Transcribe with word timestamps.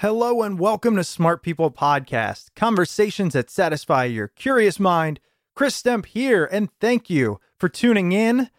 Hello 0.00 0.42
and 0.42 0.58
welcome 0.58 0.94
to 0.96 1.02
Smart 1.02 1.42
People 1.42 1.70
Podcast, 1.70 2.50
conversations 2.54 3.32
that 3.32 3.48
satisfy 3.48 4.04
your 4.04 4.28
curious 4.28 4.78
mind. 4.78 5.20
Chris 5.54 5.80
Stemp 5.82 6.04
here, 6.04 6.44
and 6.52 6.68
thank 6.82 7.08
you 7.08 7.40
for 7.58 7.70
tuning 7.70 8.12
in. 8.12 8.50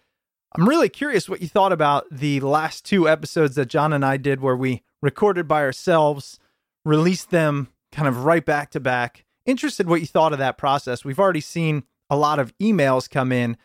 I'm 0.56 0.68
really 0.68 0.90
curious 0.90 1.30
what 1.30 1.40
you 1.40 1.48
thought 1.48 1.72
about 1.72 2.06
the 2.10 2.40
last 2.40 2.86
two 2.86 3.08
episodes 3.08 3.54
that 3.54 3.68
John 3.68 3.94
and 3.94 4.04
I 4.04 4.18
did, 4.18 4.42
where 4.42 4.58
we 4.58 4.82
recorded 5.00 5.48
by 5.48 5.62
ourselves, 5.62 6.40
released 6.84 7.30
them 7.30 7.68
kind 7.92 8.08
of 8.08 8.26
right 8.26 8.44
back 8.44 8.72
to 8.72 8.80
back. 8.80 9.24
Interested 9.46 9.88
what 9.88 10.02
you 10.02 10.08
thought 10.08 10.34
of 10.34 10.40
that 10.40 10.58
process. 10.58 11.06
We've 11.06 11.20
already 11.20 11.42
seen 11.42 11.84
a 12.10 12.18
lot 12.18 12.40
of 12.40 12.52
emails 12.58 13.08
come 13.08 13.32
in 13.32 13.58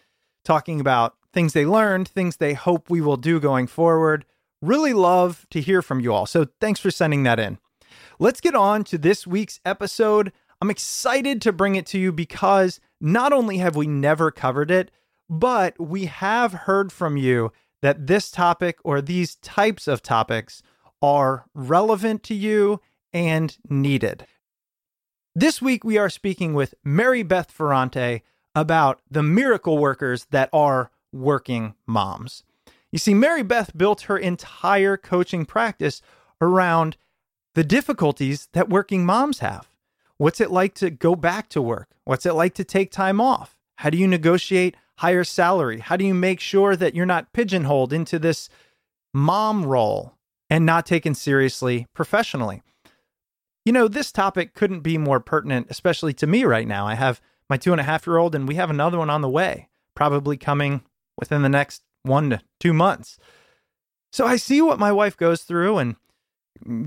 talking 0.44 0.78
about 0.78 1.16
things 1.32 1.54
they 1.54 1.64
learned, 1.64 2.06
things 2.06 2.36
they 2.36 2.52
hope 2.52 2.90
we 2.90 3.00
will 3.00 3.16
do 3.16 3.40
going 3.40 3.66
forward. 3.66 4.26
Really 4.60 4.92
love 4.92 5.46
to 5.52 5.62
hear 5.62 5.80
from 5.80 6.00
you 6.00 6.12
all. 6.12 6.26
So 6.26 6.48
thanks 6.60 6.78
for 6.78 6.90
sending 6.90 7.22
that 7.22 7.40
in. 7.40 7.58
Let's 8.22 8.40
get 8.40 8.54
on 8.54 8.84
to 8.84 8.98
this 8.98 9.26
week's 9.26 9.58
episode. 9.64 10.30
I'm 10.60 10.70
excited 10.70 11.42
to 11.42 11.52
bring 11.52 11.74
it 11.74 11.86
to 11.86 11.98
you 11.98 12.12
because 12.12 12.78
not 13.00 13.32
only 13.32 13.58
have 13.58 13.74
we 13.74 13.88
never 13.88 14.30
covered 14.30 14.70
it, 14.70 14.92
but 15.28 15.74
we 15.80 16.04
have 16.04 16.52
heard 16.52 16.92
from 16.92 17.16
you 17.16 17.50
that 17.80 18.06
this 18.06 18.30
topic 18.30 18.78
or 18.84 19.02
these 19.02 19.34
types 19.34 19.88
of 19.88 20.02
topics 20.02 20.62
are 21.02 21.46
relevant 21.52 22.22
to 22.22 22.34
you 22.34 22.80
and 23.12 23.58
needed. 23.68 24.24
This 25.34 25.60
week, 25.60 25.82
we 25.82 25.98
are 25.98 26.08
speaking 26.08 26.54
with 26.54 26.76
Mary 26.84 27.24
Beth 27.24 27.50
Ferrante 27.50 28.22
about 28.54 29.00
the 29.10 29.24
miracle 29.24 29.78
workers 29.78 30.28
that 30.30 30.48
are 30.52 30.92
working 31.12 31.74
moms. 31.88 32.44
You 32.92 33.00
see, 33.00 33.14
Mary 33.14 33.42
Beth 33.42 33.76
built 33.76 34.02
her 34.02 34.16
entire 34.16 34.96
coaching 34.96 35.44
practice 35.44 36.02
around 36.40 36.96
the 37.54 37.64
difficulties 37.64 38.48
that 38.52 38.68
working 38.68 39.04
moms 39.04 39.40
have. 39.40 39.68
What's 40.16 40.40
it 40.40 40.50
like 40.50 40.74
to 40.76 40.90
go 40.90 41.14
back 41.14 41.48
to 41.50 41.62
work? 41.62 41.88
What's 42.04 42.26
it 42.26 42.34
like 42.34 42.54
to 42.54 42.64
take 42.64 42.90
time 42.90 43.20
off? 43.20 43.56
How 43.76 43.90
do 43.90 43.98
you 43.98 44.06
negotiate 44.06 44.76
higher 44.98 45.24
salary? 45.24 45.80
How 45.80 45.96
do 45.96 46.04
you 46.04 46.14
make 46.14 46.40
sure 46.40 46.76
that 46.76 46.94
you're 46.94 47.06
not 47.06 47.32
pigeonholed 47.32 47.92
into 47.92 48.18
this 48.18 48.48
mom 49.12 49.64
role 49.64 50.14
and 50.48 50.64
not 50.64 50.86
taken 50.86 51.14
seriously 51.14 51.86
professionally? 51.94 52.62
You 53.64 53.72
know, 53.72 53.88
this 53.88 54.12
topic 54.12 54.54
couldn't 54.54 54.80
be 54.80 54.98
more 54.98 55.20
pertinent, 55.20 55.68
especially 55.70 56.12
to 56.14 56.26
me 56.26 56.44
right 56.44 56.66
now. 56.66 56.86
I 56.86 56.94
have 56.94 57.20
my 57.48 57.56
two 57.56 57.72
and 57.72 57.80
a 57.80 57.84
half 57.84 58.06
year 58.06 58.16
old, 58.16 58.34
and 58.34 58.48
we 58.48 58.54
have 58.56 58.70
another 58.70 58.98
one 58.98 59.10
on 59.10 59.20
the 59.20 59.28
way, 59.28 59.68
probably 59.94 60.36
coming 60.36 60.82
within 61.18 61.42
the 61.42 61.48
next 61.48 61.82
one 62.02 62.30
to 62.30 62.40
two 62.58 62.72
months. 62.72 63.18
So 64.12 64.26
I 64.26 64.36
see 64.36 64.60
what 64.60 64.78
my 64.78 64.92
wife 64.92 65.16
goes 65.16 65.42
through, 65.42 65.78
and 65.78 65.96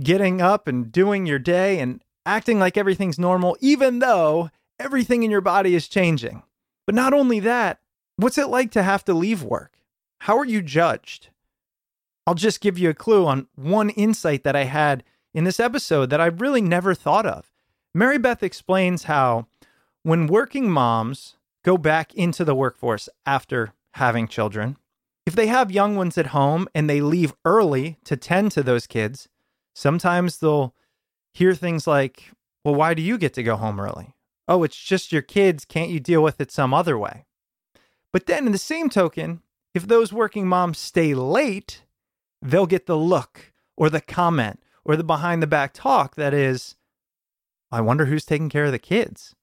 getting 0.01 0.41
up 0.41 0.67
and 0.67 0.91
doing 0.91 1.25
your 1.25 1.39
day 1.39 1.79
and 1.79 2.03
acting 2.25 2.59
like 2.59 2.77
everything's 2.77 3.19
normal, 3.19 3.57
even 3.59 3.99
though 3.99 4.49
everything 4.79 5.23
in 5.23 5.31
your 5.31 5.41
body 5.41 5.75
is 5.75 5.87
changing. 5.87 6.43
But 6.85 6.95
not 6.95 7.13
only 7.13 7.39
that, 7.41 7.79
what's 8.17 8.37
it 8.37 8.47
like 8.47 8.71
to 8.71 8.83
have 8.83 9.03
to 9.05 9.13
leave 9.13 9.43
work? 9.43 9.73
How 10.21 10.37
are 10.37 10.45
you 10.45 10.61
judged? 10.61 11.29
I'll 12.27 12.35
just 12.35 12.61
give 12.61 12.77
you 12.77 12.89
a 12.89 12.95
clue 12.95 13.25
on 13.27 13.47
one 13.55 13.89
insight 13.91 14.43
that 14.43 14.55
I 14.55 14.63
had 14.63 15.03
in 15.33 15.43
this 15.43 15.59
episode 15.59 16.09
that 16.09 16.21
I 16.21 16.27
really 16.27 16.61
never 16.61 16.95
thought 16.95 17.25
of. 17.25 17.51
Mary 17.93 18.17
Beth 18.17 18.41
explains 18.41 19.03
how 19.03 19.47
when 20.03 20.27
working 20.27 20.69
moms 20.69 21.37
go 21.63 21.77
back 21.77 22.13
into 22.13 22.43
the 22.43 22.55
workforce 22.55 23.09
after 23.25 23.73
having 23.93 24.27
children, 24.27 24.77
if 25.25 25.35
they 25.35 25.47
have 25.47 25.71
young 25.71 25.95
ones 25.95 26.17
at 26.17 26.27
home 26.27 26.67
and 26.75 26.89
they 26.89 27.01
leave 27.01 27.33
early 27.43 27.97
to 28.05 28.15
tend 28.15 28.51
to 28.51 28.63
those 28.63 28.87
kids, 28.87 29.27
Sometimes 29.75 30.37
they'll 30.37 30.73
hear 31.33 31.53
things 31.53 31.85
like, 31.85 32.31
Well, 32.63 32.75
why 32.75 32.93
do 32.93 33.01
you 33.01 33.17
get 33.17 33.33
to 33.35 33.43
go 33.43 33.57
home 33.57 33.79
early? 33.79 34.15
Oh, 34.47 34.63
it's 34.63 34.77
just 34.77 35.11
your 35.11 35.21
kids. 35.21 35.65
Can't 35.65 35.89
you 35.89 35.99
deal 35.99 36.23
with 36.23 36.39
it 36.39 36.51
some 36.51 36.73
other 36.73 36.97
way? 36.97 37.25
But 38.13 38.25
then, 38.25 38.45
in 38.45 38.53
the 38.53 38.57
same 38.57 38.89
token, 38.89 39.41
if 39.73 39.87
those 39.87 40.13
working 40.13 40.47
moms 40.47 40.77
stay 40.77 41.13
late, 41.13 41.83
they'll 42.41 42.65
get 42.65 42.85
the 42.85 42.97
look 42.97 43.51
or 43.75 43.89
the 43.89 43.99
comment 43.99 44.61
or 44.85 44.95
the 44.95 45.03
behind 45.03 45.43
the 45.43 45.47
back 45.47 45.73
talk 45.73 46.15
that 46.15 46.33
is, 46.33 46.75
I 47.71 47.81
wonder 47.81 48.05
who's 48.05 48.23
taking 48.23 48.49
care 48.49 48.65
of 48.65 48.71
the 48.71 48.79
kids. 48.79 49.35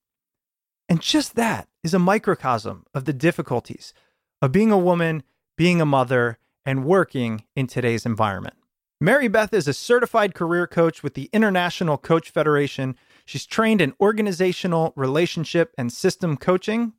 And 0.88 1.00
just 1.00 1.34
that 1.34 1.68
is 1.84 1.92
a 1.92 1.98
microcosm 1.98 2.86
of 2.94 3.04
the 3.04 3.12
difficulties 3.12 3.92
of 4.40 4.52
being 4.52 4.72
a 4.72 4.78
woman, 4.78 5.22
being 5.56 5.80
a 5.80 5.86
mother, 5.86 6.38
and 6.64 6.84
working 6.84 7.44
in 7.54 7.66
today's 7.66 8.06
environment. 8.06 8.56
Mary 9.02 9.26
Beth 9.26 9.52
is 9.52 9.66
a 9.66 9.74
certified 9.74 10.32
career 10.32 10.64
coach 10.64 11.02
with 11.02 11.14
the 11.14 11.28
International 11.32 11.98
Coach 11.98 12.30
Federation. 12.30 12.94
She's 13.24 13.44
trained 13.44 13.80
in 13.80 13.94
organizational, 14.00 14.92
relationship, 14.94 15.74
and 15.76 15.92
system 15.92 16.36
coaching. 16.36 16.92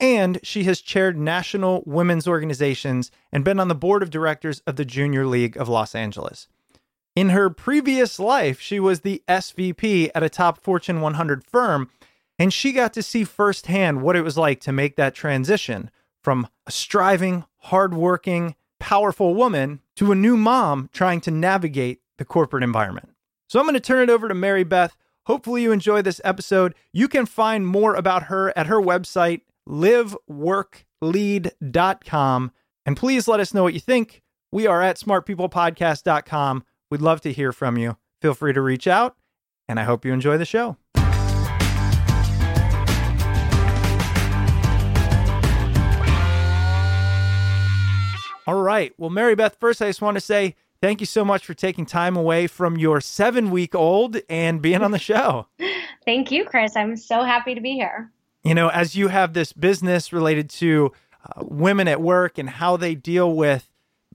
And 0.00 0.40
she 0.42 0.64
has 0.64 0.80
chaired 0.80 1.16
national 1.16 1.84
women's 1.86 2.26
organizations 2.26 3.12
and 3.30 3.44
been 3.44 3.60
on 3.60 3.68
the 3.68 3.76
board 3.76 4.02
of 4.02 4.10
directors 4.10 4.60
of 4.66 4.74
the 4.74 4.84
Junior 4.84 5.24
League 5.24 5.56
of 5.56 5.68
Los 5.68 5.94
Angeles. 5.94 6.48
In 7.14 7.28
her 7.28 7.48
previous 7.48 8.18
life, 8.18 8.60
she 8.60 8.80
was 8.80 9.02
the 9.02 9.22
SVP 9.28 10.10
at 10.16 10.24
a 10.24 10.28
top 10.28 10.60
Fortune 10.64 11.00
100 11.00 11.44
firm, 11.44 11.88
and 12.40 12.52
she 12.52 12.72
got 12.72 12.92
to 12.94 13.04
see 13.04 13.22
firsthand 13.22 14.02
what 14.02 14.16
it 14.16 14.22
was 14.22 14.36
like 14.36 14.58
to 14.62 14.72
make 14.72 14.96
that 14.96 15.14
transition 15.14 15.92
from 16.24 16.48
a 16.66 16.72
striving, 16.72 17.44
hardworking, 17.58 18.56
powerful 18.78 19.34
woman 19.34 19.80
to 19.96 20.12
a 20.12 20.16
new 20.16 20.36
mom 20.36 20.90
trying 20.92 21.20
to 21.22 21.30
navigate 21.30 22.00
the 22.18 22.24
corporate 22.24 22.62
environment. 22.62 23.10
So 23.48 23.58
I'm 23.58 23.66
going 23.66 23.74
to 23.74 23.80
turn 23.80 24.02
it 24.02 24.10
over 24.10 24.28
to 24.28 24.34
Mary 24.34 24.64
Beth. 24.64 24.96
Hopefully, 25.26 25.62
you 25.62 25.72
enjoy 25.72 26.02
this 26.02 26.20
episode. 26.24 26.74
You 26.92 27.08
can 27.08 27.24
find 27.26 27.66
more 27.66 27.94
about 27.94 28.24
her 28.24 28.56
at 28.56 28.66
her 28.66 28.80
website, 28.80 29.42
liveworklead.com. 29.68 32.52
And 32.86 32.96
please 32.96 33.28
let 33.28 33.40
us 33.40 33.52
know 33.52 33.64
what 33.64 33.74
you 33.74 33.80
think. 33.80 34.22
We 34.52 34.66
are 34.66 34.82
at 34.82 34.98
smartpeoplepodcast.com. 34.98 36.64
We'd 36.90 37.02
love 37.02 37.20
to 37.22 37.32
hear 37.32 37.52
from 37.52 37.76
you. 37.76 37.96
Feel 38.22 38.34
free 38.34 38.52
to 38.52 38.62
reach 38.62 38.86
out, 38.86 39.16
and 39.68 39.80
I 39.80 39.84
hope 39.84 40.04
you 40.04 40.12
enjoy 40.12 40.38
the 40.38 40.44
show. 40.44 40.76
All 48.46 48.62
right. 48.62 48.92
Well, 48.96 49.10
Mary 49.10 49.34
Beth, 49.34 49.56
first, 49.58 49.82
I 49.82 49.88
just 49.88 50.00
want 50.00 50.16
to 50.16 50.20
say 50.20 50.54
thank 50.80 51.00
you 51.00 51.06
so 51.06 51.24
much 51.24 51.44
for 51.44 51.54
taking 51.54 51.84
time 51.84 52.16
away 52.16 52.46
from 52.46 52.76
your 52.76 53.00
seven 53.00 53.50
week 53.50 53.74
old 53.74 54.18
and 54.28 54.62
being 54.62 54.82
on 54.82 54.92
the 54.92 54.98
show. 55.00 55.48
thank 56.04 56.30
you, 56.30 56.44
Chris. 56.44 56.76
I'm 56.76 56.96
so 56.96 57.24
happy 57.24 57.54
to 57.54 57.60
be 57.60 57.72
here. 57.72 58.12
You 58.44 58.54
know, 58.54 58.68
as 58.68 58.94
you 58.94 59.08
have 59.08 59.32
this 59.32 59.52
business 59.52 60.12
related 60.12 60.48
to 60.50 60.92
uh, 61.24 61.42
women 61.44 61.88
at 61.88 62.00
work 62.00 62.38
and 62.38 62.48
how 62.48 62.76
they 62.76 62.94
deal 62.94 63.34
with 63.34 63.68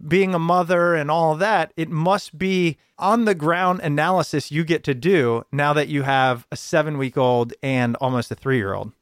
being 0.07 0.33
a 0.33 0.39
mother 0.39 0.95
and 0.95 1.11
all 1.11 1.33
of 1.33 1.39
that, 1.39 1.73
it 1.75 1.89
must 1.89 2.37
be 2.37 2.77
on 2.97 3.25
the 3.25 3.35
ground 3.35 3.81
analysis 3.81 4.49
you 4.49 4.63
get 4.63 4.85
to 4.85 4.93
do 4.93 5.43
now 5.51 5.73
that 5.73 5.89
you 5.89 6.03
have 6.03 6.47
a 6.51 6.55
seven 6.55 6.97
week 6.97 7.17
old 7.17 7.53
and 7.61 7.97
almost 7.97 8.31
a 8.31 8.35
three 8.35 8.57
year 8.57 8.73
old. 8.73 8.93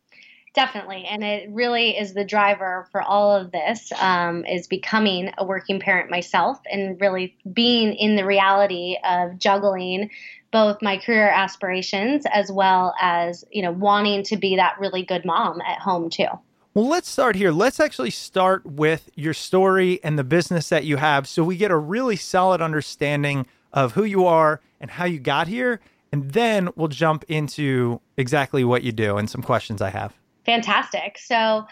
Definitely, 0.59 1.05
and 1.05 1.23
it 1.23 1.49
really 1.51 1.97
is 1.97 2.13
the 2.13 2.25
driver 2.25 2.85
for 2.91 3.01
all 3.01 3.33
of 3.33 3.53
this. 3.53 3.93
Um, 3.97 4.43
is 4.43 4.67
becoming 4.67 5.31
a 5.37 5.45
working 5.45 5.79
parent 5.79 6.11
myself, 6.11 6.59
and 6.69 6.99
really 6.99 7.37
being 7.53 7.93
in 7.93 8.17
the 8.17 8.25
reality 8.25 8.97
of 9.05 9.39
juggling 9.39 10.09
both 10.51 10.81
my 10.81 10.97
career 10.97 11.29
aspirations 11.29 12.25
as 12.33 12.51
well 12.51 12.93
as 12.99 13.45
you 13.53 13.61
know 13.61 13.71
wanting 13.71 14.23
to 14.23 14.35
be 14.35 14.57
that 14.57 14.75
really 14.81 15.01
good 15.01 15.23
mom 15.23 15.61
at 15.61 15.79
home 15.79 16.09
too. 16.09 16.27
Well, 16.73 16.89
let's 16.89 17.07
start 17.07 17.37
here. 17.37 17.53
Let's 17.53 17.79
actually 17.79 18.11
start 18.11 18.65
with 18.65 19.09
your 19.15 19.33
story 19.33 20.01
and 20.03 20.19
the 20.19 20.25
business 20.25 20.67
that 20.67 20.83
you 20.83 20.97
have 20.97 21.25
so 21.25 21.41
we 21.41 21.55
get 21.55 21.71
a 21.71 21.77
really 21.77 22.17
solid 22.17 22.61
understanding 22.61 23.45
of 23.71 23.93
who 23.93 24.03
you 24.03 24.25
are 24.25 24.59
and 24.81 24.91
how 24.91 25.05
you 25.05 25.19
got 25.19 25.47
here. 25.47 25.79
And 26.11 26.33
then 26.33 26.67
we'll 26.75 26.89
jump 26.89 27.23
into 27.29 28.01
exactly 28.17 28.65
what 28.65 28.83
you 28.83 28.91
do 28.91 29.15
and 29.15 29.29
some 29.29 29.41
questions 29.41 29.81
I 29.81 29.91
have. 29.91 30.18
Fantastic. 30.45 31.17
So, 31.17 31.65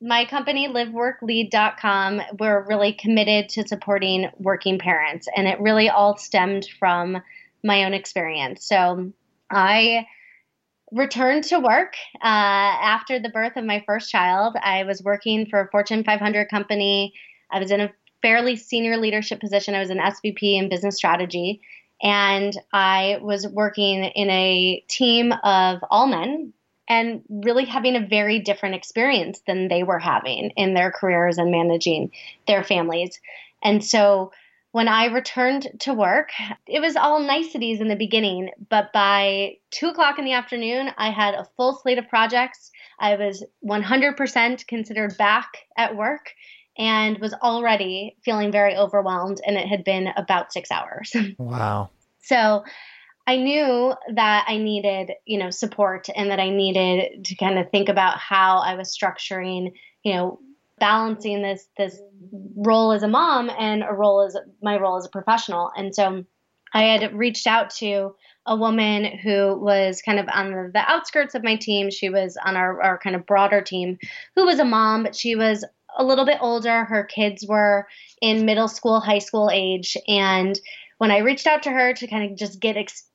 my 0.00 0.24
company, 0.24 0.66
liveworklead.com, 0.66 2.22
we're 2.40 2.66
really 2.66 2.92
committed 2.92 3.48
to 3.50 3.68
supporting 3.68 4.30
working 4.38 4.78
parents. 4.80 5.28
And 5.36 5.46
it 5.46 5.60
really 5.60 5.88
all 5.88 6.16
stemmed 6.16 6.66
from 6.80 7.22
my 7.62 7.84
own 7.84 7.94
experience. 7.94 8.66
So, 8.66 9.12
I 9.50 10.06
returned 10.92 11.44
to 11.44 11.58
work 11.58 11.94
uh, 12.16 12.26
after 12.26 13.18
the 13.18 13.30
birth 13.30 13.56
of 13.56 13.64
my 13.64 13.82
first 13.86 14.10
child. 14.10 14.56
I 14.62 14.84
was 14.84 15.02
working 15.02 15.46
for 15.46 15.60
a 15.60 15.70
Fortune 15.70 16.04
500 16.04 16.48
company. 16.50 17.14
I 17.50 17.58
was 17.58 17.70
in 17.70 17.80
a 17.80 17.92
fairly 18.20 18.56
senior 18.56 18.96
leadership 18.96 19.40
position. 19.40 19.74
I 19.74 19.80
was 19.80 19.90
an 19.90 19.98
SVP 19.98 20.58
in 20.58 20.68
business 20.68 20.96
strategy. 20.96 21.60
And 22.02 22.56
I 22.72 23.18
was 23.22 23.46
working 23.46 24.04
in 24.04 24.28
a 24.30 24.84
team 24.88 25.32
of 25.44 25.78
all 25.90 26.06
men 26.06 26.52
and 26.88 27.22
really 27.28 27.64
having 27.64 27.96
a 27.96 28.06
very 28.06 28.38
different 28.38 28.74
experience 28.74 29.40
than 29.46 29.68
they 29.68 29.82
were 29.82 29.98
having 29.98 30.50
in 30.56 30.74
their 30.74 30.90
careers 30.90 31.38
and 31.38 31.50
managing 31.50 32.10
their 32.46 32.64
families. 32.64 33.20
And 33.62 33.84
so 33.84 34.32
when 34.72 34.88
I 34.88 35.06
returned 35.06 35.68
to 35.80 35.92
work, 35.92 36.30
it 36.66 36.80
was 36.80 36.96
all 36.96 37.20
niceties 37.20 37.80
in 37.80 37.88
the 37.88 37.96
beginning, 37.96 38.50
but 38.70 38.92
by 38.92 39.56
two 39.70 39.88
o'clock 39.88 40.18
in 40.18 40.24
the 40.24 40.32
afternoon, 40.32 40.90
I 40.96 41.10
had 41.10 41.34
a 41.34 41.46
full 41.56 41.74
slate 41.74 41.98
of 41.98 42.08
projects. 42.08 42.70
I 42.98 43.14
was 43.16 43.44
100% 43.64 44.66
considered 44.66 45.16
back 45.18 45.48
at 45.76 45.94
work 45.94 46.32
and 46.78 47.18
was 47.18 47.34
already 47.34 48.16
feeling 48.24 48.50
very 48.50 48.74
overwhelmed, 48.74 49.42
and 49.46 49.56
it 49.56 49.68
had 49.68 49.84
been 49.84 50.08
about 50.16 50.52
six 50.52 50.70
hours. 50.70 51.14
Wow. 51.38 51.90
so 52.22 52.64
I 53.26 53.36
knew 53.36 53.94
that 54.14 54.44
I 54.48 54.58
needed, 54.58 55.12
you 55.26 55.38
know, 55.38 55.50
support 55.50 56.08
and 56.14 56.30
that 56.30 56.40
I 56.40 56.50
needed 56.50 57.24
to 57.24 57.34
kind 57.36 57.58
of 57.58 57.70
think 57.70 57.88
about 57.88 58.18
how 58.18 58.58
I 58.58 58.74
was 58.74 58.96
structuring, 58.96 59.72
you 60.02 60.14
know, 60.14 60.40
balancing 60.78 61.42
this 61.42 61.68
this 61.76 62.00
role 62.56 62.92
as 62.92 63.04
a 63.04 63.08
mom 63.08 63.50
and 63.56 63.84
a 63.84 63.92
role 63.92 64.22
as 64.22 64.36
my 64.62 64.76
role 64.76 64.96
as 64.96 65.06
a 65.06 65.10
professional. 65.10 65.70
And 65.76 65.94
so 65.94 66.24
I 66.74 66.84
had 66.84 67.16
reached 67.16 67.46
out 67.46 67.70
to 67.76 68.14
a 68.46 68.56
woman 68.56 69.04
who 69.18 69.56
was 69.56 70.02
kind 70.02 70.18
of 70.18 70.26
on 70.32 70.72
the, 70.72 70.82
outskirts 70.90 71.34
of 71.34 71.44
my 71.44 71.56
team. 71.56 71.90
She 71.90 72.08
was 72.08 72.36
on 72.44 72.56
our, 72.56 72.82
our 72.82 72.98
kind 72.98 73.14
of 73.14 73.26
broader 73.26 73.60
team, 73.60 73.98
who 74.34 74.44
was 74.44 74.58
a 74.58 74.64
mom, 74.64 75.04
but 75.04 75.14
she 75.14 75.36
was 75.36 75.64
a 75.96 76.04
little 76.04 76.24
bit 76.24 76.38
older. 76.40 76.84
Her 76.84 77.04
kids 77.04 77.46
were 77.46 77.86
in 78.20 78.46
middle 78.46 78.68
school, 78.68 79.00
high 79.00 79.18
school 79.18 79.50
age. 79.52 79.96
And 80.08 80.58
when 81.02 81.10
I 81.10 81.18
reached 81.18 81.48
out 81.48 81.64
to 81.64 81.70
her 81.72 81.92
to 81.94 82.06
kind 82.06 82.30
of 82.30 82.38
just 82.38 82.60
get 82.60 82.76
ex- 82.76 83.10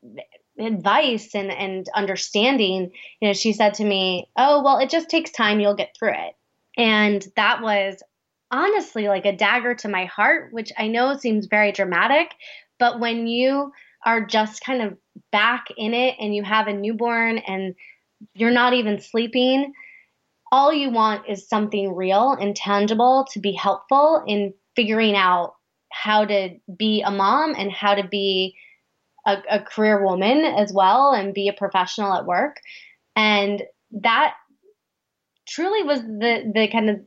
advice 0.59 1.33
and, 1.33 1.49
and 1.49 1.87
understanding, 1.95 2.91
you 3.21 3.27
know, 3.29 3.33
she 3.33 3.53
said 3.53 3.75
to 3.75 3.85
me, 3.85 4.27
Oh, 4.35 4.61
well, 4.61 4.79
it 4.79 4.89
just 4.89 5.09
takes 5.09 5.31
time. 5.31 5.61
You'll 5.61 5.73
get 5.73 5.95
through 5.97 6.11
it. 6.11 6.35
And 6.75 7.25
that 7.37 7.61
was 7.61 8.03
honestly 8.51 9.07
like 9.07 9.25
a 9.25 9.37
dagger 9.37 9.73
to 9.75 9.87
my 9.87 10.03
heart, 10.03 10.51
which 10.51 10.73
I 10.77 10.89
know 10.89 11.15
seems 11.15 11.45
very 11.45 11.71
dramatic, 11.71 12.33
but 12.77 12.99
when 12.99 13.25
you 13.25 13.71
are 14.05 14.25
just 14.25 14.65
kind 14.65 14.81
of 14.81 14.97
back 15.31 15.67
in 15.77 15.93
it 15.93 16.17
and 16.19 16.35
you 16.35 16.43
have 16.43 16.67
a 16.67 16.73
newborn 16.73 17.37
and 17.37 17.73
you're 18.33 18.51
not 18.51 18.73
even 18.73 18.99
sleeping, 18.99 19.71
all 20.51 20.73
you 20.73 20.89
want 20.89 21.29
is 21.29 21.47
something 21.47 21.95
real 21.95 22.33
and 22.33 22.53
tangible 22.53 23.25
to 23.31 23.39
be 23.39 23.53
helpful 23.53 24.25
in 24.27 24.53
figuring 24.75 25.15
out 25.15 25.53
how 26.03 26.25
to 26.25 26.55
be 26.75 27.01
a 27.01 27.11
mom 27.11 27.55
and 27.57 27.71
how 27.71 27.95
to 27.95 28.07
be 28.07 28.55
a, 29.25 29.37
a 29.49 29.59
career 29.59 30.03
woman 30.03 30.45
as 30.45 30.71
well 30.71 31.11
and 31.11 31.33
be 31.33 31.47
a 31.47 31.53
professional 31.53 32.13
at 32.13 32.25
work. 32.25 32.57
And 33.15 33.63
that 34.01 34.35
truly 35.47 35.83
was 35.83 36.01
the 36.01 36.51
the 36.53 36.67
kind 36.67 36.89
of 36.89 36.99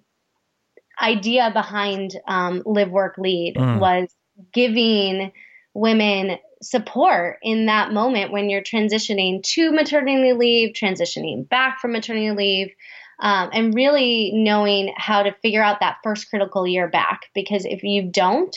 idea 1.00 1.50
behind 1.52 2.14
um, 2.26 2.62
live 2.66 2.90
work 2.90 3.16
lead 3.16 3.54
mm. 3.56 3.78
was 3.78 4.08
giving 4.52 5.32
women 5.72 6.38
support 6.62 7.38
in 7.42 7.66
that 7.66 7.92
moment 7.92 8.32
when 8.32 8.50
you're 8.50 8.62
transitioning 8.62 9.42
to 9.42 9.72
maternity 9.72 10.32
leave 10.34 10.74
transitioning 10.74 11.48
back 11.48 11.80
from 11.80 11.92
maternity 11.92 12.30
leave 12.32 12.74
um, 13.20 13.50
and 13.52 13.74
really 13.74 14.32
knowing 14.34 14.92
how 14.96 15.22
to 15.22 15.32
figure 15.42 15.62
out 15.62 15.80
that 15.80 15.98
first 16.02 16.28
critical 16.30 16.66
year 16.66 16.88
back 16.88 17.26
because 17.34 17.64
if 17.64 17.82
you 17.82 18.02
don't 18.02 18.56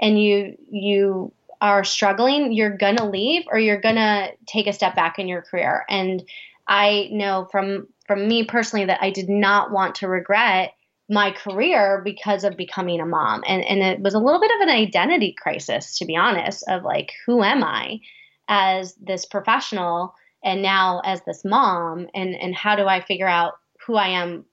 and 0.00 0.22
you 0.22 0.56
you 0.70 1.32
are 1.60 1.84
struggling 1.84 2.52
you're 2.52 2.76
gonna 2.76 3.08
leave 3.08 3.42
or 3.48 3.58
you're 3.58 3.80
gonna 3.80 4.28
take 4.46 4.66
a 4.66 4.72
step 4.72 4.94
back 4.94 5.18
in 5.18 5.28
your 5.28 5.42
career 5.42 5.84
and 5.88 6.22
i 6.66 7.08
know 7.12 7.46
from 7.50 7.86
from 8.06 8.28
me 8.28 8.44
personally 8.44 8.86
that 8.86 9.02
I 9.02 9.10
did 9.10 9.28
not 9.28 9.70
want 9.70 9.96
to 9.96 10.08
regret 10.08 10.74
my 11.08 11.30
career 11.30 12.00
because 12.04 12.44
of 12.44 12.56
becoming 12.56 13.00
a 13.00 13.06
mom. 13.06 13.42
And 13.46 13.64
and 13.64 13.82
it 13.82 14.00
was 14.00 14.14
a 14.14 14.18
little 14.18 14.40
bit 14.40 14.50
of 14.56 14.60
an 14.60 14.74
identity 14.74 15.34
crisis, 15.36 15.98
to 15.98 16.04
be 16.04 16.16
honest, 16.16 16.64
of 16.68 16.82
like, 16.82 17.12
who 17.26 17.42
am 17.42 17.62
I 17.62 18.00
as 18.48 18.94
this 18.94 19.24
professional 19.24 20.14
and 20.42 20.62
now 20.62 21.00
as 21.04 21.22
this 21.22 21.44
mom? 21.44 22.08
And 22.14 22.34
and 22.34 22.54
how 22.54 22.76
do 22.76 22.86
I 22.86 23.00
figure 23.00 23.28
out 23.28 23.54
who 23.86 23.96
I 23.96 24.08
am 24.08 24.44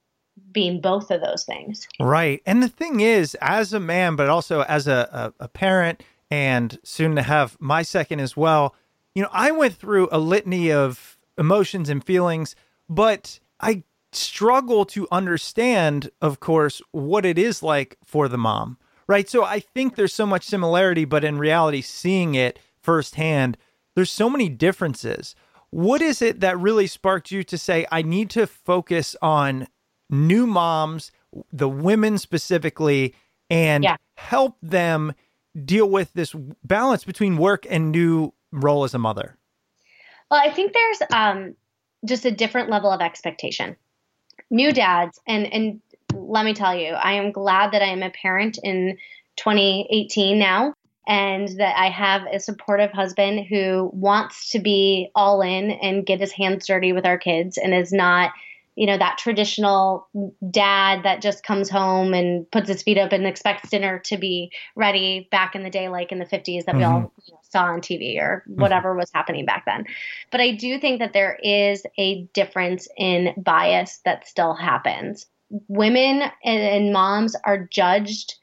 being 0.52 0.80
both 0.80 1.10
of 1.10 1.20
those 1.20 1.44
things? 1.44 1.86
Right. 2.00 2.42
And 2.46 2.62
the 2.62 2.68
thing 2.68 3.00
is, 3.00 3.36
as 3.40 3.72
a 3.72 3.80
man, 3.80 4.16
but 4.16 4.28
also 4.28 4.62
as 4.62 4.86
a, 4.86 5.32
a, 5.40 5.44
a 5.44 5.48
parent 5.48 6.02
and 6.30 6.78
soon 6.82 7.16
to 7.16 7.22
have 7.22 7.56
my 7.60 7.82
second 7.82 8.20
as 8.20 8.36
well, 8.36 8.74
you 9.14 9.22
know, 9.22 9.28
I 9.32 9.50
went 9.50 9.74
through 9.74 10.08
a 10.10 10.18
litany 10.18 10.72
of 10.72 11.18
emotions 11.36 11.88
and 11.88 12.04
feelings, 12.04 12.56
but 12.88 13.40
I 13.60 13.84
struggle 14.12 14.84
to 14.86 15.08
understand, 15.10 16.10
of 16.20 16.40
course, 16.40 16.80
what 16.92 17.24
it 17.24 17.38
is 17.38 17.62
like 17.62 17.96
for 18.04 18.28
the 18.28 18.38
mom, 18.38 18.78
right? 19.06 19.28
So 19.28 19.44
I 19.44 19.60
think 19.60 19.94
there's 19.94 20.14
so 20.14 20.26
much 20.26 20.44
similarity, 20.44 21.04
but 21.04 21.24
in 21.24 21.38
reality, 21.38 21.80
seeing 21.80 22.34
it 22.34 22.58
firsthand, 22.80 23.56
there's 23.94 24.10
so 24.10 24.28
many 24.28 24.48
differences. 24.48 25.34
What 25.72 26.02
is 26.02 26.20
it 26.20 26.40
that 26.40 26.58
really 26.58 26.86
sparked 26.86 27.30
you 27.30 27.42
to 27.44 27.56
say, 27.56 27.86
I 27.90 28.02
need 28.02 28.28
to 28.30 28.46
focus 28.46 29.16
on 29.22 29.68
new 30.10 30.46
moms, 30.46 31.10
the 31.50 31.68
women 31.68 32.18
specifically, 32.18 33.14
and 33.48 33.82
yeah. 33.82 33.96
help 34.16 34.58
them 34.62 35.14
deal 35.64 35.88
with 35.88 36.12
this 36.12 36.34
balance 36.62 37.04
between 37.04 37.38
work 37.38 37.66
and 37.70 37.90
new 37.90 38.34
role 38.52 38.84
as 38.84 38.92
a 38.92 38.98
mother? 38.98 39.38
Well, 40.30 40.40
I 40.44 40.50
think 40.50 40.74
there's 40.74 41.02
um, 41.10 41.54
just 42.04 42.26
a 42.26 42.30
different 42.30 42.68
level 42.68 42.90
of 42.90 43.00
expectation. 43.00 43.74
New 44.50 44.72
dads, 44.72 45.18
and 45.26 45.50
and 45.50 45.80
let 46.12 46.44
me 46.44 46.52
tell 46.52 46.76
you, 46.76 46.88
I 46.92 47.12
am 47.12 47.32
glad 47.32 47.72
that 47.72 47.80
I 47.80 47.86
am 47.86 48.02
a 48.02 48.10
parent 48.10 48.58
in 48.62 48.98
2018 49.36 50.38
now, 50.38 50.74
and 51.06 51.48
that 51.58 51.76
I 51.78 51.88
have 51.88 52.22
a 52.32 52.38
supportive 52.38 52.92
husband 52.92 53.46
who 53.48 53.90
wants 53.92 54.50
to 54.50 54.58
be 54.58 55.10
all 55.14 55.42
in 55.42 55.70
and 55.70 56.06
get 56.06 56.20
his 56.20 56.32
hands 56.32 56.66
dirty 56.66 56.92
with 56.92 57.06
our 57.06 57.18
kids, 57.18 57.58
and 57.58 57.74
is 57.74 57.92
not 57.92 58.32
you 58.74 58.86
know 58.86 58.96
that 58.96 59.18
traditional 59.18 60.08
dad 60.50 61.02
that 61.02 61.20
just 61.20 61.44
comes 61.44 61.68
home 61.68 62.14
and 62.14 62.50
puts 62.50 62.68
his 62.68 62.82
feet 62.82 62.98
up 62.98 63.12
and 63.12 63.26
expects 63.26 63.68
dinner 63.68 63.98
to 63.98 64.16
be 64.16 64.50
ready 64.76 65.28
back 65.30 65.54
in 65.54 65.62
the 65.62 65.70
day 65.70 65.88
like 65.88 66.10
in 66.10 66.18
the 66.18 66.24
50s 66.24 66.64
that 66.64 66.74
mm-hmm. 66.74 66.78
we 66.78 66.84
all 66.84 67.00
mm-hmm. 67.00 67.20
you 67.26 67.34
know, 67.34 67.40
saw 67.42 67.64
on 67.64 67.80
tv 67.80 68.18
or 68.18 68.44
mm-hmm. 68.48 68.60
whatever 68.60 68.90
mm-hmm. 68.90 69.00
was 69.00 69.10
happening 69.12 69.44
back 69.44 69.64
then 69.66 69.84
but 70.30 70.40
i 70.40 70.52
do 70.52 70.78
think 70.78 71.00
that 71.00 71.12
there 71.12 71.38
is 71.42 71.84
a 71.98 72.22
difference 72.34 72.88
in 72.96 73.34
bias 73.36 74.00
that 74.04 74.26
still 74.26 74.54
happens 74.54 75.26
women 75.68 76.22
and, 76.44 76.62
and 76.62 76.92
moms 76.92 77.36
are 77.44 77.66
judged 77.70 78.36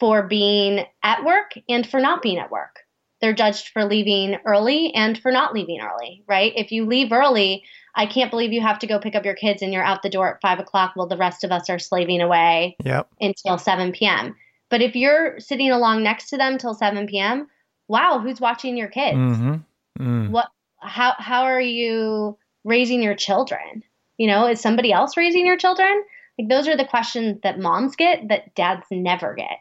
for 0.00 0.22
being 0.22 0.84
at 1.02 1.24
work 1.24 1.52
and 1.68 1.86
for 1.86 2.00
not 2.00 2.22
being 2.22 2.38
at 2.38 2.50
work 2.50 2.80
they're 3.20 3.34
judged 3.34 3.68
for 3.68 3.84
leaving 3.84 4.38
early 4.46 4.94
and 4.94 5.18
for 5.18 5.30
not 5.30 5.52
leaving 5.52 5.80
early, 5.80 6.22
right? 6.26 6.52
If 6.56 6.72
you 6.72 6.86
leave 6.86 7.12
early, 7.12 7.64
I 7.94 8.06
can't 8.06 8.30
believe 8.30 8.52
you 8.52 8.60
have 8.62 8.78
to 8.80 8.86
go 8.86 8.98
pick 8.98 9.14
up 9.14 9.24
your 9.24 9.34
kids 9.34 9.62
and 9.62 9.72
you're 9.72 9.84
out 9.84 10.02
the 10.02 10.08
door 10.08 10.34
at 10.34 10.40
five 10.40 10.58
o'clock 10.58 10.92
while 10.94 11.06
the 11.06 11.16
rest 11.16 11.44
of 11.44 11.52
us 11.52 11.68
are 11.68 11.78
slaving 11.78 12.20
away 12.20 12.76
Yep. 12.84 13.08
until 13.20 13.58
7 13.58 13.92
p.m. 13.92 14.36
But 14.70 14.80
if 14.80 14.96
you're 14.96 15.38
sitting 15.38 15.70
along 15.70 16.02
next 16.02 16.30
to 16.30 16.36
them 16.36 16.56
till 16.56 16.74
7 16.74 17.06
p.m., 17.06 17.48
wow, 17.88 18.20
who's 18.20 18.40
watching 18.40 18.76
your 18.76 18.88
kids? 18.88 19.18
Mm-hmm. 19.18 19.54
Mm. 19.98 20.30
What 20.30 20.48
how 20.78 21.14
how 21.18 21.42
are 21.42 21.60
you 21.60 22.38
raising 22.64 23.02
your 23.02 23.14
children? 23.14 23.82
You 24.16 24.28
know, 24.28 24.46
is 24.46 24.60
somebody 24.60 24.92
else 24.92 25.16
raising 25.16 25.44
your 25.44 25.56
children? 25.56 26.04
Like 26.38 26.48
those 26.48 26.68
are 26.68 26.76
the 26.76 26.86
questions 26.86 27.40
that 27.42 27.58
moms 27.58 27.96
get 27.96 28.28
that 28.28 28.54
dads 28.54 28.86
never 28.90 29.34
get. 29.34 29.58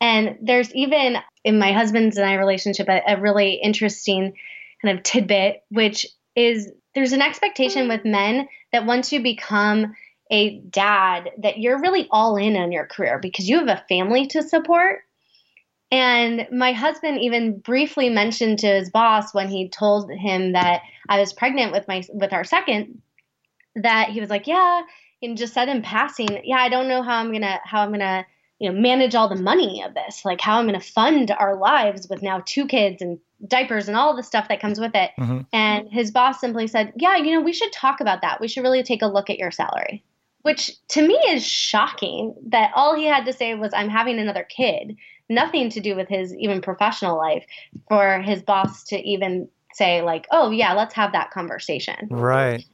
And 0.00 0.38
there's 0.42 0.72
even 0.74 1.16
in 1.44 1.58
my 1.58 1.72
husband's 1.72 2.16
and 2.16 2.28
I 2.28 2.34
relationship 2.34 2.88
a, 2.88 3.02
a 3.06 3.20
really 3.20 3.54
interesting 3.54 4.34
kind 4.82 4.96
of 4.96 5.02
tidbit, 5.02 5.62
which 5.70 6.06
is 6.36 6.70
there's 6.94 7.12
an 7.12 7.22
expectation 7.22 7.88
with 7.88 8.04
men 8.04 8.48
that 8.72 8.86
once 8.86 9.12
you 9.12 9.22
become 9.22 9.94
a 10.30 10.60
dad, 10.60 11.30
that 11.38 11.58
you're 11.58 11.80
really 11.80 12.06
all 12.10 12.36
in 12.36 12.56
on 12.56 12.72
your 12.72 12.86
career 12.86 13.18
because 13.18 13.48
you 13.48 13.58
have 13.58 13.68
a 13.68 13.84
family 13.88 14.26
to 14.28 14.42
support. 14.42 15.00
And 15.90 16.46
my 16.52 16.72
husband 16.72 17.20
even 17.20 17.58
briefly 17.60 18.10
mentioned 18.10 18.58
to 18.58 18.66
his 18.66 18.90
boss 18.90 19.32
when 19.32 19.48
he 19.48 19.70
told 19.70 20.10
him 20.10 20.52
that 20.52 20.82
I 21.08 21.18
was 21.18 21.32
pregnant 21.32 21.72
with 21.72 21.88
my 21.88 22.02
with 22.12 22.32
our 22.34 22.44
second 22.44 23.00
that 23.74 24.10
he 24.10 24.20
was 24.20 24.28
like, 24.28 24.46
"Yeah," 24.46 24.82
and 25.22 25.38
just 25.38 25.54
said 25.54 25.68
in 25.68 25.80
passing, 25.82 26.42
"Yeah, 26.44 26.58
I 26.58 26.68
don't 26.68 26.88
know 26.88 27.02
how 27.02 27.16
I'm 27.16 27.30
going 27.30 27.42
to 27.42 27.58
how 27.64 27.80
I'm 27.80 27.88
going 27.88 28.00
to, 28.00 28.26
you 28.58 28.70
know, 28.70 28.78
manage 28.78 29.14
all 29.14 29.28
the 29.28 29.40
money 29.40 29.82
of 29.82 29.94
this, 29.94 30.24
like 30.24 30.40
how 30.40 30.58
I'm 30.58 30.66
going 30.66 30.78
to 30.78 30.86
fund 30.86 31.30
our 31.30 31.56
lives 31.56 32.08
with 32.08 32.22
now 32.22 32.42
two 32.44 32.66
kids 32.66 33.00
and 33.00 33.18
diapers 33.46 33.86
and 33.86 33.96
all 33.96 34.16
the 34.16 34.22
stuff 34.22 34.48
that 34.48 34.60
comes 34.60 34.80
with 34.80 34.94
it." 34.94 35.12
Mhm. 35.18 35.46
And 35.52 35.88
his 35.92 36.10
boss 36.10 36.40
simply 36.40 36.66
said, 36.66 36.92
"Yeah, 36.96 37.16
you 37.16 37.32
know, 37.32 37.40
we 37.40 37.52
should 37.52 37.72
talk 37.72 38.00
about 38.00 38.20
that. 38.22 38.40
We 38.40 38.48
should 38.48 38.62
really 38.62 38.82
take 38.82 39.02
a 39.02 39.06
look 39.06 39.30
at 39.30 39.38
your 39.38 39.50
salary." 39.50 40.02
Which 40.42 40.72
to 40.88 41.06
me 41.06 41.14
is 41.28 41.46
shocking 41.46 42.34
that 42.46 42.70
all 42.74 42.94
he 42.94 43.04
had 43.04 43.26
to 43.26 43.32
say 43.32 43.54
was, 43.54 43.72
I'm 43.74 43.88
having 43.88 44.18
another 44.18 44.44
kid, 44.44 44.96
nothing 45.28 45.68
to 45.70 45.80
do 45.80 45.94
with 45.96 46.08
his 46.08 46.34
even 46.36 46.60
professional 46.62 47.18
life, 47.18 47.44
for 47.88 48.20
his 48.22 48.42
boss 48.42 48.84
to 48.84 48.98
even 49.00 49.48
say, 49.74 50.00
like, 50.00 50.26
oh, 50.30 50.50
yeah, 50.50 50.72
let's 50.72 50.94
have 50.94 51.12
that 51.12 51.32
conversation. 51.32 52.08
Right. 52.10 52.64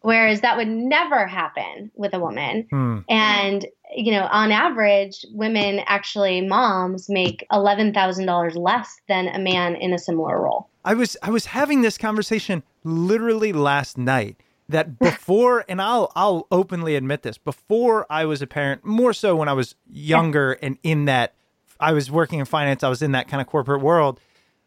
Whereas 0.00 0.40
that 0.40 0.56
would 0.56 0.68
never 0.68 1.26
happen 1.26 1.90
with 1.94 2.14
a 2.14 2.18
woman. 2.18 2.66
Hmm. 2.70 2.98
And, 3.08 3.66
you 3.94 4.12
know, 4.12 4.28
on 4.30 4.52
average, 4.52 5.24
women 5.32 5.80
actually, 5.86 6.40
moms, 6.40 7.08
make 7.08 7.46
$11,000 7.52 8.56
less 8.56 8.96
than 9.08 9.28
a 9.28 9.38
man 9.38 9.76
in 9.76 9.92
a 9.92 9.98
similar 9.98 10.40
role. 10.40 10.68
I 10.84 10.94
was 10.94 11.16
I 11.22 11.30
was 11.30 11.46
having 11.46 11.82
this 11.82 11.98
conversation 11.98 12.62
literally 12.84 13.52
last 13.52 13.98
night 13.98 14.40
that 14.68 14.98
before 14.98 15.64
and 15.68 15.80
I'll 15.82 16.10
I'll 16.16 16.46
openly 16.50 16.96
admit 16.96 17.22
this 17.22 17.38
before 17.38 18.06
I 18.10 18.24
was 18.24 18.40
a 18.40 18.46
parent 18.46 18.84
more 18.84 19.12
so 19.12 19.36
when 19.36 19.48
I 19.48 19.52
was 19.52 19.74
younger 19.90 20.52
and 20.62 20.78
in 20.82 21.04
that 21.06 21.34
I 21.78 21.92
was 21.92 22.10
working 22.10 22.38
in 22.38 22.46
finance 22.46 22.82
I 22.82 22.88
was 22.88 23.02
in 23.02 23.12
that 23.12 23.28
kind 23.28 23.40
of 23.40 23.46
corporate 23.46 23.82
world 23.82 24.20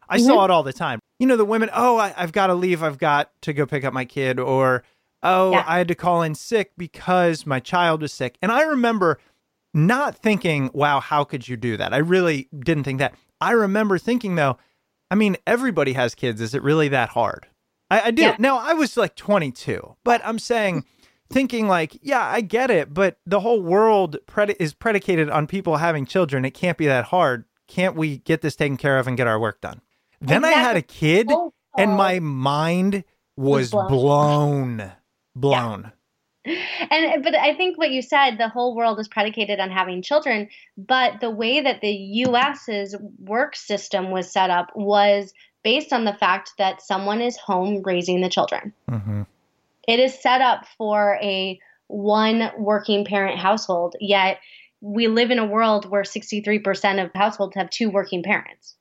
I 0.08 0.18
saw 0.18 0.32
mm-hmm. 0.32 0.44
it 0.44 0.50
all 0.50 0.62
the 0.62 0.72
time 0.72 1.00
you 1.18 1.26
know 1.26 1.36
the 1.36 1.44
women 1.44 1.70
oh 1.74 1.96
I, 1.96 2.14
I've 2.16 2.32
got 2.32 2.48
to 2.48 2.54
leave 2.54 2.82
I've 2.82 2.98
got 2.98 3.30
to 3.42 3.52
go 3.52 3.66
pick 3.66 3.84
up 3.84 3.92
my 3.92 4.04
kid 4.04 4.38
or 4.38 4.84
oh 5.24 5.50
Yeah. 5.52 5.64
I 5.66 5.78
had 5.78 5.88
to 5.88 5.94
call 5.96 6.22
in 6.22 6.34
sick 6.36 6.72
because 6.78 7.44
my 7.46 7.58
child 7.58 8.02
was 8.02 8.12
sick 8.12 8.36
and 8.40 8.52
I 8.52 8.62
remember 8.62 9.18
not 9.72 10.14
thinking 10.16 10.70
wow 10.72 11.00
how 11.00 11.24
could 11.24 11.48
you 11.48 11.56
do 11.56 11.76
that 11.76 11.92
I 11.92 11.98
really 11.98 12.48
didn't 12.56 12.84
think 12.84 13.00
that 13.00 13.14
I 13.40 13.50
remember 13.52 13.98
thinking 13.98 14.36
though 14.36 14.56
I 15.10 15.16
mean, 15.16 15.36
everybody 15.46 15.92
has 15.92 16.14
kids. 16.14 16.40
Is 16.40 16.54
it 16.54 16.62
really 16.62 16.88
that 16.88 17.10
hard? 17.10 17.46
I, 17.88 18.00
I 18.06 18.10
do. 18.10 18.22
Yeah. 18.22 18.36
Now, 18.38 18.58
I 18.58 18.72
was 18.72 18.96
like 18.96 19.14
22, 19.14 19.96
but 20.02 20.20
I'm 20.24 20.40
saying, 20.40 20.84
thinking 21.30 21.68
like, 21.68 21.96
yeah, 22.02 22.24
I 22.24 22.40
get 22.40 22.70
it, 22.70 22.92
but 22.92 23.18
the 23.24 23.38
whole 23.38 23.60
world 23.62 24.16
predi- 24.26 24.56
is 24.58 24.74
predicated 24.74 25.30
on 25.30 25.46
people 25.46 25.76
having 25.76 26.04
children. 26.06 26.44
It 26.44 26.52
can't 26.52 26.78
be 26.78 26.86
that 26.86 27.04
hard. 27.04 27.44
Can't 27.68 27.94
we 27.94 28.18
get 28.18 28.40
this 28.40 28.56
taken 28.56 28.76
care 28.76 28.98
of 28.98 29.06
and 29.06 29.16
get 29.16 29.28
our 29.28 29.38
work 29.38 29.60
done? 29.60 29.82
Then 30.20 30.44
I 30.44 30.52
had 30.52 30.76
a 30.76 30.82
kid, 30.82 31.28
Oh, 31.30 31.52
and 31.76 31.92
oh. 31.92 31.96
my 31.96 32.18
mind 32.18 33.04
was 33.36 33.70
blown. 33.70 34.90
Blown. 35.34 35.80
Blown. 35.82 35.92
and 36.90 37.24
but 37.24 37.34
I 37.34 37.54
think 37.54 37.78
what 37.78 37.90
you 37.90 38.02
said, 38.02 38.36
the 38.36 38.48
whole 38.48 38.76
world 38.76 39.00
is 39.00 39.08
predicated 39.08 39.60
on 39.60 39.70
having 39.70 40.02
children, 40.02 40.48
but 40.76 41.20
the 41.20 41.30
way 41.30 41.60
that 41.60 41.80
the 41.80 41.90
US's 41.90 42.94
work 43.18 43.56
system 43.56 44.10
was 44.10 44.30
set 44.30 44.50
up 44.50 44.70
was 44.74 45.32
based 45.62 45.92
on 45.92 46.04
the 46.04 46.12
fact 46.12 46.52
that 46.58 46.82
someone 46.82 47.22
is 47.22 47.38
home 47.38 47.82
raising 47.82 48.20
the 48.20 48.28
children. 48.28 48.74
Mm-hmm. 48.90 49.22
It 49.88 50.00
is 50.00 50.20
set 50.20 50.42
up 50.42 50.66
for 50.76 51.18
a 51.22 51.58
one 51.86 52.50
working 52.58 53.06
parent 53.06 53.38
household, 53.38 53.96
yet 54.00 54.38
we 54.82 55.08
live 55.08 55.30
in 55.30 55.38
a 55.38 55.46
world 55.46 55.90
where 55.90 56.02
63% 56.02 57.02
of 57.02 57.10
households 57.14 57.54
have 57.56 57.70
two 57.70 57.88
working 57.88 58.22
parents. 58.22 58.76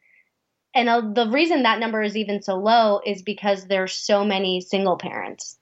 And 0.75 0.89
uh, 0.89 1.01
the 1.13 1.29
reason 1.29 1.63
that 1.63 1.79
number 1.79 2.01
is 2.01 2.17
even 2.17 2.41
so 2.41 2.55
low 2.55 2.99
is 3.05 3.21
because 3.21 3.67
there's 3.67 3.93
so 3.93 4.25
many 4.25 4.59
single 4.59 4.97
parents. 4.97 5.57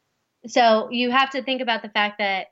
So 0.48 0.90
you 0.92 1.12
have 1.12 1.32
to 1.32 1.44
think 1.44 1.62
about 1.62 1.82
the 1.82 1.90
fact 1.90 2.18
that 2.20 2.48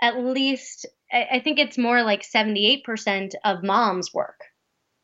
at 0.00 0.18
least 0.18 0.86
I 1.12 1.40
think 1.44 1.58
it's 1.58 1.76
more 1.78 2.02
like 2.02 2.22
78% 2.22 3.34
of 3.44 3.62
moms 3.62 4.14
work. 4.14 4.40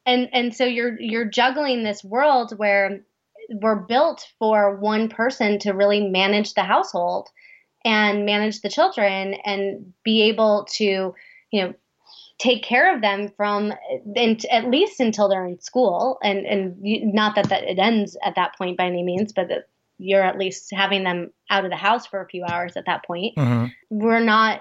And 0.07 0.29
and 0.33 0.55
so 0.55 0.65
you're 0.65 0.99
you're 0.99 1.27
juggling 1.27 1.83
this 1.83 2.03
world 2.03 2.55
where 2.57 3.01
we're 3.51 3.77
built 3.77 4.27
for 4.39 4.77
one 4.77 5.09
person 5.09 5.59
to 5.61 5.73
really 5.73 6.09
manage 6.09 6.55
the 6.55 6.63
household 6.63 7.29
and 7.85 8.27
manage 8.27 8.61
the 8.61 8.71
children 8.71 9.35
and 9.45 9.93
be 10.05 10.23
able 10.23 10.67
to, 10.73 11.15
you 11.51 11.63
know, 11.63 11.75
take 12.39 12.63
care 12.63 12.95
of 12.95 13.03
them 13.03 13.29
from 13.37 13.73
and 14.17 14.45
at 14.47 14.71
least 14.71 15.01
until 15.01 15.29
they're 15.29 15.47
in 15.47 15.61
school 15.61 16.19
and 16.23 16.47
and 16.47 16.77
you, 16.81 17.13
not 17.13 17.35
that 17.35 17.51
that 17.51 17.65
it 17.65 17.79
ends 17.79 18.17
at 18.25 18.35
that 18.37 18.57
point 18.57 18.79
by 18.79 18.87
any 18.87 19.03
means, 19.03 19.33
but 19.33 19.49
you're 19.99 20.23
at 20.23 20.39
least 20.39 20.69
having 20.73 21.05
them 21.05 21.31
out 21.51 21.65
of 21.65 21.71
the 21.71 21.77
house 21.77 22.07
for 22.07 22.23
a 22.23 22.29
few 22.29 22.45
hours 22.45 22.77
at 22.77 22.87
that 22.87 23.05
point 23.05 23.35
hmm 23.37 23.67
we're 23.91 24.21
not 24.21 24.61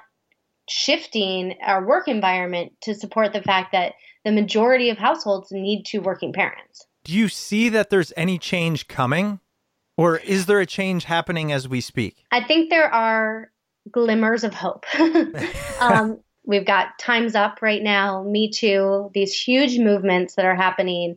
shifting 0.69 1.55
our 1.61 1.85
work 1.85 2.07
environment 2.07 2.73
to 2.81 2.93
support 2.93 3.33
the 3.33 3.41
fact 3.41 3.71
that 3.71 3.93
the 4.25 4.31
majority 4.31 4.89
of 4.89 4.97
households 4.97 5.51
need 5.51 5.83
two 5.85 6.01
working 6.01 6.33
parents. 6.33 6.85
Do 7.03 7.13
you 7.13 7.29
see 7.29 7.69
that 7.69 7.89
there's 7.89 8.11
any 8.17 8.37
change 8.37 8.87
coming? 8.87 9.39
Or 9.95 10.17
is 10.17 10.45
there 10.45 10.59
a 10.59 10.65
change 10.65 11.05
happening 11.05 11.51
as 11.51 11.67
we 11.67 11.81
speak? 11.81 12.23
I 12.31 12.43
think 12.43 12.69
there 12.69 12.93
are 12.93 13.51
glimmers 13.91 14.43
of 14.43 14.53
hope. 14.53 14.85
um, 15.79 16.19
we've 16.45 16.65
got 16.65 16.99
Time's 16.99 17.33
Up 17.33 17.59
right 17.61 17.81
now, 17.81 18.23
Me 18.23 18.51
Too, 18.51 19.09
these 19.13 19.33
huge 19.33 19.79
movements 19.79 20.35
that 20.35 20.45
are 20.45 20.55
happening 20.55 21.15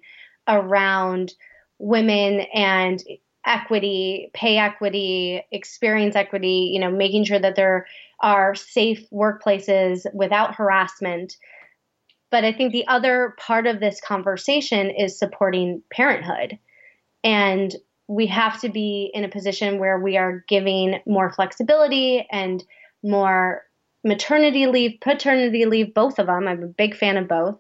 around 0.49 1.33
women 1.79 2.41
and 2.55 3.03
equity, 3.47 4.31
pay 4.35 4.59
equity, 4.59 5.43
experience 5.51 6.17
equity, 6.17 6.71
you 6.73 6.81
know, 6.81 6.91
making 6.91 7.25
sure 7.25 7.39
that 7.39 7.57
there 7.57 7.87
are 8.21 8.55
safe 8.55 9.09
workplaces 9.11 10.05
without 10.15 10.55
harassment. 10.55 11.37
But 12.31 12.45
I 12.45 12.53
think 12.53 12.73
the 12.73 12.87
other 12.87 13.35
part 13.39 13.67
of 13.67 13.81
this 13.81 14.01
conversation 14.01 14.91
is 14.91 15.19
supporting 15.19 15.83
parenthood. 15.93 16.59
And 17.25 17.75
we 18.09 18.27
have 18.27 18.61
to 18.61 18.69
be 18.69 19.11
in 19.15 19.25
a 19.25 19.29
position 19.29 19.79
where 19.79 19.99
we 19.99 20.17
are 20.17 20.45
giving 20.49 21.01
more 21.07 21.33
flexibility 21.33 22.27
and 22.31 22.63
more 23.03 23.63
maternity 24.05 24.67
leave, 24.67 24.99
paternity 25.01 25.65
leave, 25.65 25.95
both 25.95 26.19
of 26.19 26.27
them. 26.27 26.49
I'm 26.49 26.63
a 26.63 26.67
big 26.67 26.97
fan 26.97 27.17
of 27.17 27.29
both, 27.29 27.59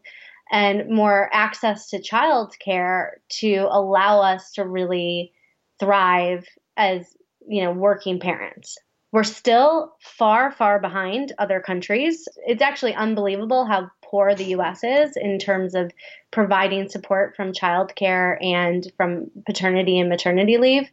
and 0.50 0.88
more 0.88 1.30
access 1.32 1.88
to 1.90 2.00
childcare 2.00 3.10
to 3.40 3.68
allow 3.70 4.20
us 4.20 4.52
to 4.52 4.66
really 4.66 5.32
thrive 5.80 6.46
as 6.76 7.16
you 7.46 7.64
know 7.64 7.72
working 7.72 8.20
parents. 8.20 8.78
We're 9.12 9.25
still 9.25 9.96
far, 10.00 10.52
far 10.52 10.78
behind 10.78 11.32
other 11.38 11.58
countries. 11.58 12.28
It's 12.46 12.62
actually 12.62 12.94
unbelievable 12.94 13.64
how 13.64 13.90
poor 14.02 14.37
the 14.37 14.54
US 14.56 14.84
is 14.84 15.16
in 15.16 15.40
terms 15.40 15.75
of 15.75 15.90
providing 16.30 16.88
support 16.88 17.34
from 17.34 17.52
childcare 17.52 18.37
and 18.44 18.87
from 18.96 19.30
paternity 19.46 19.99
and 19.99 20.08
maternity 20.08 20.58
leave. 20.58 20.88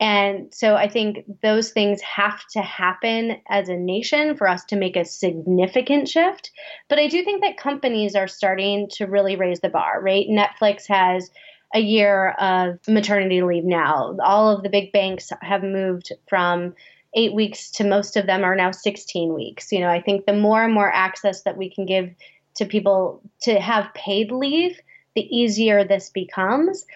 And 0.00 0.52
so 0.52 0.74
I 0.74 0.88
think 0.88 1.24
those 1.42 1.70
things 1.70 2.00
have 2.00 2.40
to 2.52 2.62
happen 2.62 3.36
as 3.48 3.68
a 3.68 3.76
nation 3.76 4.36
for 4.36 4.48
us 4.48 4.64
to 4.66 4.76
make 4.76 4.96
a 4.96 5.04
significant 5.04 6.08
shift. 6.08 6.50
But 6.88 6.98
I 6.98 7.06
do 7.06 7.22
think 7.24 7.42
that 7.42 7.56
companies 7.56 8.16
are 8.16 8.26
starting 8.26 8.88
to 8.94 9.06
really 9.06 9.36
raise 9.36 9.60
the 9.60 9.68
bar, 9.68 10.00
right? 10.02 10.26
Netflix 10.28 10.88
has 10.88 11.30
a 11.74 11.80
year 11.80 12.30
of 12.38 12.78
maternity 12.88 13.42
leave 13.42 13.64
now. 13.64 14.16
All 14.24 14.56
of 14.56 14.62
the 14.62 14.68
big 14.68 14.92
banks 14.92 15.32
have 15.42 15.62
moved 15.62 16.12
from 16.28 16.74
eight 17.14 17.34
weeks 17.34 17.70
to 17.72 17.84
most 17.84 18.16
of 18.16 18.26
them 18.26 18.44
are 18.44 18.56
now 18.56 18.70
16 18.70 19.34
weeks. 19.34 19.72
You 19.72 19.80
know, 19.80 19.88
I 19.88 20.00
think 20.00 20.26
the 20.26 20.32
more 20.32 20.62
and 20.62 20.72
more 20.72 20.92
access 20.92 21.42
that 21.42 21.56
we 21.56 21.68
can 21.68 21.84
give 21.86 22.14
to 22.56 22.64
people 22.64 23.20
to 23.42 23.60
have 23.60 23.92
paid 23.94 24.30
leave, 24.30 24.80
the 25.14 25.36
easier 25.36 25.84
this 25.84 26.10
becomes. 26.10 26.86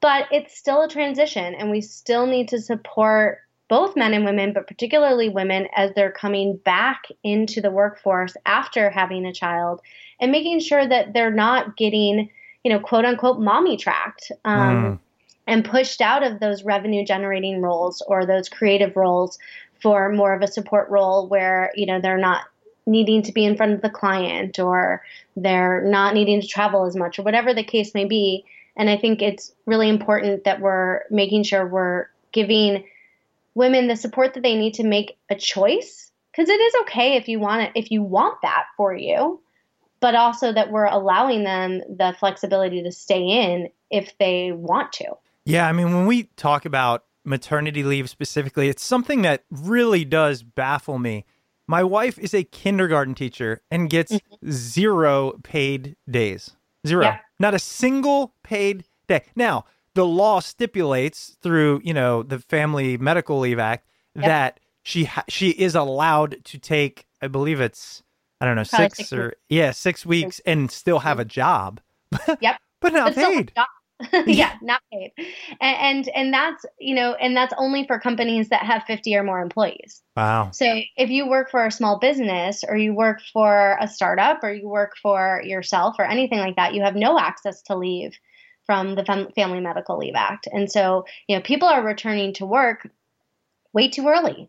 But 0.00 0.26
it's 0.32 0.56
still 0.56 0.82
a 0.82 0.88
transition, 0.88 1.54
and 1.54 1.70
we 1.70 1.82
still 1.82 2.26
need 2.26 2.48
to 2.48 2.60
support 2.60 3.40
both 3.68 3.96
men 3.96 4.14
and 4.14 4.24
women, 4.24 4.52
but 4.52 4.66
particularly 4.66 5.28
women 5.28 5.68
as 5.76 5.92
they're 5.94 6.10
coming 6.10 6.56
back 6.56 7.04
into 7.22 7.60
the 7.60 7.70
workforce 7.70 8.34
after 8.46 8.90
having 8.90 9.24
a 9.24 9.32
child 9.32 9.80
and 10.20 10.32
making 10.32 10.60
sure 10.60 10.86
that 10.86 11.12
they're 11.12 11.30
not 11.30 11.76
getting, 11.76 12.30
you 12.64 12.72
know, 12.72 12.80
quote 12.80 13.04
unquote, 13.04 13.40
mommy 13.40 13.76
tracked. 13.76 14.32
Um, 14.44 14.84
mm. 14.84 14.98
And 15.46 15.64
pushed 15.64 16.00
out 16.00 16.22
of 16.22 16.38
those 16.38 16.62
revenue 16.62 17.04
generating 17.04 17.60
roles 17.60 18.02
or 18.06 18.24
those 18.24 18.48
creative 18.48 18.94
roles 18.94 19.36
for 19.82 20.12
more 20.12 20.32
of 20.32 20.42
a 20.42 20.46
support 20.46 20.88
role 20.90 21.26
where, 21.26 21.72
you 21.74 21.86
know, 21.86 22.00
they're 22.00 22.18
not 22.18 22.42
needing 22.86 23.22
to 23.22 23.32
be 23.32 23.44
in 23.44 23.56
front 23.56 23.72
of 23.72 23.82
the 23.82 23.90
client 23.90 24.60
or 24.60 25.02
they're 25.36 25.82
not 25.82 26.14
needing 26.14 26.40
to 26.40 26.46
travel 26.46 26.84
as 26.84 26.94
much 26.94 27.18
or 27.18 27.22
whatever 27.22 27.52
the 27.52 27.64
case 27.64 27.94
may 27.94 28.04
be. 28.04 28.44
And 28.76 28.88
I 28.88 28.96
think 28.96 29.22
it's 29.22 29.52
really 29.66 29.88
important 29.88 30.44
that 30.44 30.60
we're 30.60 31.00
making 31.10 31.42
sure 31.42 31.66
we're 31.66 32.06
giving 32.32 32.84
women 33.54 33.88
the 33.88 33.96
support 33.96 34.34
that 34.34 34.42
they 34.42 34.56
need 34.56 34.74
to 34.74 34.84
make 34.84 35.18
a 35.28 35.34
choice 35.34 36.10
because 36.30 36.48
it 36.48 36.60
is 36.60 36.74
okay 36.82 37.16
if 37.16 37.28
you 37.28 37.40
want 37.40 37.62
it 37.62 37.72
if 37.74 37.90
you 37.90 38.02
want 38.02 38.40
that 38.42 38.64
for 38.76 38.94
you 38.94 39.40
but 40.00 40.14
also 40.14 40.52
that 40.52 40.70
we're 40.70 40.86
allowing 40.86 41.44
them 41.44 41.80
the 41.88 42.14
flexibility 42.18 42.82
to 42.82 42.92
stay 42.92 43.22
in 43.22 43.68
if 43.90 44.16
they 44.18 44.52
want 44.52 44.92
to 44.92 45.06
yeah 45.44 45.68
i 45.68 45.72
mean 45.72 45.94
when 45.94 46.06
we 46.06 46.24
talk 46.36 46.64
about 46.64 47.04
maternity 47.24 47.82
leave 47.82 48.08
specifically 48.08 48.68
it's 48.68 48.82
something 48.82 49.22
that 49.22 49.44
really 49.50 50.04
does 50.04 50.42
baffle 50.42 50.98
me 50.98 51.24
my 51.66 51.84
wife 51.84 52.18
is 52.18 52.34
a 52.34 52.42
kindergarten 52.42 53.14
teacher 53.14 53.62
and 53.70 53.90
gets 53.90 54.12
mm-hmm. 54.12 54.50
zero 54.50 55.38
paid 55.42 55.96
days 56.10 56.52
zero 56.86 57.04
yeah. 57.04 57.18
not 57.38 57.54
a 57.54 57.58
single 57.58 58.34
paid 58.42 58.84
day 59.06 59.22
now 59.36 59.64
the 59.94 60.06
law 60.06 60.40
stipulates 60.40 61.36
through 61.42 61.80
you 61.84 61.94
know 61.94 62.22
the 62.22 62.38
Family 62.38 62.96
Medical 62.96 63.38
Leave 63.38 63.58
Act 63.58 63.86
yep. 64.14 64.24
that 64.24 64.60
she 64.82 65.04
ha- 65.04 65.24
she 65.28 65.50
is 65.50 65.74
allowed 65.74 66.44
to 66.44 66.58
take 66.58 67.06
I 67.20 67.28
believe 67.28 67.60
it's 67.60 68.02
I 68.40 68.46
don't 68.46 68.56
know 68.56 68.62
six, 68.62 68.96
six 68.96 69.12
or 69.12 69.24
weeks. 69.26 69.36
yeah 69.48 69.70
six 69.70 70.06
weeks 70.06 70.40
and 70.46 70.70
still 70.70 71.00
have 71.00 71.16
mm-hmm. 71.16 71.22
a 71.22 71.24
job. 71.26 71.80
Yep, 72.40 72.60
but 72.80 72.92
not 72.92 73.14
but 73.14 73.24
paid. 73.24 73.52
yeah, 74.26 74.54
not 74.62 74.80
paid, 74.90 75.12
and, 75.60 76.06
and 76.06 76.08
and 76.14 76.32
that's 76.32 76.64
you 76.78 76.94
know, 76.94 77.12
and 77.14 77.36
that's 77.36 77.52
only 77.58 77.86
for 77.86 78.00
companies 78.00 78.48
that 78.48 78.62
have 78.62 78.82
fifty 78.84 79.14
or 79.14 79.22
more 79.22 79.42
employees. 79.42 80.02
Wow. 80.16 80.50
So 80.52 80.80
if 80.96 81.10
you 81.10 81.28
work 81.28 81.50
for 81.50 81.66
a 81.66 81.70
small 81.70 81.98
business, 81.98 82.64
or 82.66 82.76
you 82.76 82.94
work 82.94 83.20
for 83.32 83.76
a 83.78 83.86
startup, 83.86 84.42
or 84.42 84.52
you 84.52 84.68
work 84.68 84.92
for 85.02 85.42
yourself, 85.44 85.96
or 85.98 86.06
anything 86.06 86.38
like 86.38 86.56
that, 86.56 86.72
you 86.72 86.82
have 86.82 86.96
no 86.96 87.18
access 87.18 87.60
to 87.62 87.76
leave 87.76 88.18
from 88.70 88.94
the 88.94 89.04
Fam- 89.04 89.32
Family 89.32 89.60
Medical 89.60 89.98
Leave 89.98 90.14
Act. 90.14 90.46
And 90.52 90.70
so, 90.70 91.04
you 91.26 91.36
know, 91.36 91.42
people 91.42 91.68
are 91.68 91.82
returning 91.82 92.32
to 92.34 92.46
work 92.46 92.88
way 93.72 93.88
too 93.88 94.06
early. 94.06 94.48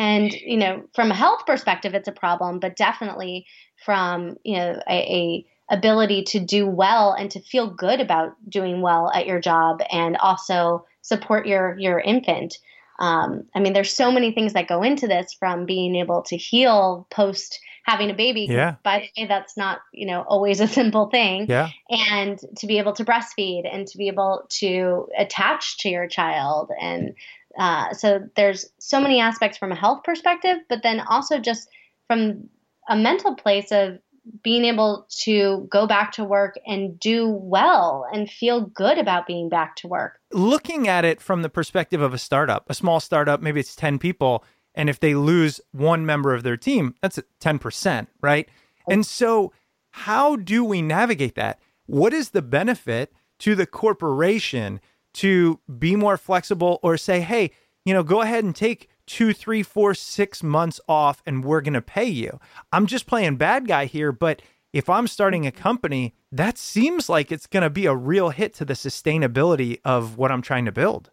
And, 0.00 0.32
you 0.32 0.56
know, 0.56 0.82
from 0.94 1.10
a 1.10 1.14
health 1.14 1.44
perspective, 1.44 1.94
it's 1.94 2.08
a 2.08 2.12
problem, 2.12 2.58
but 2.58 2.74
definitely 2.74 3.46
from, 3.84 4.36
you 4.44 4.56
know, 4.56 4.80
a, 4.88 4.92
a 4.92 5.46
ability 5.74 6.22
to 6.24 6.40
do 6.40 6.66
well 6.66 7.12
and 7.12 7.30
to 7.30 7.40
feel 7.40 7.68
good 7.68 8.00
about 8.00 8.32
doing 8.48 8.80
well 8.80 9.10
at 9.12 9.26
your 9.26 9.40
job 9.40 9.82
and 9.92 10.16
also 10.16 10.86
support 11.02 11.46
your 11.46 11.78
your 11.78 12.00
infant. 12.00 12.56
Um, 12.98 13.44
I 13.54 13.60
mean, 13.60 13.74
there's 13.74 13.92
so 13.92 14.10
many 14.10 14.32
things 14.32 14.52
that 14.54 14.68
go 14.68 14.82
into 14.82 15.06
this 15.06 15.34
from 15.38 15.66
being 15.66 15.94
able 15.96 16.22
to 16.22 16.36
heal 16.36 17.06
post 17.10 17.60
having 17.84 18.10
a 18.10 18.14
baby. 18.14 18.46
Yeah. 18.48 18.76
By 18.82 19.10
the 19.16 19.22
way, 19.22 19.28
that's 19.28 19.56
not, 19.56 19.80
you 19.92 20.06
know, 20.06 20.22
always 20.22 20.60
a 20.60 20.66
simple 20.66 21.10
thing. 21.10 21.46
Yeah. 21.48 21.70
And 21.88 22.38
to 22.58 22.66
be 22.66 22.78
able 22.78 22.92
to 22.94 23.04
breastfeed 23.04 23.62
and 23.70 23.86
to 23.88 23.98
be 23.98 24.08
able 24.08 24.46
to 24.60 25.08
attach 25.18 25.78
to 25.78 25.88
your 25.88 26.08
child. 26.08 26.70
And 26.80 27.14
uh, 27.58 27.92
so 27.92 28.28
there's 28.36 28.66
so 28.78 29.00
many 29.00 29.20
aspects 29.20 29.58
from 29.58 29.72
a 29.72 29.76
health 29.76 30.02
perspective, 30.04 30.58
but 30.68 30.82
then 30.82 31.00
also 31.00 31.38
just 31.38 31.68
from 32.06 32.48
a 32.88 32.96
mental 32.96 33.34
place 33.34 33.72
of 33.72 33.98
being 34.42 34.64
able 34.64 35.06
to 35.08 35.66
go 35.70 35.86
back 35.86 36.12
to 36.12 36.24
work 36.24 36.58
and 36.66 36.98
do 37.00 37.28
well 37.28 38.06
and 38.12 38.30
feel 38.30 38.62
good 38.66 38.98
about 38.98 39.26
being 39.26 39.48
back 39.48 39.76
to 39.76 39.88
work. 39.88 40.20
Looking 40.32 40.88
at 40.88 41.04
it 41.04 41.20
from 41.20 41.42
the 41.42 41.48
perspective 41.48 42.00
of 42.00 42.14
a 42.14 42.18
startup, 42.18 42.68
a 42.68 42.74
small 42.74 43.00
startup, 43.00 43.40
maybe 43.40 43.60
it's 43.60 43.74
10 43.74 43.98
people, 43.98 44.44
and 44.74 44.88
if 44.88 45.00
they 45.00 45.14
lose 45.14 45.60
one 45.72 46.06
member 46.06 46.34
of 46.34 46.42
their 46.42 46.56
team, 46.56 46.94
that's 47.00 47.18
10%, 47.40 48.06
right? 48.20 48.48
And 48.88 49.04
so, 49.04 49.52
how 49.90 50.36
do 50.36 50.64
we 50.64 50.82
navigate 50.82 51.34
that? 51.34 51.58
What 51.86 52.12
is 52.12 52.30
the 52.30 52.42
benefit 52.42 53.12
to 53.40 53.54
the 53.54 53.66
corporation 53.66 54.80
to 55.14 55.60
be 55.78 55.96
more 55.96 56.16
flexible 56.16 56.78
or 56.82 56.96
say, 56.96 57.20
hey, 57.20 57.50
you 57.84 57.94
know, 57.94 58.02
go 58.02 58.20
ahead 58.20 58.44
and 58.44 58.54
take 58.54 58.88
two, 59.06 59.32
three, 59.32 59.62
four, 59.62 59.94
six 59.94 60.42
months 60.42 60.80
off 60.88 61.22
and 61.26 61.44
we're 61.44 61.60
going 61.60 61.74
to 61.74 61.82
pay 61.82 62.04
you? 62.04 62.38
I'm 62.72 62.86
just 62.86 63.06
playing 63.06 63.36
bad 63.36 63.66
guy 63.66 63.86
here, 63.86 64.12
but 64.12 64.42
if 64.72 64.88
I'm 64.88 65.08
starting 65.08 65.46
a 65.46 65.52
company, 65.52 66.14
that 66.30 66.56
seems 66.56 67.08
like 67.08 67.32
it's 67.32 67.46
going 67.46 67.62
to 67.62 67.70
be 67.70 67.86
a 67.86 67.94
real 67.94 68.30
hit 68.30 68.54
to 68.54 68.64
the 68.64 68.74
sustainability 68.74 69.80
of 69.84 70.16
what 70.16 70.30
I'm 70.30 70.42
trying 70.42 70.66
to 70.66 70.72
build. 70.72 71.10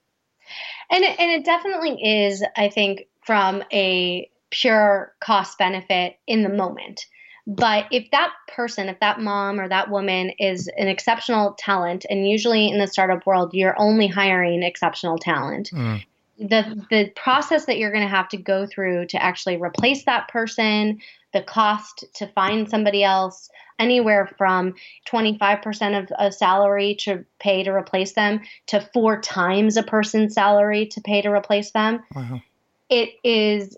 And 0.92 1.04
it, 1.04 1.20
and 1.20 1.32
it 1.32 1.44
definitely 1.44 2.00
is, 2.02 2.44
I 2.56 2.70
think, 2.70 3.08
from 3.26 3.64
a 3.74 4.30
pure 4.52 5.14
cost 5.20 5.58
benefit 5.58 6.18
in 6.28 6.44
the 6.44 6.50
moment. 6.50 7.06
But 7.48 7.86
if 7.92 8.12
that 8.12 8.34
person, 8.54 8.90
if 8.90 9.00
that 9.00 9.22
mom 9.22 9.62
or 9.62 9.70
that 9.70 9.90
woman 9.90 10.32
is 10.38 10.70
an 10.78 10.90
exceptional 10.90 11.54
talent, 11.54 12.06
and 12.10 12.30
usually 12.30 12.68
in 12.70 12.78
the 12.78 12.88
startup 12.88 13.26
world, 13.26 13.54
you're 13.54 13.80
only 13.80 14.08
hiring 14.08 14.64
exceptional 14.64 15.18
talent. 15.18 15.72
Mm. 15.72 16.04
The, 16.40 16.86
the 16.92 17.10
process 17.16 17.66
that 17.66 17.78
you're 17.78 17.92
going 17.92 18.04
to 18.04 18.10
have 18.10 18.28
to 18.30 18.38
go 18.38 18.68
through 18.68 19.08
to 19.08 19.24
actually 19.24 19.56
replace 19.56 20.04
that 20.04 20.28
person, 20.28 21.00
the 21.34 21.42
cost 21.42 22.04
to 22.16 22.28
find 22.28 22.70
somebody 22.70 23.02
else, 23.04 23.50
anywhere 23.80 24.30
from 24.38 24.76
25% 25.10 26.04
of 26.04 26.12
a 26.20 26.32
salary 26.32 26.96
to 26.96 27.24
pay 27.40 27.64
to 27.64 27.72
replace 27.72 28.12
them 28.12 28.42
to 28.68 28.82
four 28.94 29.22
times 29.22 29.78
a 29.78 29.84
person's 29.84 30.34
salary 30.34 30.86
to 30.88 31.02
pay 31.02 31.22
to 31.22 31.32
replace 31.32 31.72
them. 31.72 32.04
Wow 32.14 32.42
it 32.90 33.10
is 33.24 33.78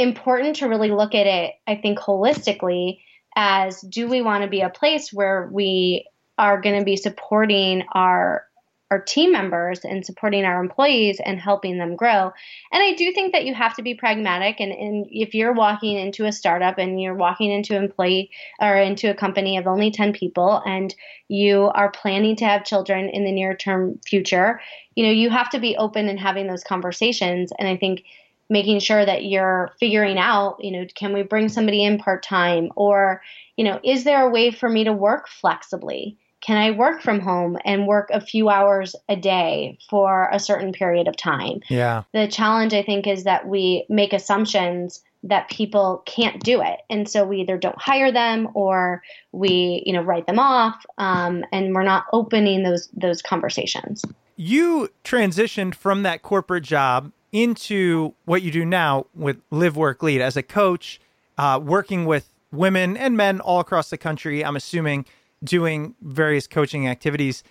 important 0.00 0.56
to 0.56 0.68
really 0.68 0.90
look 0.90 1.14
at 1.14 1.26
it, 1.26 1.54
I 1.66 1.76
think, 1.76 1.98
holistically 1.98 3.00
as 3.36 3.80
do 3.82 4.08
we 4.08 4.22
want 4.22 4.42
to 4.42 4.50
be 4.50 4.60
a 4.60 4.70
place 4.70 5.12
where 5.12 5.48
we 5.52 6.06
are 6.36 6.60
going 6.60 6.78
to 6.78 6.84
be 6.84 6.96
supporting 6.96 7.84
our 7.92 8.44
our 8.90 9.00
team 9.00 9.30
members 9.30 9.84
and 9.84 10.04
supporting 10.04 10.44
our 10.44 10.60
employees 10.60 11.20
and 11.24 11.38
helping 11.38 11.78
them 11.78 11.94
grow. 11.94 12.32
And 12.72 12.82
I 12.82 12.94
do 12.94 13.12
think 13.12 13.32
that 13.32 13.44
you 13.44 13.54
have 13.54 13.76
to 13.76 13.82
be 13.82 13.94
pragmatic. 13.94 14.58
And, 14.58 14.72
and 14.72 15.06
if 15.10 15.32
you're 15.32 15.52
walking 15.52 15.96
into 15.96 16.26
a 16.26 16.32
startup 16.32 16.76
and 16.76 17.00
you're 17.00 17.14
walking 17.14 17.52
into 17.52 17.76
employee 17.76 18.30
or 18.60 18.74
into 18.76 19.08
a 19.08 19.14
company 19.14 19.56
of 19.56 19.68
only 19.68 19.92
10 19.92 20.12
people 20.12 20.60
and 20.66 20.92
you 21.28 21.70
are 21.72 21.92
planning 21.92 22.34
to 22.36 22.44
have 22.44 22.64
children 22.64 23.08
in 23.08 23.24
the 23.24 23.30
near 23.30 23.54
term 23.54 24.00
future, 24.04 24.60
you 24.96 25.04
know, 25.04 25.12
you 25.12 25.30
have 25.30 25.50
to 25.50 25.60
be 25.60 25.76
open 25.76 26.08
and 26.08 26.18
having 26.18 26.48
those 26.48 26.64
conversations. 26.64 27.52
And 27.60 27.68
I 27.68 27.76
think 27.76 28.02
making 28.50 28.80
sure 28.80 29.04
that 29.04 29.24
you're 29.24 29.72
figuring 29.80 30.18
out, 30.18 30.62
you 30.62 30.72
know, 30.72 30.86
can 30.94 31.14
we 31.14 31.22
bring 31.22 31.48
somebody 31.48 31.82
in 31.84 31.98
part 31.98 32.22
time 32.22 32.70
or, 32.76 33.22
you 33.56 33.64
know, 33.64 33.80
is 33.82 34.04
there 34.04 34.26
a 34.26 34.30
way 34.30 34.50
for 34.50 34.68
me 34.68 34.84
to 34.84 34.92
work 34.92 35.28
flexibly? 35.28 36.18
can 36.42 36.56
I 36.56 36.70
work 36.70 37.02
from 37.02 37.20
home 37.20 37.58
and 37.64 37.86
work 37.86 38.08
a 38.12 38.20
few 38.20 38.48
hours 38.48 38.96
a 39.08 39.16
day 39.16 39.78
for 39.88 40.28
a 40.32 40.38
certain 40.38 40.72
period 40.72 41.06
of 41.06 41.16
time? 41.16 41.60
Yeah. 41.68 42.04
The 42.12 42.28
challenge, 42.28 42.72
I 42.72 42.82
think, 42.82 43.06
is 43.06 43.24
that 43.24 43.46
we 43.46 43.84
make 43.88 44.12
assumptions 44.12 45.02
that 45.22 45.50
people 45.50 46.02
can't 46.06 46.42
do 46.42 46.62
it 46.62 46.80
and 46.88 47.06
so 47.06 47.26
we 47.26 47.42
either 47.42 47.58
don't 47.58 47.78
hire 47.78 48.10
them 48.10 48.48
or 48.54 49.02
we 49.32 49.82
you 49.84 49.92
know 49.92 50.00
write 50.00 50.26
them 50.26 50.38
off 50.38 50.82
um, 50.96 51.44
and 51.52 51.74
we're 51.74 51.82
not 51.82 52.04
opening 52.14 52.62
those 52.62 52.88
those 52.94 53.20
conversations 53.20 54.02
you 54.36 54.88
transitioned 55.04 55.74
from 55.74 56.04
that 56.04 56.22
corporate 56.22 56.64
job 56.64 57.12
into 57.32 58.14
what 58.24 58.42
you 58.42 58.50
do 58.50 58.64
now 58.64 59.06
with 59.14 59.40
live 59.50 59.76
work 59.76 60.02
lead 60.02 60.20
as 60.20 60.36
a 60.36 60.42
coach 60.42 61.00
uh, 61.38 61.60
working 61.62 62.04
with 62.04 62.28
women 62.52 62.96
and 62.96 63.16
men 63.16 63.40
all 63.40 63.60
across 63.60 63.90
the 63.90 63.98
country 63.98 64.44
i'm 64.44 64.56
assuming 64.56 65.04
doing 65.42 65.94
various 66.02 66.46
coaching 66.46 66.86
activities. 66.88 67.42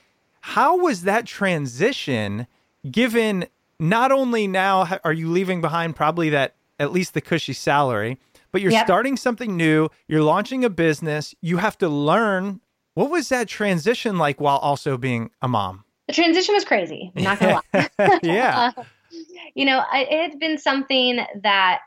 How 0.41 0.77
was 0.77 1.03
that 1.03 1.25
transition 1.25 2.47
given 2.89 3.45
not 3.79 4.11
only 4.11 4.47
now 4.47 4.99
are 5.03 5.13
you 5.13 5.29
leaving 5.29 5.61
behind 5.61 5.95
probably 5.95 6.29
that 6.29 6.55
at 6.79 6.91
least 6.91 7.13
the 7.13 7.21
cushy 7.21 7.53
salary, 7.53 8.17
but 8.51 8.61
you're 8.61 8.71
yep. 8.71 8.85
starting 8.85 9.17
something 9.17 9.57
new, 9.57 9.89
you're 10.07 10.23
launching 10.23 10.63
a 10.63 10.69
business, 10.69 11.35
you 11.41 11.57
have 11.57 11.77
to 11.79 11.89
learn. 11.89 12.61
What 12.93 13.09
was 13.09 13.29
that 13.29 13.47
transition 13.47 14.17
like 14.17 14.41
while 14.41 14.57
also 14.57 14.97
being 14.97 15.29
a 15.41 15.47
mom? 15.47 15.83
The 16.07 16.13
transition 16.13 16.55
was 16.55 16.65
crazy. 16.65 17.11
I'm 17.15 17.23
not 17.23 17.39
gonna 17.39 17.61
lie. 17.73 18.19
yeah. 18.23 18.71
uh, 18.77 18.83
you 19.55 19.65
know, 19.65 19.79
I, 19.79 20.07
it 20.09 20.31
had 20.31 20.39
been 20.39 20.57
something 20.57 21.19
that 21.43 21.79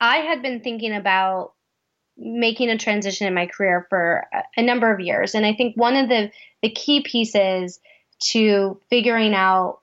I 0.00 0.18
had 0.18 0.42
been 0.42 0.60
thinking 0.60 0.94
about 0.94 1.52
making 2.18 2.70
a 2.70 2.78
transition 2.78 3.26
in 3.26 3.34
my 3.34 3.46
career 3.46 3.86
for 3.90 4.26
a 4.56 4.62
number 4.62 4.92
of 4.92 5.00
years. 5.00 5.34
And 5.34 5.44
I 5.44 5.54
think 5.54 5.76
one 5.76 5.96
of 5.96 6.08
the, 6.08 6.30
the 6.62 6.70
key 6.70 7.02
pieces 7.02 7.78
to 8.30 8.80
figuring 8.88 9.34
out 9.34 9.80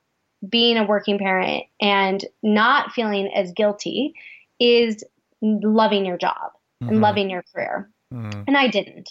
being 0.48 0.76
a 0.76 0.84
working 0.84 1.18
parent 1.18 1.64
and 1.80 2.24
not 2.42 2.92
feeling 2.92 3.30
as 3.34 3.52
guilty 3.52 4.14
is 4.58 5.04
loving 5.40 6.04
your 6.04 6.18
job 6.18 6.52
mm-hmm. 6.82 6.88
and 6.88 7.00
loving 7.00 7.30
your 7.30 7.44
career. 7.54 7.90
Mm-hmm. 8.12 8.42
And 8.46 8.56
I 8.56 8.68
didn't. 8.68 9.10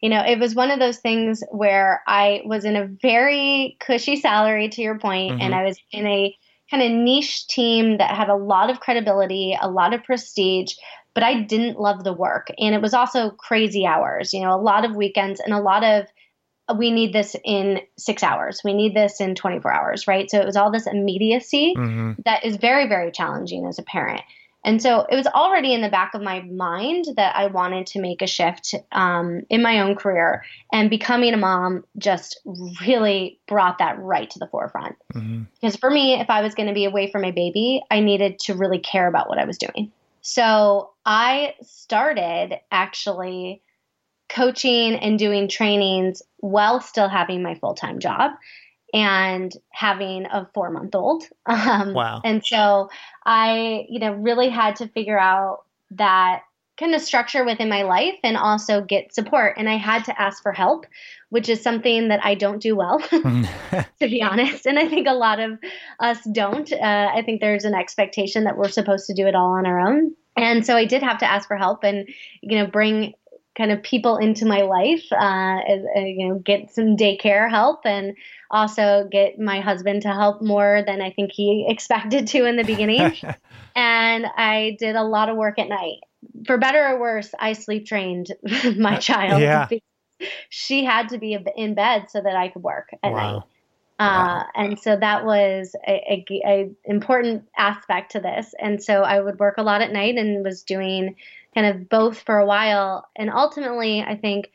You 0.00 0.08
know, 0.08 0.24
it 0.24 0.38
was 0.38 0.54
one 0.54 0.70
of 0.70 0.78
those 0.78 0.98
things 0.98 1.42
where 1.50 2.02
I 2.06 2.42
was 2.46 2.64
in 2.64 2.76
a 2.76 2.86
very 2.86 3.76
cushy 3.80 4.16
salary, 4.16 4.68
to 4.70 4.80
your 4.80 4.98
point, 4.98 5.32
mm-hmm. 5.32 5.42
and 5.42 5.54
I 5.54 5.64
was 5.64 5.78
in 5.92 6.06
a 6.06 6.34
kind 6.70 6.82
of 6.82 6.90
niche 6.90 7.46
team 7.48 7.98
that 7.98 8.14
had 8.14 8.28
a 8.28 8.36
lot 8.36 8.70
of 8.70 8.80
credibility, 8.80 9.56
a 9.60 9.70
lot 9.70 9.92
of 9.92 10.04
prestige, 10.04 10.74
but 11.14 11.22
I 11.22 11.40
didn't 11.40 11.80
love 11.80 12.04
the 12.04 12.12
work. 12.12 12.48
And 12.58 12.74
it 12.74 12.80
was 12.80 12.94
also 12.94 13.30
crazy 13.30 13.84
hours, 13.84 14.32
you 14.32 14.42
know, 14.42 14.54
a 14.54 14.60
lot 14.60 14.84
of 14.84 14.94
weekends 14.94 15.40
and 15.40 15.52
a 15.52 15.60
lot 15.60 15.82
of 15.82 16.06
we 16.76 16.90
need 16.90 17.12
this 17.12 17.34
in 17.44 17.80
six 17.98 18.22
hours. 18.22 18.60
We 18.64 18.74
need 18.74 18.94
this 18.94 19.20
in 19.20 19.34
24 19.34 19.72
hours, 19.72 20.06
right? 20.06 20.30
So 20.30 20.38
it 20.40 20.46
was 20.46 20.56
all 20.56 20.70
this 20.70 20.86
immediacy 20.86 21.74
mm-hmm. 21.76 22.12
that 22.24 22.44
is 22.44 22.56
very, 22.56 22.88
very 22.88 23.10
challenging 23.10 23.66
as 23.66 23.78
a 23.78 23.82
parent. 23.82 24.22
And 24.64 24.82
so 24.82 25.06
it 25.10 25.16
was 25.16 25.26
already 25.26 25.72
in 25.72 25.80
the 25.80 25.88
back 25.88 26.12
of 26.14 26.20
my 26.20 26.42
mind 26.42 27.06
that 27.16 27.34
I 27.34 27.46
wanted 27.46 27.86
to 27.88 28.00
make 28.00 28.20
a 28.20 28.26
shift 28.26 28.74
um, 28.92 29.42
in 29.48 29.62
my 29.62 29.80
own 29.80 29.96
career. 29.96 30.44
And 30.72 30.90
becoming 30.90 31.32
a 31.32 31.38
mom 31.38 31.84
just 31.96 32.40
really 32.84 33.40
brought 33.48 33.78
that 33.78 33.98
right 33.98 34.28
to 34.30 34.38
the 34.38 34.46
forefront. 34.48 34.96
Mm-hmm. 35.14 35.44
Because 35.54 35.76
for 35.76 35.90
me, 35.90 36.20
if 36.20 36.28
I 36.28 36.42
was 36.42 36.54
going 36.54 36.68
to 36.68 36.74
be 36.74 36.84
away 36.84 37.10
from 37.10 37.22
my 37.22 37.30
baby, 37.30 37.82
I 37.90 38.00
needed 38.00 38.38
to 38.40 38.54
really 38.54 38.78
care 38.78 39.08
about 39.08 39.28
what 39.28 39.38
I 39.38 39.46
was 39.46 39.56
doing. 39.56 39.90
So 40.20 40.90
I 41.06 41.54
started 41.62 42.58
actually 42.70 43.62
coaching 44.28 44.94
and 44.94 45.18
doing 45.18 45.48
trainings 45.48 46.22
while 46.38 46.80
still 46.80 47.08
having 47.08 47.42
my 47.42 47.54
full 47.54 47.74
time 47.74 47.98
job 47.98 48.32
and 48.92 49.52
having 49.70 50.26
a 50.26 50.48
four 50.54 50.70
month 50.70 50.94
old. 50.94 51.24
Um, 51.46 51.94
wow. 51.94 52.20
And 52.24 52.44
so 52.44 52.90
I, 53.26 53.86
you 53.88 53.98
know, 53.98 54.12
really 54.12 54.48
had 54.48 54.76
to 54.76 54.88
figure 54.88 55.18
out 55.18 55.64
that 55.92 56.42
kind 56.80 56.94
of 56.94 57.02
structure 57.02 57.44
within 57.44 57.68
my 57.68 57.82
life 57.82 58.18
and 58.24 58.36
also 58.36 58.80
get 58.80 59.14
support. 59.14 59.54
And 59.58 59.68
I 59.68 59.76
had 59.76 60.04
to 60.06 60.20
ask 60.20 60.42
for 60.42 60.52
help, 60.52 60.86
which 61.28 61.48
is 61.48 61.62
something 61.62 62.08
that 62.08 62.24
I 62.24 62.34
don't 62.34 62.62
do 62.62 62.74
well, 62.74 62.98
to 63.10 63.84
be 64.00 64.22
honest. 64.22 64.66
And 64.66 64.78
I 64.78 64.88
think 64.88 65.06
a 65.06 65.12
lot 65.12 65.38
of 65.40 65.58
us 65.98 66.18
don't. 66.32 66.72
Uh, 66.72 67.10
I 67.14 67.22
think 67.22 67.40
there's 67.40 67.64
an 67.64 67.74
expectation 67.74 68.44
that 68.44 68.56
we're 68.56 68.68
supposed 68.68 69.06
to 69.08 69.14
do 69.14 69.26
it 69.26 69.34
all 69.34 69.52
on 69.52 69.66
our 69.66 69.78
own. 69.78 70.14
And 70.36 70.64
so 70.64 70.74
I 70.74 70.86
did 70.86 71.02
have 71.02 71.18
to 71.18 71.30
ask 71.30 71.46
for 71.46 71.56
help 71.56 71.84
and, 71.84 72.08
you 72.40 72.58
know, 72.58 72.66
bring 72.66 73.12
kind 73.58 73.72
of 73.72 73.82
people 73.82 74.16
into 74.16 74.46
my 74.46 74.62
life, 74.62 75.04
uh, 75.12 75.60
as, 75.68 75.82
uh, 75.96 76.00
you 76.00 76.28
know, 76.28 76.38
get 76.38 76.70
some 76.70 76.96
daycare 76.96 77.50
help 77.50 77.80
and 77.84 78.16
also 78.50 79.08
get 79.10 79.38
my 79.38 79.60
husband 79.60 80.02
to 80.02 80.08
help 80.08 80.42
more 80.42 80.82
than 80.86 81.00
I 81.00 81.10
think 81.10 81.32
he 81.32 81.66
expected 81.68 82.26
to 82.28 82.46
in 82.46 82.56
the 82.56 82.64
beginning. 82.64 83.16
and 83.76 84.26
I 84.26 84.76
did 84.78 84.96
a 84.96 85.02
lot 85.02 85.28
of 85.28 85.36
work 85.36 85.58
at 85.58 85.68
night. 85.68 85.98
For 86.46 86.58
better 86.58 86.84
or 86.86 87.00
worse, 87.00 87.32
I 87.38 87.54
sleep 87.54 87.86
trained 87.86 88.28
my 88.76 88.98
child. 88.98 89.40
Yeah. 89.40 89.68
She 90.50 90.84
had 90.84 91.08
to 91.10 91.18
be 91.18 91.38
in 91.56 91.74
bed 91.74 92.10
so 92.10 92.20
that 92.20 92.36
I 92.36 92.48
could 92.48 92.62
work 92.62 92.90
at 93.02 93.12
wow. 93.12 93.32
night. 93.32 93.42
Uh, 94.00 94.44
and 94.54 94.80
so 94.80 94.96
that 94.96 95.26
was 95.26 95.76
a, 95.86 96.24
a, 96.30 96.40
a, 96.46 96.70
important 96.86 97.44
aspect 97.58 98.12
to 98.12 98.20
this. 98.20 98.54
And 98.58 98.82
so 98.82 99.02
I 99.02 99.20
would 99.20 99.38
work 99.38 99.56
a 99.58 99.62
lot 99.62 99.82
at 99.82 99.92
night 99.92 100.16
and 100.16 100.42
was 100.42 100.62
doing 100.62 101.16
kind 101.54 101.66
of 101.66 101.86
both 101.90 102.18
for 102.20 102.38
a 102.38 102.46
while. 102.46 103.06
And 103.14 103.28
ultimately, 103.28 104.00
I 104.00 104.16
think, 104.16 104.52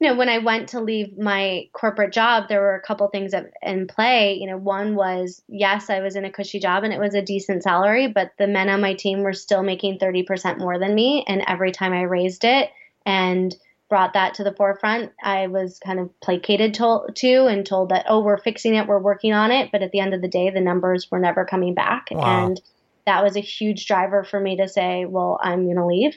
you 0.00 0.08
know, 0.08 0.14
when 0.14 0.30
I 0.30 0.38
went 0.38 0.70
to 0.70 0.80
leave 0.80 1.18
my 1.18 1.68
corporate 1.74 2.12
job, 2.12 2.48
there 2.48 2.62
were 2.62 2.74
a 2.74 2.80
couple 2.80 3.06
things 3.08 3.34
in 3.62 3.86
play. 3.86 4.38
You 4.40 4.46
know, 4.46 4.56
one 4.56 4.94
was 4.96 5.42
yes, 5.46 5.90
I 5.90 6.00
was 6.00 6.16
in 6.16 6.24
a 6.24 6.32
cushy 6.32 6.58
job 6.58 6.84
and 6.84 6.92
it 6.92 6.98
was 6.98 7.14
a 7.14 7.20
decent 7.20 7.62
salary, 7.62 8.08
but 8.08 8.30
the 8.38 8.46
men 8.46 8.70
on 8.70 8.80
my 8.80 8.94
team 8.94 9.20
were 9.20 9.34
still 9.34 9.62
making 9.62 9.98
30% 9.98 10.58
more 10.58 10.78
than 10.78 10.94
me. 10.94 11.22
And 11.28 11.44
every 11.46 11.70
time 11.70 11.92
I 11.92 12.02
raised 12.02 12.44
it 12.44 12.70
and 13.04 13.54
brought 13.90 14.14
that 14.14 14.34
to 14.34 14.44
the 14.44 14.54
forefront, 14.54 15.12
I 15.22 15.48
was 15.48 15.78
kind 15.84 16.00
of 16.00 16.18
placated 16.20 16.72
to, 16.74 17.00
to 17.14 17.46
and 17.46 17.66
told 17.66 17.90
that, 17.90 18.06
oh, 18.08 18.20
we're 18.20 18.38
fixing 18.38 18.76
it, 18.76 18.86
we're 18.86 18.98
working 18.98 19.34
on 19.34 19.50
it. 19.50 19.70
But 19.70 19.82
at 19.82 19.92
the 19.92 20.00
end 20.00 20.14
of 20.14 20.22
the 20.22 20.28
day, 20.28 20.48
the 20.48 20.62
numbers 20.62 21.10
were 21.10 21.18
never 21.18 21.44
coming 21.44 21.74
back. 21.74 22.08
Wow. 22.10 22.46
And 22.46 22.60
that 23.04 23.22
was 23.22 23.36
a 23.36 23.40
huge 23.40 23.86
driver 23.86 24.24
for 24.24 24.40
me 24.40 24.56
to 24.56 24.68
say, 24.68 25.04
well, 25.04 25.38
I'm 25.42 25.64
going 25.64 25.76
to 25.76 25.84
leave. 25.84 26.16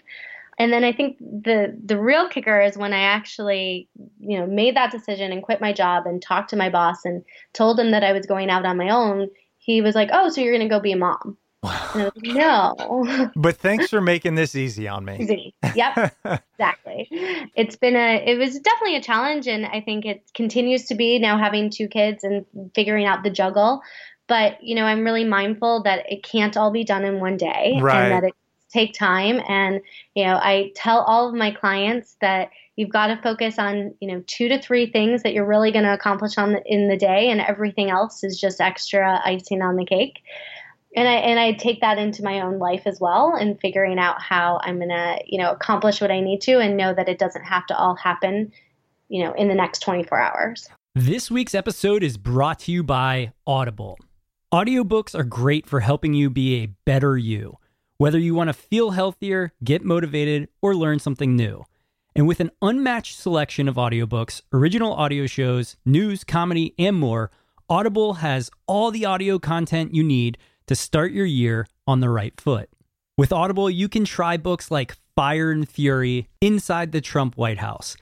And 0.60 0.72
then 0.72 0.84
I 0.84 0.94
think 0.94 1.18
the 1.20 1.78
the 1.84 2.00
real 2.00 2.30
kicker 2.30 2.62
is 2.62 2.78
when 2.78 2.94
I 2.94 3.02
actually, 3.02 3.88
you 4.20 4.40
know, 4.40 4.46
made 4.46 4.76
that 4.76 4.92
decision 4.92 5.32
and 5.32 5.42
quit 5.44 5.62
my 5.62 5.74
job 5.74 6.06
and 6.06 6.22
talked 6.22 6.50
to 6.52 6.56
my 6.56 6.70
boss 6.70 7.06
and 7.06 7.24
told 7.54 7.80
him 7.80 7.92
that 7.92 8.04
I 8.04 8.14
was 8.14 8.26
going 8.26 8.50
out 8.50 8.66
on 8.66 8.78
my 8.78 8.90
own. 8.90 9.30
He 9.58 9.82
was 9.82 9.96
like, 9.96 10.10
"Oh, 10.12 10.30
so 10.30 10.42
you're 10.42 10.54
going 10.54 10.68
to 10.68 10.74
go 10.74 10.80
be 10.80 10.92
a 10.92 10.98
mom?" 10.98 11.38
Like, 11.64 12.12
no. 12.24 13.32
but 13.36 13.58
thanks 13.58 13.90
for 13.90 14.02
making 14.02 14.36
this 14.36 14.56
easy 14.56 14.88
on 14.88 15.06
me. 15.06 15.18
Easy. 15.22 15.56
Yep. 15.76 16.14
exactly. 16.26 17.08
It's 17.56 17.78
been 17.78 17.96
a 17.96 18.24
it 18.26 18.38
was 18.38 18.60
definitely 18.60 18.98
a 18.98 19.02
challenge 19.02 19.48
and 19.48 19.66
I 19.66 19.82
think 19.82 20.06
it 20.06 20.30
continues 20.34 20.86
to 20.88 20.96
be 20.96 21.20
now 21.20 21.38
having 21.38 21.70
two 21.70 21.88
kids 21.88 22.24
and 22.24 22.46
figuring 22.76 23.06
out 23.06 23.24
the 23.24 23.30
juggle. 23.30 23.82
But, 24.28 24.64
you 24.64 24.76
know, 24.76 24.86
I'm 24.86 25.04
really 25.04 25.26
mindful 25.26 25.84
that 25.84 26.12
it 26.12 26.24
can't 26.24 26.56
all 26.56 26.72
be 26.72 26.84
done 26.84 27.04
in 27.04 27.20
one 27.20 27.38
day 27.38 27.78
right. 27.82 28.04
and 28.04 28.12
that 28.12 28.28
it 28.28 28.36
take 28.74 28.94
time 28.94 29.40
and 29.48 29.80
you 30.16 30.26
know 30.26 30.36
i 30.36 30.72
tell 30.76 31.02
all 31.02 31.30
of 31.30 31.36
my 31.36 31.52
clients 31.52 32.18
that 32.20 32.50
you've 32.76 32.90
got 32.90 33.08
to 33.08 33.22
focus 33.22 33.60
on 33.60 33.94
you 34.02 34.08
know 34.08 34.24
two 34.28 34.50
to 34.50 34.60
three 34.60 34.92
things 34.92 35.24
that 35.24 35.34
you're 35.34 35.46
really 35.46 35.72
going 35.72 35.86
to 35.86 35.94
accomplish 35.94 36.38
on 36.38 36.54
the, 36.54 36.64
in 36.66 36.90
the 36.90 36.98
day 36.98 37.30
and 37.30 37.40
everything 37.40 37.90
else 37.90 38.24
is 38.24 38.40
just 38.40 38.60
extra 38.60 39.22
icing 39.24 39.62
on 39.62 39.76
the 39.76 39.86
cake 39.86 40.20
and 40.96 41.08
I 41.08 41.14
and 41.14 41.40
I 41.40 41.54
take 41.54 41.82
that 41.82 41.98
into 41.98 42.24
my 42.24 42.42
own 42.42 42.60
life 42.60 42.84
as 42.86 43.00
well 43.00 43.36
and 43.36 43.60
figuring 43.60 44.00
out 44.00 44.22
how 44.22 44.60
I'm 44.64 44.80
gonna 44.80 45.18
you 45.26 45.40
know 45.40 45.52
accomplish 45.52 46.02
what 46.02 46.12
I 46.12 46.20
need 46.20 46.42
to 46.42 46.60
and 46.60 46.78
know 46.78 46.94
that 46.94 47.10
it 47.10 47.20
doesn't 47.20 47.44
have 47.44 47.66
to 47.68 47.78
all 47.78 47.96
happen 47.96 48.52
you 49.10 49.24
know 49.24 49.34
in 49.34 49.48
the 49.48 49.56
next 49.56 49.80
24 49.80 50.20
hours. 50.20 50.70
This 50.96 51.32
week's 51.32 51.56
episode 51.56 52.04
is 52.04 52.18
brought 52.18 52.60
to 52.60 52.72
you 52.72 52.84
by 52.84 53.34
Audible. 53.48 53.98
Audiobooks 54.54 55.18
are 55.18 55.24
great 55.24 55.66
for 55.66 55.80
helping 55.80 56.14
you 56.14 56.30
be 56.30 56.62
a 56.62 56.68
better 56.86 57.18
you, 57.18 57.58
whether 57.98 58.20
you 58.20 58.36
want 58.36 58.50
to 58.50 58.54
feel 58.54 58.92
healthier, 58.92 59.54
get 59.64 59.84
motivated, 59.84 60.50
or 60.62 60.76
learn 60.76 61.00
something 61.00 61.36
new. 61.36 61.64
And 62.16 62.28
with 62.28 62.40
an 62.40 62.52
unmatched 62.62 63.18
selection 63.18 63.68
of 63.68 63.76
audiobooks, 63.76 64.42
original 64.52 64.94
audio 64.94 65.26
shows, 65.26 65.78
news, 65.86 66.24
comedy, 66.24 66.76
and 66.78 66.96
more, 66.96 67.32
Audible 67.70 68.16
has 68.16 68.52
all 68.68 68.92
the 68.92 69.06
audio 69.06 69.40
content 69.40 69.96
you 69.96 70.04
need 70.04 70.38
to 70.68 70.76
start 70.76 71.12
your 71.12 71.26
year 71.26 71.68
on 71.88 72.02
the 72.02 72.10
right 72.10 72.40
foot. 72.40 72.70
With 73.18 73.32
Audible, 73.32 73.70
you 73.70 73.90
can 73.90 74.06
try 74.06 74.38
books 74.38 74.70
like 74.70 74.96
Fire 75.16 75.52
and 75.52 75.68
Fury, 75.68 76.30
Inside 76.42 76.92
the 76.92 77.02
Trump 77.02 77.36
White 77.38 77.60
House. 77.60 77.96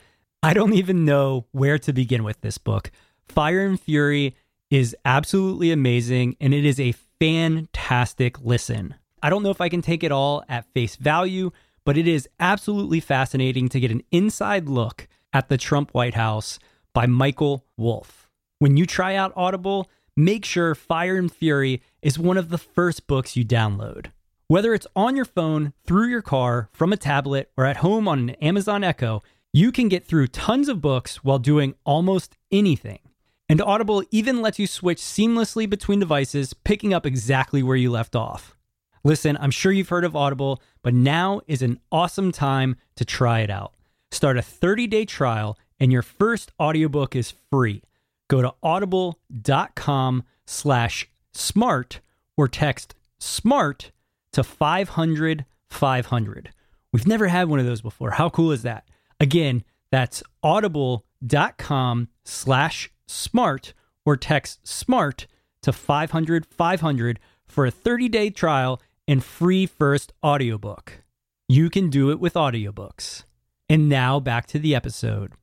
I 0.43 0.53
don't 0.53 0.73
even 0.73 1.05
know 1.05 1.45
where 1.51 1.77
to 1.79 1.93
begin 1.93 2.23
with 2.23 2.41
this 2.41 2.57
book. 2.57 2.91
Fire 3.27 3.65
and 3.65 3.79
Fury 3.79 4.35
is 4.69 4.95
absolutely 5.05 5.71
amazing 5.71 6.35
and 6.39 6.53
it 6.53 6.65
is 6.65 6.79
a 6.79 6.95
fantastic 7.19 8.41
listen. 8.41 8.95
I 9.23 9.29
don't 9.29 9.43
know 9.43 9.51
if 9.51 9.61
I 9.61 9.69
can 9.69 9.81
take 9.81 10.03
it 10.03 10.11
all 10.11 10.43
at 10.49 10.71
face 10.73 10.95
value, 10.95 11.51
but 11.85 11.97
it 11.97 12.07
is 12.07 12.27
absolutely 12.39 12.99
fascinating 12.99 13.69
to 13.69 13.79
get 13.79 13.91
an 13.91 14.03
inside 14.11 14.67
look 14.67 15.07
at 15.31 15.47
the 15.47 15.57
Trump 15.57 15.91
White 15.91 16.15
House 16.15 16.57
by 16.93 17.05
Michael 17.05 17.65
Wolff. 17.77 18.29
When 18.59 18.77
you 18.77 18.85
try 18.85 19.15
out 19.15 19.33
Audible, 19.35 19.89
make 20.15 20.43
sure 20.43 20.75
Fire 20.75 21.17
and 21.17 21.31
Fury 21.31 21.81
is 22.01 22.19
one 22.19 22.37
of 22.37 22.49
the 22.49 22.57
first 22.57 23.07
books 23.07 23.35
you 23.35 23.45
download. 23.45 24.07
Whether 24.47 24.73
it's 24.73 24.87
on 24.95 25.15
your 25.15 25.25
phone, 25.25 25.73
through 25.85 26.09
your 26.09 26.21
car, 26.21 26.69
from 26.73 26.91
a 26.91 26.97
tablet, 26.97 27.51
or 27.55 27.65
at 27.65 27.77
home 27.77 28.07
on 28.07 28.19
an 28.19 28.29
Amazon 28.41 28.83
Echo, 28.83 29.23
you 29.53 29.71
can 29.71 29.87
get 29.87 30.05
through 30.05 30.27
tons 30.27 30.67
of 30.67 30.81
books 30.81 31.23
while 31.23 31.39
doing 31.39 31.75
almost 31.85 32.37
anything. 32.51 32.99
And 33.47 33.61
Audible 33.61 34.03
even 34.11 34.41
lets 34.41 34.59
you 34.59 34.67
switch 34.67 34.99
seamlessly 34.99 35.69
between 35.69 35.99
devices, 35.99 36.53
picking 36.53 36.93
up 36.93 37.05
exactly 37.05 37.61
where 37.61 37.77
you 37.77 37.91
left 37.91 38.15
off. 38.15 38.55
Listen, 39.03 39.37
I'm 39.39 39.51
sure 39.51 39.71
you've 39.71 39.89
heard 39.89 40.03
of 40.03 40.15
Audible, 40.15 40.61
but 40.83 40.93
now 40.93 41.41
is 41.47 41.61
an 41.61 41.79
awesome 41.91 42.31
time 42.31 42.75
to 42.95 43.05
try 43.05 43.39
it 43.39 43.49
out. 43.49 43.73
Start 44.11 44.37
a 44.37 44.41
30-day 44.41 45.05
trial 45.05 45.57
and 45.79 45.91
your 45.91 46.03
first 46.03 46.51
audiobook 46.59 47.15
is 47.15 47.33
free. 47.49 47.81
Go 48.29 48.41
to 48.41 48.53
audible.com 48.61 50.23
slash 50.45 51.09
smart 51.33 51.99
or 52.37 52.47
text 52.47 52.95
SMART 53.19 53.91
to 54.33 54.43
500 54.43 55.45
500. 55.69 56.51
We've 56.93 57.07
never 57.07 57.27
had 57.27 57.47
one 57.47 57.59
of 57.59 57.65
those 57.65 57.81
before. 57.81 58.11
How 58.11 58.29
cool 58.29 58.51
is 58.51 58.63
that? 58.63 58.87
Again, 59.19 59.63
that's 59.91 60.21
audible.com 60.43 62.09
slash 62.23 62.91
SMART 63.07 63.73
or 64.05 64.17
text 64.17 64.67
SMART 64.67 65.27
to 65.61 65.71
500 65.71 66.45
500 66.45 67.19
for 67.45 67.65
a 67.65 67.71
30 67.71 68.09
day 68.09 68.29
trial 68.29 68.81
and 69.11 69.21
free 69.21 69.65
first 69.65 70.13
audiobook. 70.23 71.03
You 71.49 71.69
can 71.69 71.89
do 71.89 72.09
it 72.11 72.19
with 72.21 72.35
audiobooks. 72.35 73.25
And 73.69 73.89
now 73.89 74.21
back 74.21 74.47
to 74.47 74.59
the 74.59 74.73
episode. 74.73 75.33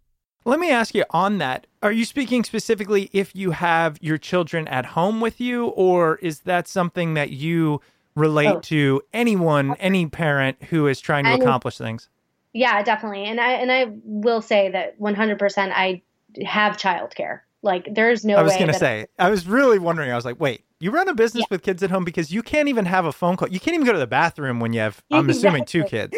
Let 0.47 0.59
me 0.59 0.71
ask 0.71 0.95
you 0.95 1.05
on 1.11 1.37
that. 1.39 1.67
Are 1.83 1.93
you 1.93 2.07
speaking 2.07 2.45
specifically 2.45 3.11
if 3.13 3.37
you 3.37 3.51
have 3.51 3.99
your 4.01 4.17
children 4.17 4.67
at 4.69 4.87
home 4.87 5.21
with 5.21 5.39
you, 5.39 5.67
or 5.67 6.17
is 6.17 6.41
that 6.41 6.67
something 6.67 7.13
that 7.13 7.29
you 7.31 7.83
relate 8.17 8.47
Oh. 8.57 8.61
to 8.61 9.03
anyone, 9.13 9.75
any 9.79 10.07
parent 10.07 10.63
who 10.71 10.87
is 10.87 10.99
trying 11.01 11.25
to 11.25 11.31
Any- 11.33 11.43
accomplish 11.43 11.77
things? 11.77 12.09
Yeah, 12.55 12.83
definitely. 12.83 13.25
And 13.25 13.39
I 13.39 13.53
and 13.53 13.71
I 13.71 13.93
will 14.03 14.41
say 14.41 14.71
that 14.71 14.99
100% 14.99 15.73
I 15.75 16.01
have 16.47 16.79
childcare. 16.79 17.41
Like 17.63 17.89
there's 17.93 18.25
no 18.25 18.37
I 18.37 18.43
was 18.43 18.55
going 18.55 18.69
to 18.69 18.75
say, 18.75 19.07
I 19.19 19.31
was 19.31 19.47
really 19.47 19.79
wondering. 19.79 20.13
I 20.13 20.17
was 20.17 20.25
like, 20.25 20.39
wait, 20.39 20.65
you 20.81 20.91
run 20.91 21.09
a 21.09 21.15
business 21.15 21.45
with 21.51 21.63
kids 21.63 21.83
at 21.83 21.91
home 21.91 22.05
because 22.05 22.33
you 22.33 22.43
can't 22.43 22.69
even 22.69 22.85
have 22.85 23.05
a 23.05 23.13
phone 23.13 23.37
call. 23.37 23.49
You 23.49 23.59
can't 23.59 23.75
even 23.75 23.87
go 23.87 23.93
to 23.93 23.99
the 23.99 24.07
bathroom 24.07 24.61
when 24.61 24.73
you 24.73 24.81
have, 24.81 25.03
I'm 25.11 25.29
assuming, 25.31 25.65
two 25.65 25.85
kids. 25.85 26.17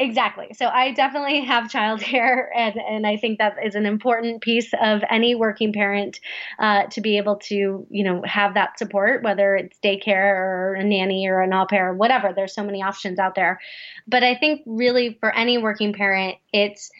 Exactly. 0.00 0.46
So 0.54 0.68
I 0.68 0.92
definitely 0.92 1.40
have 1.40 1.64
childcare, 1.64 2.46
and 2.56 2.76
and 2.76 3.06
I 3.06 3.16
think 3.16 3.38
that 3.38 3.56
is 3.64 3.74
an 3.74 3.84
important 3.84 4.42
piece 4.42 4.72
of 4.80 5.02
any 5.10 5.34
working 5.34 5.72
parent 5.72 6.20
uh, 6.60 6.84
to 6.84 7.00
be 7.00 7.16
able 7.16 7.36
to 7.36 7.84
you 7.90 8.04
know 8.04 8.22
have 8.24 8.54
that 8.54 8.78
support, 8.78 9.24
whether 9.24 9.56
it's 9.56 9.76
daycare 9.80 10.36
or 10.36 10.74
a 10.74 10.84
nanny 10.84 11.26
or 11.26 11.42
an 11.42 11.52
au 11.52 11.66
pair, 11.66 11.90
or 11.90 11.94
whatever. 11.94 12.32
There's 12.32 12.54
so 12.54 12.62
many 12.62 12.80
options 12.80 13.18
out 13.18 13.34
there, 13.34 13.60
but 14.06 14.22
I 14.22 14.36
think 14.36 14.62
really 14.66 15.18
for 15.18 15.34
any 15.34 15.58
working 15.58 15.92
parent, 15.92 16.36
it's 16.52 16.90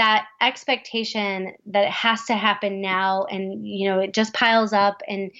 that 0.00 0.26
expectation 0.40 1.52
that 1.66 1.84
it 1.84 1.90
has 1.90 2.24
to 2.24 2.34
happen 2.34 2.80
now, 2.80 3.24
and 3.24 3.66
you 3.66 3.88
know 3.88 4.00
it 4.00 4.14
just 4.14 4.34
piles 4.34 4.72
up 4.72 5.02
and. 5.06 5.30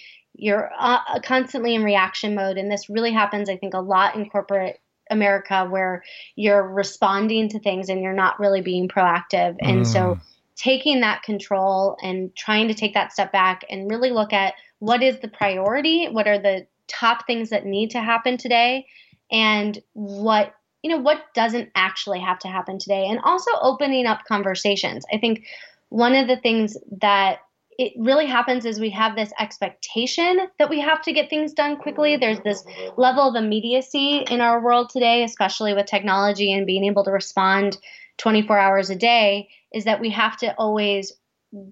You're 0.42 0.70
uh, 0.78 1.20
constantly 1.22 1.74
in 1.74 1.82
reaction 1.82 2.34
mode, 2.34 2.56
and 2.56 2.70
this 2.70 2.88
really 2.88 3.12
happens, 3.12 3.50
I 3.50 3.58
think, 3.58 3.74
a 3.74 3.80
lot 3.80 4.14
in 4.14 4.30
corporate 4.30 4.80
America 5.10 5.66
where 5.68 6.02
you're 6.34 6.66
responding 6.66 7.50
to 7.50 7.58
things 7.58 7.90
and 7.90 8.00
you're 8.00 8.14
not 8.14 8.40
really 8.40 8.62
being 8.62 8.88
proactive. 8.88 9.56
And 9.60 9.86
so 9.86 10.18
taking 10.56 11.00
that 11.00 11.22
control 11.22 11.96
and 12.02 12.34
trying 12.36 12.68
to 12.68 12.74
take 12.74 12.94
that 12.94 13.12
step 13.12 13.32
back 13.32 13.64
and 13.68 13.90
really 13.90 14.10
look 14.10 14.32
at 14.32 14.54
what 14.78 15.02
is 15.02 15.18
the 15.20 15.28
priority, 15.28 16.06
what 16.06 16.28
are 16.28 16.38
the 16.38 16.66
top 16.86 17.26
things 17.26 17.50
that 17.50 17.66
need 17.66 17.90
to 17.90 18.00
happen 18.00 18.36
today 18.36 18.86
and 19.30 19.78
what 19.92 20.54
you 20.82 20.90
know 20.90 20.98
what 20.98 21.22
doesn't 21.34 21.70
actually 21.74 22.20
have 22.20 22.38
to 22.40 22.48
happen 22.48 22.78
today 22.78 23.06
and 23.08 23.20
also 23.20 23.50
opening 23.60 24.06
up 24.06 24.24
conversations. 24.26 25.04
I 25.12 25.18
think 25.18 25.46
one 25.90 26.14
of 26.14 26.28
the 26.28 26.36
things 26.36 26.76
that 27.00 27.40
it 27.78 27.94
really 27.96 28.26
happens 28.26 28.66
is 28.66 28.78
we 28.78 28.90
have 28.90 29.16
this 29.16 29.32
expectation 29.38 30.48
that 30.58 30.68
we 30.68 30.80
have 30.80 31.00
to 31.02 31.12
get 31.12 31.30
things 31.30 31.54
done 31.54 31.76
quickly. 31.78 32.16
There's 32.16 32.40
this 32.40 32.62
level 32.98 33.28
of 33.28 33.42
immediacy 33.42 34.18
in 34.30 34.42
our 34.42 34.62
world 34.62 34.90
today, 34.90 35.24
especially 35.24 35.72
with 35.72 35.86
technology 35.86 36.52
and 36.52 36.66
being 36.66 36.84
able 36.84 37.04
to 37.04 37.10
respond 37.10 37.78
24 38.18 38.58
hours 38.58 38.90
a 38.90 38.96
day, 38.96 39.48
is 39.72 39.84
that 39.84 40.00
we 40.00 40.10
have 40.10 40.36
to 40.38 40.54
always 40.56 41.14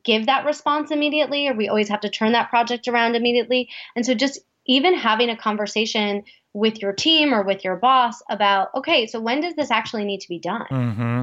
give 0.03 0.27
that 0.27 0.47
response 0.47 0.90
immediately 0.90 1.47
or 1.47 1.55
we 1.55 1.68
always 1.68 1.88
have 1.90 2.01
to 2.01 2.09
turn 2.09 2.33
that 2.33 2.49
project 2.51 2.88
around 2.88 3.14
immediately. 3.14 3.68
And 3.94 4.07
so 4.07 4.14
just 4.14 4.40
even 4.66 4.94
having 4.94 5.29
a 5.31 5.37
conversation 5.37 6.25
with 6.55 6.81
your 6.81 6.93
team 6.93 7.33
or 7.35 7.43
with 7.43 7.65
your 7.65 7.77
boss 7.77 8.23
about, 8.29 8.69
okay, 8.75 9.07
so 9.07 9.21
when 9.21 9.41
does 9.41 9.55
this 9.55 9.71
actually 9.71 10.05
need 10.05 10.21
to 10.21 10.29
be 10.29 10.39
done? 10.39 10.67
Mm-hmm. 10.71 11.23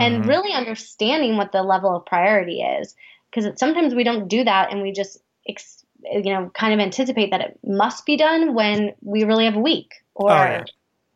And 0.00 0.26
really 0.26 0.52
understanding 0.52 1.36
what 1.36 1.50
the 1.50 1.62
level 1.62 1.96
of 1.96 2.06
priority 2.06 2.60
is 2.62 2.94
because 3.30 3.58
sometimes 3.58 3.94
we 3.94 4.04
don't 4.04 4.28
do 4.28 4.44
that 4.44 4.70
and 4.72 4.80
we 4.82 4.92
just 4.92 5.18
ex- 5.48 5.84
you 6.04 6.32
know 6.32 6.50
kind 6.54 6.72
of 6.72 6.78
anticipate 6.80 7.30
that 7.32 7.40
it 7.40 7.58
must 7.64 8.06
be 8.06 8.16
done 8.16 8.54
when 8.54 8.94
we 9.02 9.24
really 9.24 9.44
have 9.44 9.56
a 9.56 9.60
week 9.60 9.94
or 10.14 10.30
Oh, 10.30 10.34
yeah. 10.34 10.64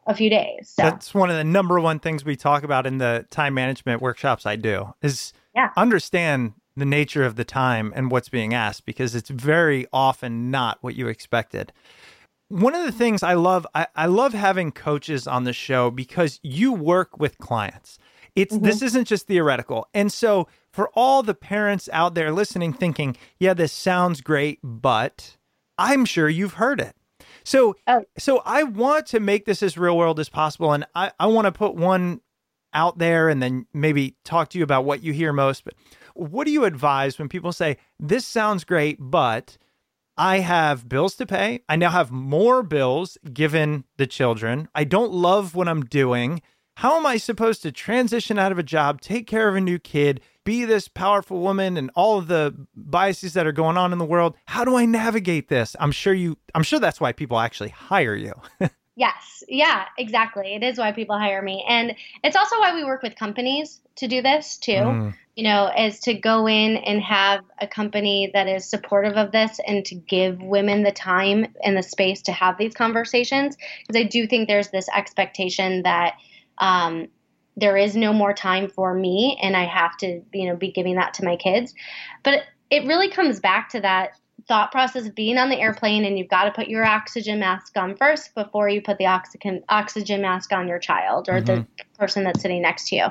a 0.07 0.15
few 0.15 0.29
days 0.29 0.73
so 0.75 0.83
That's 0.83 1.15
one 1.15 1.31
of 1.31 1.37
the 1.37 1.45
number 1.45 1.79
one 1.81 2.01
things 2.01 2.25
we 2.25 2.35
talk 2.35 2.65
about 2.65 2.87
in 2.87 2.99
the 2.99 3.25
time 3.31 3.55
management 3.55 4.03
workshops 4.03 4.45
I 4.47 4.57
do 4.57 4.93
is 5.01 5.33
Yeah. 5.55 5.71
understand 5.77 6.55
the 6.77 6.85
nature 6.85 7.23
of 7.25 7.37
the 7.37 7.45
time 7.45 7.93
and 7.95 8.11
what's 8.11 8.29
being 8.29 8.53
asked 8.53 8.85
because 8.85 9.15
it's 9.15 9.31
very 9.31 9.87
often 9.93 10.51
not 10.51 10.79
what 10.81 10.97
you 10.97 11.07
expected. 11.07 11.73
One 12.53 12.75
of 12.75 12.85
the 12.85 12.93
things 12.93 13.23
I 13.23 13.33
love, 13.33 13.67
I, 13.75 13.87
I 13.97 14.07
love 14.07 14.35
having 14.35 14.73
coaches 14.73 15.27
on 15.27 15.45
the 15.45 15.55
show 15.55 15.91
because 15.91 16.39
you 16.43 16.75
work 16.75 17.19
with 17.19 17.39
clients. 17.39 17.99
It's 18.37 18.57
this 18.59 18.77
mm-hmm. 18.77 18.85
isn't 18.85 19.09
just 19.09 19.27
theoretical. 19.27 19.89
And 19.95 20.13
so 20.13 20.49
for 20.71 20.91
all 20.95 21.23
the 21.23 21.33
parents 21.33 21.89
out 21.95 22.15
there 22.15 22.31
listening 22.31 22.75
thinking, 22.75 23.17
yeah, 23.39 23.55
this 23.55 23.73
sounds 23.73 24.21
great, 24.21 24.59
but 24.63 25.39
I'm 25.79 26.05
sure 26.05 26.29
you've 26.29 26.55
heard 26.55 26.79
it. 26.79 26.95
So 27.43 27.75
Oh. 27.87 28.05
so 28.19 28.43
I 28.45 28.65
want 28.65 29.07
to 29.07 29.21
make 29.21 29.47
this 29.47 29.63
as 29.63 29.79
real 29.79 29.97
world 29.97 30.21
as 30.21 30.29
possible 30.29 30.73
and 30.73 30.85
I, 30.95 31.11
I 31.19 31.29
want 31.29 31.47
to 31.47 31.53
put 31.53 31.75
one 31.75 32.21
out 32.75 32.99
there 32.99 33.31
and 33.31 33.43
then 33.43 33.67
maybe 33.73 34.15
talk 34.25 34.51
to 34.51 34.59
you 34.59 34.65
about 34.65 34.85
what 34.85 35.03
you 35.03 35.15
hear 35.15 35.33
most. 35.33 35.65
But 35.65 35.75
what 36.15 36.45
do 36.45 36.51
you 36.51 36.65
advise 36.65 37.19
when 37.19 37.31
people 37.31 37.53
say, 37.53 37.79
This 37.99 38.27
sounds 38.27 38.65
great, 38.65 38.99
but 39.01 39.57
I 40.17 40.39
have 40.41 40.89
bills 40.89 41.15
to 41.17 41.27
pay. 41.27 41.63
I 41.69 41.77
now 41.77 41.91
have 41.91 42.11
more 42.11 42.63
bills 42.63 43.17
given 43.33 43.85
the 43.97 44.07
children. 44.07 44.69
I 44.75 44.85
don't 44.85 45.13
love 45.13 45.55
what 45.55 45.69
I'm 45.69 45.85
doing. 45.85 46.43
How 46.77 46.97
am 46.97 47.07
I 47.07 47.17
supposed 47.17 47.63
to 47.63 47.73
transition 47.73 48.39
out 48.39 48.53
of 48.53 48.59
a 48.59 48.63
job, 48.63 49.01
take 49.01 49.27
care 49.27 49.49
of 49.49 49.57
a 49.57 49.61
new 49.61 49.79
kid, 49.79 50.21
be 50.45 50.65
this 50.65 50.89
powerful 50.89 51.41
woman 51.41 51.77
and 51.77 51.91
all 51.95 52.19
of 52.19 52.29
the 52.29 52.55
biases 52.75 53.35
that 53.35 53.47
are 53.47 53.53
going 53.53 53.77
on 53.77 53.93
in 53.93 53.99
the 53.99 54.05
world? 54.05 54.37
How 54.47 54.65
do 54.65 54.77
I 54.77 54.85
navigate 54.87 55.49
this? 55.49 55.77
I'm 55.79 55.93
sure 55.93 56.15
you 56.15 56.39
I'm 56.55 56.63
sure 56.63 56.79
that's 56.81 57.01
why 57.01 57.13
people 57.13 57.39
actually 57.39 57.71
hire 57.71 58.15
you. 58.15 58.35
yes 58.97 59.43
yeah 59.49 59.87
exactly 59.97 60.55
it 60.55 60.63
is 60.63 60.77
why 60.77 60.93
people 60.93 61.19
hire 61.19 61.41
me 61.41 61.65
and 61.67 61.95
it's 62.23 62.37
also 62.37 62.59
why 62.61 62.75
we 62.75 62.85
work 62.85 63.03
with 63.03 63.17
companies 63.17 63.81
to 63.97 64.07
do 64.07 64.21
this 64.21 64.59
too 64.59 64.73
Mm. 64.73 65.15
You 65.35 65.45
know 65.45 65.71
is 65.79 66.01
to 66.01 66.15
go 66.15 66.47
in 66.47 66.77
and 66.77 67.01
have 67.03 67.41
a 67.61 67.67
company 67.67 68.31
that 68.35 68.49
is 68.49 68.69
supportive 68.69 69.17
of 69.17 69.33
this 69.33 69.59
and 69.67 69.85
to 69.87 69.95
give 69.95 70.43
women 70.43 70.83
the 70.83 70.93
time 70.93 71.47
and 71.65 71.77
the 71.77 71.83
space 71.83 72.23
to 72.23 72.33
have 72.33 72.59
these 72.59 72.75
conversations. 72.75 73.57
Because 73.87 74.01
i 74.01 74.05
do 74.05 74.27
think 74.27 74.49
there's 74.49 74.69
this 74.69 74.89
expectation 74.95 75.83
that 75.83 76.15
um, 76.59 77.09
there 77.57 77.77
is 77.77 77.97
no 77.97 78.13
more 78.13 78.33
time 78.33 78.69
for 78.69 78.95
me 78.95 79.39
and 79.43 79.57
i 79.57 79.65
have 79.65 79.97
to 79.99 80.23
you 80.33 80.49
know 80.49 80.57
be 80.57 80.71
giving 80.71 80.97
that 80.97 81.15
to 81.15 81.25
my 81.25 81.37
kids. 81.37 81.75
But 82.23 82.43
it 82.71 82.87
really 82.87 83.11
comes 83.11 83.41
back 83.41 83.71
to 83.71 83.81
that 83.81 84.13
thought 84.49 84.73
process 84.73 85.07
of 85.07 85.15
being 85.15 85.39
on 85.39 85.51
the 85.51 85.61
airplane 85.61 86.05
and 86.05 86.19
you've 86.19 86.29
got 86.29 86.45
to 86.45 86.51
put 86.51 86.67
your 86.67 86.85
oxygen 86.85 87.39
mask 87.39 87.77
on 87.77 87.97
first 87.97 88.35
before 88.35 88.69
you 88.69 88.83
put 88.83 88.99
the 88.99 89.07
oxygen 89.07 89.63
oxygen 89.69 90.21
mask 90.21 90.53
on 90.53 90.67
your 90.67 90.79
child 90.79 91.29
or 91.29 91.41
the 91.41 91.67
person 91.99 92.25
that's 92.25 92.41
sitting 92.43 92.61
next 92.61 92.89
to 92.89 92.97
you. 92.97 93.07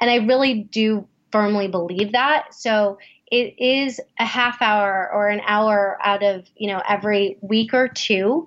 And 0.00 0.10
i 0.10 0.16
really 0.16 0.64
do 0.64 1.06
firmly 1.32 1.66
believe 1.68 2.12
that 2.12 2.54
so 2.54 2.98
it 3.30 3.54
is 3.58 3.98
a 4.20 4.24
half 4.24 4.60
hour 4.60 5.10
or 5.12 5.28
an 5.28 5.40
hour 5.46 5.98
out 6.04 6.22
of 6.22 6.46
you 6.54 6.68
know 6.68 6.82
every 6.86 7.38
week 7.40 7.74
or 7.74 7.88
two 7.88 8.46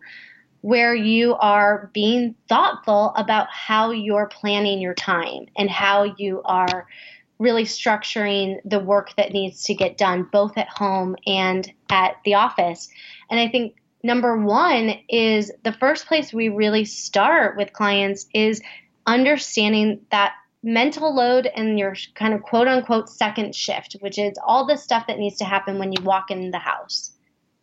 where 0.61 0.95
you 0.95 1.35
are 1.35 1.91
being 1.93 2.33
thoughtful 2.49 3.13
about 3.15 3.47
how 3.51 3.91
you're 3.91 4.25
planning 4.25 4.81
your 4.81 4.95
time 4.95 5.45
and 5.55 5.69
how 5.69 6.15
you 6.17 6.41
are 6.43 6.87
really 7.37 7.65
structuring 7.65 8.57
the 8.65 8.79
work 8.79 9.13
that 9.15 9.31
needs 9.31 9.63
to 9.63 9.75
get 9.75 9.95
done 9.95 10.27
both 10.31 10.57
at 10.57 10.67
home 10.67 11.15
and 11.27 11.71
at 11.91 12.15
the 12.25 12.33
office. 12.33 12.89
And 13.29 13.39
I 13.39 13.47
think 13.47 13.75
number 14.03 14.37
one 14.37 14.95
is 15.09 15.51
the 15.63 15.73
first 15.73 16.07
place 16.07 16.33
we 16.33 16.49
really 16.49 16.85
start 16.85 17.57
with 17.57 17.71
clients 17.71 18.25
is 18.33 18.61
understanding 19.05 20.01
that 20.09 20.33
mental 20.65 21.15
load 21.15 21.45
and 21.55 21.77
your 21.77 21.95
kind 22.15 22.33
of 22.33 22.41
quote 22.41 22.67
unquote 22.67 23.07
second 23.07 23.55
shift, 23.55 23.95
which 23.99 24.17
is 24.17 24.33
all 24.43 24.65
the 24.65 24.75
stuff 24.75 25.05
that 25.07 25.19
needs 25.19 25.37
to 25.37 25.45
happen 25.45 25.77
when 25.77 25.93
you 25.93 26.01
walk 26.03 26.31
in 26.31 26.49
the 26.49 26.57
house. 26.57 27.11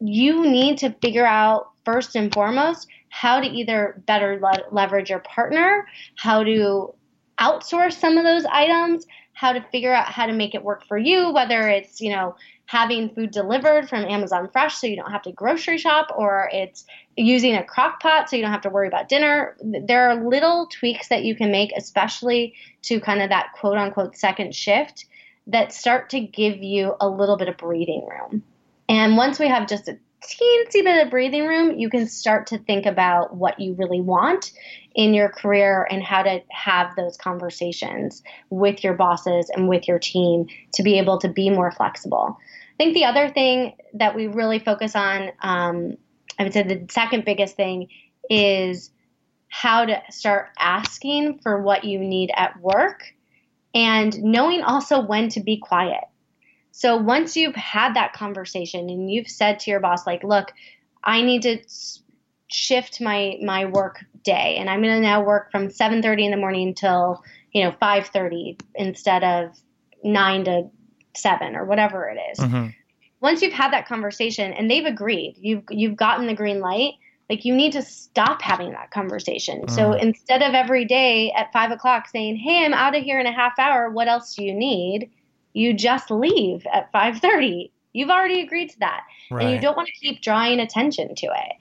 You 0.01 0.43
need 0.49 0.79
to 0.79 0.95
figure 1.03 1.27
out 1.27 1.73
first 1.85 2.15
and 2.15 2.33
foremost 2.33 2.87
how 3.09 3.41
to 3.41 3.47
either 3.47 4.01
better 4.07 4.39
le- 4.41 4.71
leverage 4.71 5.11
your 5.11 5.19
partner, 5.19 5.87
how 6.17 6.45
to 6.45 6.95
outsource 7.41 7.99
some 7.99 8.17
of 8.17 8.25
those 8.25 8.45
items, 8.47 9.05
how 9.43 9.53
to 9.53 9.61
figure 9.73 9.93
out 9.93 10.07
how 10.07 10.25
to 10.25 10.33
make 10.33 10.55
it 10.55 10.63
work 10.63 10.87
for 10.87 10.97
you, 10.97 11.33
whether 11.33 11.69
it's, 11.69 12.01
you 12.01 12.13
know, 12.13 12.37
having 12.67 13.13
food 13.13 13.33
delivered 13.33 13.89
from 13.89 14.05
Amazon 14.05 14.49
Fresh 14.53 14.77
so 14.77 14.87
you 14.87 14.95
don't 14.95 15.11
have 15.11 15.23
to 15.23 15.33
grocery 15.33 15.79
shop 15.79 16.13
or 16.17 16.49
it's 16.53 16.85
using 17.17 17.57
a 17.57 17.65
crock 17.65 18.01
pot 18.01 18.31
so 18.31 18.37
you 18.37 18.43
don't 18.43 18.53
have 18.53 18.61
to 18.61 18.71
worry 18.71 18.87
about 18.87 19.09
dinner. 19.09 19.57
There 19.61 20.09
are 20.09 20.29
little 20.29 20.69
tweaks 20.69 21.09
that 21.09 21.25
you 21.25 21.35
can 21.35 21.51
make, 21.51 21.73
especially 21.77 22.55
to 22.83 23.01
kind 23.01 23.21
of 23.21 23.31
that 23.31 23.49
quote 23.59 23.77
unquote 23.77 24.17
second 24.17 24.55
shift 24.55 25.07
that 25.49 25.73
start 25.73 26.11
to 26.11 26.21
give 26.21 26.63
you 26.63 26.95
a 27.01 27.09
little 27.09 27.37
bit 27.37 27.49
of 27.49 27.57
breathing 27.57 28.07
room. 28.09 28.45
And 28.89 29.17
once 29.17 29.41
we 29.41 29.49
have 29.49 29.67
just 29.67 29.89
a 29.89 29.99
teensy 30.27 30.85
bit 30.85 31.05
of 31.05 31.11
breathing 31.11 31.47
room, 31.47 31.79
you 31.79 31.89
can 31.89 32.07
start 32.07 32.47
to 32.49 32.59
think 32.59 32.87
about 32.87 33.37
what 33.37 33.59
you 33.59 33.75
really 33.75 34.01
want 34.01 34.53
in 34.95 35.15
your 35.15 35.29
career 35.29 35.87
and 35.91 36.03
how 36.03 36.23
to 36.23 36.41
have 36.51 36.95
those 36.97 37.17
conversations 37.17 38.23
with 38.51 38.85
your 38.85 38.95
bosses 38.95 39.51
and 39.55 39.69
with 39.69 39.89
your 39.89 39.99
team 39.99 40.47
to 40.75 40.83
be 40.83 40.99
able 40.99 41.19
to 41.19 41.29
be 41.29 41.51
more 41.51 41.71
flexible. 41.71 42.37
I 42.75 42.85
think 42.85 42.95
the 42.95 43.05
other 43.05 43.29
thing 43.29 43.75
that 43.95 44.15
we 44.15 44.27
really 44.27 44.59
focus 44.59 44.97
on, 44.97 45.31
um, 45.43 45.97
I 46.39 46.45
would 46.45 46.53
say 46.53 46.63
the 46.63 46.87
second 46.91 47.25
biggest 47.25 47.57
thing 47.57 47.89
is 48.31 48.91
how 49.49 49.85
to 49.85 50.01
start 50.11 50.49
asking 50.59 51.39
for 51.43 51.63
what 51.63 51.85
you 51.85 51.99
need 51.99 52.31
at 52.35 52.61
work 52.61 53.05
and 53.75 54.23
knowing 54.23 54.63
also 54.63 55.01
when 55.01 55.29
to 55.31 55.41
be 55.41 55.59
quiet. 55.59 56.05
So 56.73 56.97
once 56.97 57.37
you've 57.37 57.55
had 57.55 57.95
that 57.95 58.13
conversation 58.15 58.89
and 58.91 59.11
you've 59.11 59.29
said 59.29 59.61
to 59.61 59.71
your 59.71 59.81
boss 59.81 60.07
like, 60.07 60.25
"Look, 60.25 60.53
I 61.05 61.23
need 61.23 61.43
to 61.43 61.59
shift 62.49 63.01
my 63.01 63.39
my 63.43 63.65
work 63.65 64.05
day 64.25 64.57
and 64.59 64.69
I'm 64.69 64.83
going 64.83 64.95
to 64.95 65.01
now 65.01 65.23
work 65.23 65.51
from 65.51 65.69
7:30 65.69 66.25
in 66.25 66.31
the 66.31 66.37
morning 66.37 66.69
until, 66.69 67.23
you 67.53 67.63
know, 67.65 67.73
5:30 67.73 68.59
instead 68.75 69.25
of 69.25 69.57
9 70.05 70.45
to 70.45 70.69
7 71.15 71.57
or 71.57 71.65
whatever 71.65 72.09
it 72.09 72.19
is. 72.33 72.39
Mm-hmm. 72.39 72.69
Once 73.21 73.43
you've 73.43 73.53
had 73.53 73.73
that 73.73 73.87
conversation 73.87 74.53
and 74.53 74.71
they've 74.71 74.85
agreed, 74.85 75.37
you've 75.41 75.65
you've 75.71 75.97
gotten 75.97 76.27
the 76.27 76.35
green 76.35 76.61
light, 76.61 76.95
like 77.31 77.45
you 77.45 77.55
need 77.55 77.73
to 77.73 77.83
stop 77.83 78.43
having 78.43 78.71
that 78.73 78.91
conversation. 78.91 79.69
So 79.69 79.91
Mm. 79.93 80.03
instead 80.03 80.43
of 80.43 80.55
every 80.55 80.85
day 80.85 81.33
at 81.33 81.53
five 81.53 81.71
o'clock 81.71 82.09
saying, 82.09 82.37
"Hey, 82.37 82.65
I'm 82.65 82.75
out 82.75 82.97
of 82.97 83.03
here 83.03 83.21
in 83.21 83.27
a 83.27 83.33
half 83.33 83.59
hour. 83.59 83.91
What 83.91 84.09
else 84.09 84.35
do 84.35 84.45
you 84.45 84.55
need?" 84.55 85.11
You 85.53 85.75
just 85.75 86.11
leave 86.11 86.67
at 86.73 86.91
five 86.93 87.19
thirty. 87.19 87.73
You've 87.93 88.11
already 88.11 88.41
agreed 88.41 88.71
to 88.71 88.79
that, 88.81 89.03
and 89.31 89.51
you 89.51 89.61
don't 89.61 89.77
want 89.77 89.89
to 89.89 89.95
keep 90.01 90.23
drawing 90.23 90.61
attention 90.61 91.15
to 91.15 91.27
it. 91.27 91.53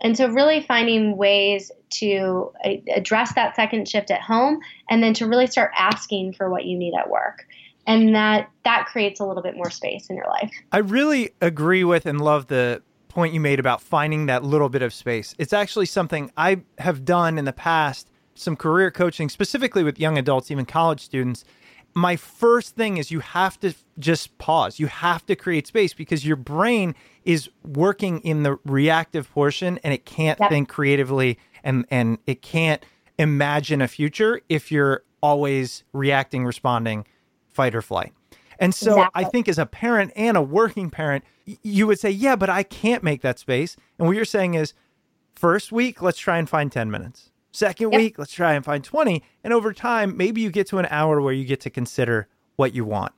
And 0.00 0.16
so, 0.16 0.28
really 0.28 0.60
finding 0.60 1.16
ways 1.16 1.72
to 1.90 2.52
uh, 2.64 2.70
address 2.94 3.34
that 3.34 3.56
second 3.56 3.88
shift 3.88 4.10
at 4.10 4.20
home, 4.20 4.60
and 4.88 5.02
then 5.02 5.14
to 5.14 5.26
really 5.26 5.46
start 5.46 5.72
asking 5.76 6.34
for 6.34 6.50
what 6.50 6.64
you 6.64 6.76
need 6.76 6.94
at 6.94 7.10
work, 7.10 7.46
and 7.86 8.14
that 8.14 8.50
that 8.64 8.86
creates 8.86 9.20
a 9.20 9.26
little 9.26 9.42
bit 9.42 9.56
more 9.56 9.70
space 9.70 10.08
in 10.08 10.16
your 10.16 10.26
life. 10.26 10.52
I 10.72 10.78
really 10.78 11.30
agree 11.40 11.84
with 11.84 12.06
and 12.06 12.20
love 12.20 12.46
the 12.48 12.82
point 13.08 13.32
you 13.32 13.40
made 13.40 13.60
about 13.60 13.80
finding 13.80 14.26
that 14.26 14.42
little 14.44 14.68
bit 14.68 14.82
of 14.82 14.92
space. 14.92 15.34
It's 15.38 15.52
actually 15.52 15.86
something 15.86 16.30
I 16.36 16.62
have 16.78 17.04
done 17.04 17.38
in 17.38 17.44
the 17.44 17.52
past, 17.52 18.10
some 18.34 18.56
career 18.56 18.90
coaching, 18.90 19.28
specifically 19.28 19.84
with 19.84 20.00
young 20.00 20.18
adults, 20.18 20.50
even 20.50 20.66
college 20.66 21.00
students. 21.00 21.44
My 21.94 22.16
first 22.16 22.74
thing 22.74 22.96
is 22.96 23.10
you 23.10 23.20
have 23.20 23.58
to 23.60 23.72
just 23.98 24.36
pause. 24.38 24.78
You 24.80 24.88
have 24.88 25.24
to 25.26 25.36
create 25.36 25.66
space 25.66 25.94
because 25.94 26.26
your 26.26 26.36
brain 26.36 26.94
is 27.24 27.48
working 27.64 28.20
in 28.20 28.42
the 28.42 28.58
reactive 28.64 29.30
portion 29.30 29.78
and 29.84 29.94
it 29.94 30.04
can't 30.04 30.38
Yep. 30.40 30.50
think 30.50 30.68
creatively 30.68 31.38
and 31.62 31.86
and 31.90 32.18
it 32.26 32.42
can't 32.42 32.84
imagine 33.18 33.80
a 33.80 33.88
future 33.88 34.40
if 34.48 34.72
you're 34.72 35.04
always 35.22 35.84
reacting, 35.92 36.44
responding, 36.44 37.06
fight 37.48 37.74
or 37.74 37.80
flight. 37.82 38.12
And 38.58 38.74
so 38.74 39.06
I 39.14 39.24
think 39.24 39.48
as 39.48 39.58
a 39.58 39.66
parent 39.66 40.12
and 40.16 40.36
a 40.36 40.42
working 40.42 40.90
parent, 40.90 41.24
you 41.62 41.86
would 41.86 41.98
say, 41.98 42.10
yeah, 42.10 42.36
but 42.36 42.50
I 42.50 42.62
can't 42.62 43.02
make 43.02 43.22
that 43.22 43.38
space. 43.38 43.76
And 43.98 44.06
what 44.06 44.16
you're 44.16 44.24
saying 44.24 44.54
is, 44.54 44.74
first 45.34 45.72
week, 45.72 46.02
let's 46.02 46.18
try 46.18 46.38
and 46.38 46.48
find 46.48 46.70
10 46.70 46.90
minutes. 46.90 47.30
Second 47.54 47.92
Yep. 47.92 47.98
week, 48.00 48.18
let's 48.18 48.32
try 48.32 48.54
and 48.54 48.64
find 48.64 48.82
20. 48.82 49.22
And 49.44 49.52
over 49.52 49.72
time, 49.72 50.16
maybe 50.16 50.40
you 50.40 50.50
get 50.50 50.66
to 50.68 50.78
an 50.78 50.88
hour 50.90 51.20
where 51.20 51.32
you 51.32 51.44
get 51.44 51.60
to 51.60 51.70
consider 51.70 52.26
what 52.56 52.74
you 52.74 52.84
want. 52.84 53.12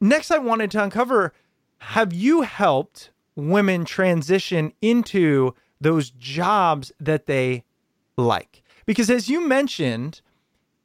Next, 0.00 0.30
I 0.30 0.38
wanted 0.38 0.70
to 0.72 0.82
uncover 0.82 1.32
have 1.78 2.12
you 2.12 2.42
helped 2.42 3.10
women 3.34 3.84
transition 3.84 4.72
into 4.80 5.54
those 5.80 6.10
jobs 6.10 6.92
that 7.00 7.26
they 7.26 7.64
like? 8.16 8.62
Because 8.86 9.10
as 9.10 9.28
you 9.28 9.40
mentioned, 9.40 10.20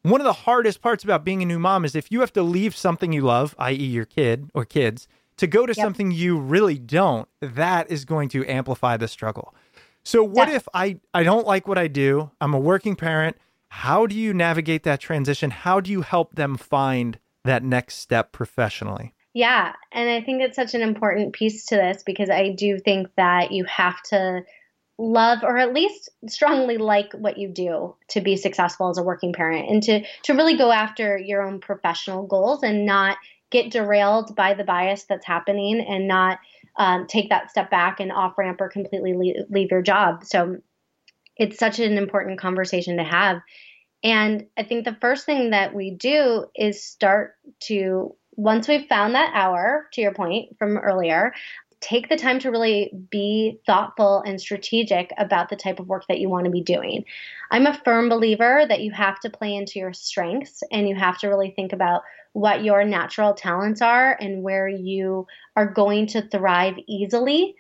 one 0.02 0.20
of 0.20 0.26
the 0.26 0.34
hardest 0.34 0.82
parts 0.82 1.04
about 1.04 1.24
being 1.24 1.44
a 1.44 1.46
new 1.46 1.60
mom 1.60 1.86
is 1.86 1.96
if 1.96 2.12
you 2.12 2.22
have 2.22 2.34
to 2.34 2.42
leave 2.42 2.76
something 2.76 3.14
you 3.14 3.22
love, 3.22 3.54
i.e., 3.60 3.74
your 3.76 4.06
kid 4.06 4.50
or 4.56 4.66
kids, 4.66 5.08
to 5.38 5.46
go 5.46 5.66
to 5.68 5.74
Yep. 5.76 5.84
something 5.86 6.12
you 6.12 6.40
really 6.40 6.80
don't, 6.80 7.28
that 7.42 7.92
is 7.92 8.04
going 8.06 8.30
to 8.30 8.44
amplify 8.50 8.98
the 8.98 9.08
struggle. 9.08 9.54
So, 10.06 10.24
what 10.24 10.48
Yeah. 10.48 10.56
if 10.56 10.68
I, 10.74 11.00
I 11.14 11.24
don't 11.24 11.48
like 11.48 11.68
what 11.68 11.78
I 11.78 11.88
do? 11.88 12.32
I'm 12.40 12.54
a 12.54 12.60
working 12.60 12.96
parent. 12.96 13.38
How 13.70 14.06
do 14.06 14.16
you 14.16 14.34
navigate 14.34 14.84
that 14.84 15.02
transition? 15.02 15.50
How 15.50 15.82
do 15.82 15.92
you 15.92 16.04
help 16.04 16.36
them 16.36 16.56
find 16.56 17.20
that 17.44 17.64
next 17.64 17.96
step 17.96 18.32
professionally? 18.32 19.14
Yeah, 19.34 19.74
and 19.92 20.10
I 20.10 20.22
think 20.22 20.42
it's 20.42 20.56
such 20.56 20.76
an 20.76 20.82
important 20.82 21.34
piece 21.34 21.66
to 21.66 21.76
this 21.76 22.04
because 22.04 22.30
I 22.30 22.52
do 22.52 22.80
think 22.80 23.10
that 23.18 23.52
you 23.52 23.66
have 23.66 24.02
to 24.04 24.44
love 24.98 25.40
or 25.44 25.58
at 25.58 25.74
least 25.74 26.10
strongly 26.28 26.78
like 26.78 27.12
what 27.12 27.38
you 27.38 27.50
do 27.50 27.96
to 28.10 28.22
be 28.22 28.38
successful 28.38 28.90
as 28.90 28.98
a 28.98 29.04
working 29.04 29.34
parent 29.34 29.70
and 29.70 29.84
to 29.84 30.06
to 30.24 30.34
really 30.34 30.56
go 30.56 30.72
after 30.72 31.18
your 31.18 31.42
own 31.42 31.60
professional 31.60 32.26
goals 32.26 32.64
and 32.64 32.86
not 32.86 33.18
get 33.52 33.72
derailed 33.72 34.34
by 34.38 34.54
the 34.54 34.64
bias 34.64 35.04
that's 35.04 35.26
happening 35.26 35.82
and 35.82 36.08
not 36.08 36.40
um, 36.78 37.08
take 37.08 37.30
that 37.30 37.50
step 37.50 37.70
back 37.70 38.00
and 38.00 38.12
off 38.12 38.38
ramp 38.38 38.60
or 38.62 38.70
completely 38.70 39.14
leave, 39.14 39.36
leave 39.50 39.72
your 39.72 39.82
job. 39.82 40.26
So 40.26 40.58
it's 41.38 41.58
such 41.58 41.80
an 41.80 41.98
important 41.98 42.40
conversation 42.40 42.98
to 42.98 43.04
have. 43.04 43.42
And 44.04 44.46
I 44.58 44.64
think 44.64 44.86
the 44.86 44.98
first 45.02 45.26
thing 45.26 45.52
that 45.52 45.74
we 45.74 45.92
do 45.92 46.46
is 46.56 46.84
start 46.84 47.36
to, 47.64 48.16
once 48.34 48.68
we've 48.68 48.88
found 48.88 49.16
that 49.16 49.32
hour, 49.34 49.88
to 49.94 50.02
your 50.02 50.14
point 50.14 50.58
from 50.60 50.78
earlier, 50.78 51.34
take 51.82 52.10
the 52.10 52.16
time 52.16 52.40
to 52.40 52.52
really 52.52 52.92
be 53.10 53.60
thoughtful 53.66 54.22
and 54.26 54.40
strategic 54.40 55.12
about 55.18 55.50
the 55.50 55.56
type 55.56 55.80
of 55.80 55.88
work 55.88 56.06
that 56.08 56.20
you 56.20 56.30
want 56.30 56.46
to 56.46 56.52
be 56.52 56.62
doing. 56.62 57.06
I'm 57.52 57.68
a 57.68 57.80
firm 57.84 58.10
believer 58.10 58.66
that 58.68 58.82
you 58.82 58.92
have 58.92 59.20
to 59.22 59.30
play 59.30 59.56
into 59.56 59.80
your 59.80 59.94
strengths 59.94 60.64
and 60.72 60.88
you 60.88 60.96
have 60.96 61.18
to 61.20 61.28
really 61.28 61.52
think 61.52 61.74
about 61.74 62.04
what 62.36 62.66
your 62.66 62.84
natural 62.84 63.34
talents 63.34 63.82
are 63.82 64.12
and 64.20 64.44
where 64.44 64.68
you 64.68 65.26
are 65.56 65.66
going 65.66 66.06
to 66.06 66.22
thrive 66.22 66.76
easily. 66.86 67.56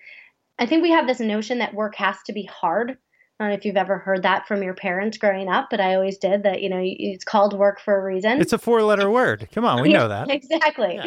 I 0.60 0.66
think 0.66 0.84
we 0.84 0.92
have 0.92 1.08
this 1.08 1.22
notion 1.22 1.60
that 1.60 1.74
work 1.74 1.96
has 1.96 2.18
to 2.26 2.34
be 2.34 2.44
hard. 2.44 2.92
I 2.92 3.44
don't 3.44 3.50
know 3.52 3.56
if 3.56 3.64
you've 3.64 3.78
ever 3.78 3.98
heard 3.98 4.24
that 4.24 4.50
from 4.50 4.64
your 4.64 4.74
parents 4.74 5.18
growing 5.18 5.48
up, 5.48 5.70
but 5.72 5.80
I 5.80 5.96
always 5.96 6.18
did 6.18 6.44
that, 6.44 6.62
you 6.62 6.68
know, 6.68 6.82
it's 6.82 7.24
called 7.24 7.58
work 7.58 7.80
for 7.80 7.98
a 7.98 8.04
reason. 8.04 8.42
It's 8.42 8.52
a 8.52 8.58
four 8.58 8.84
letter 8.84 9.10
word. 9.10 9.48
Come 9.54 9.64
on, 9.64 9.82
we 9.82 9.94
know 9.94 10.10
that. 10.10 10.30
exactly. 10.30 11.00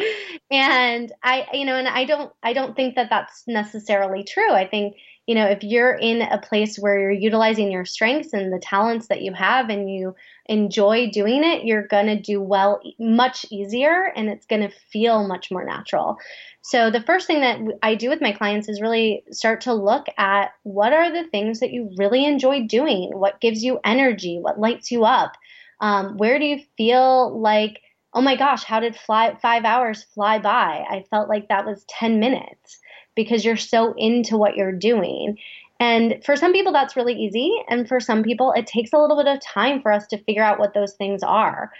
And 0.49 1.11
I, 1.21 1.45
you 1.53 1.65
know, 1.65 1.75
and 1.75 1.87
I 1.87 2.05
don't, 2.05 2.33
I 2.41 2.53
don't 2.53 2.75
think 2.75 2.95
that 2.95 3.11
that's 3.11 3.43
necessarily 3.47 4.23
true. 4.23 4.51
I 4.51 4.65
think, 4.67 4.95
you 5.27 5.35
know, 5.35 5.45
if 5.45 5.61
you're 5.61 5.93
in 5.93 6.23
a 6.23 6.39
place 6.39 6.77
where 6.77 6.99
you're 6.99 7.11
utilizing 7.11 7.71
your 7.71 7.85
strengths 7.85 8.33
and 8.33 8.51
the 8.51 8.59
talents 8.59 9.09
that 9.09 9.21
you 9.21 9.31
have 9.33 9.69
and 9.69 9.91
you 9.91 10.15
enjoy 10.49 11.09
doing 11.11 11.43
it, 11.43 11.63
you're 11.63 11.87
going 11.87 12.07
to 12.07 12.19
do 12.19 12.41
well 12.41 12.81
much 12.99 13.45
easier 13.49 14.11
and 14.15 14.27
it's 14.27 14.47
going 14.47 14.63
to 14.63 14.75
feel 14.91 15.27
much 15.27 15.51
more 15.51 15.63
natural. 15.63 16.17
So 16.61 16.91
the 16.91 17.01
first 17.01 17.27
thing 17.27 17.41
that 17.41 17.59
I 17.81 17.95
do 17.95 18.09
with 18.09 18.19
my 18.19 18.33
clients 18.33 18.67
is 18.67 18.81
really 18.81 19.23
start 19.31 19.61
to 19.61 19.73
look 19.73 20.07
at 20.17 20.49
what 20.63 20.91
are 20.91 21.11
the 21.11 21.29
things 21.29 21.61
that 21.61 21.71
you 21.71 21.91
really 21.97 22.25
enjoy 22.25 22.65
doing? 22.67 23.11
What 23.13 23.39
gives 23.39 23.63
you 23.63 23.79
energy? 23.85 24.39
What 24.41 24.59
lights 24.59 24.91
you 24.91 25.05
up? 25.05 25.33
Um, 25.79 26.17
where 26.17 26.39
do 26.39 26.45
you 26.45 26.59
feel 26.75 27.39
like 27.39 27.79
oh 28.13 28.21
my 28.21 28.35
gosh, 28.35 28.63
how 28.63 28.79
did 28.79 28.95
fly 28.95 29.37
five 29.39 29.65
hours 29.65 30.03
fly 30.15 30.39
by? 30.39 30.83
I 30.89 31.05
felt 31.11 31.29
like 31.29 31.49
that 31.49 31.67
was 31.67 31.85
10 31.89 32.19
minutes 32.19 32.79
because 33.15 33.45
you're 33.45 33.55
so 33.55 33.93
into 33.97 34.35
what 34.35 34.55
you're 34.55 34.71
doing. 34.71 35.37
And 35.79 36.21
for 36.25 36.35
some 36.35 36.51
people, 36.53 36.73
that's 36.73 36.95
really 36.95 37.13
easy. 37.13 37.53
And 37.69 37.87
for 37.87 37.99
some 37.99 38.23
people, 38.23 38.51
it 38.55 38.67
takes 38.67 38.91
a 38.93 38.97
little 38.97 39.17
bit 39.17 39.27
of 39.27 39.39
time 39.41 39.81
for 39.81 39.91
us 39.91 40.07
to 40.07 40.23
figure 40.23 40.43
out 40.43 40.59
what 40.59 40.73
those 40.73 40.93
things 40.95 41.23
are. 41.23 41.71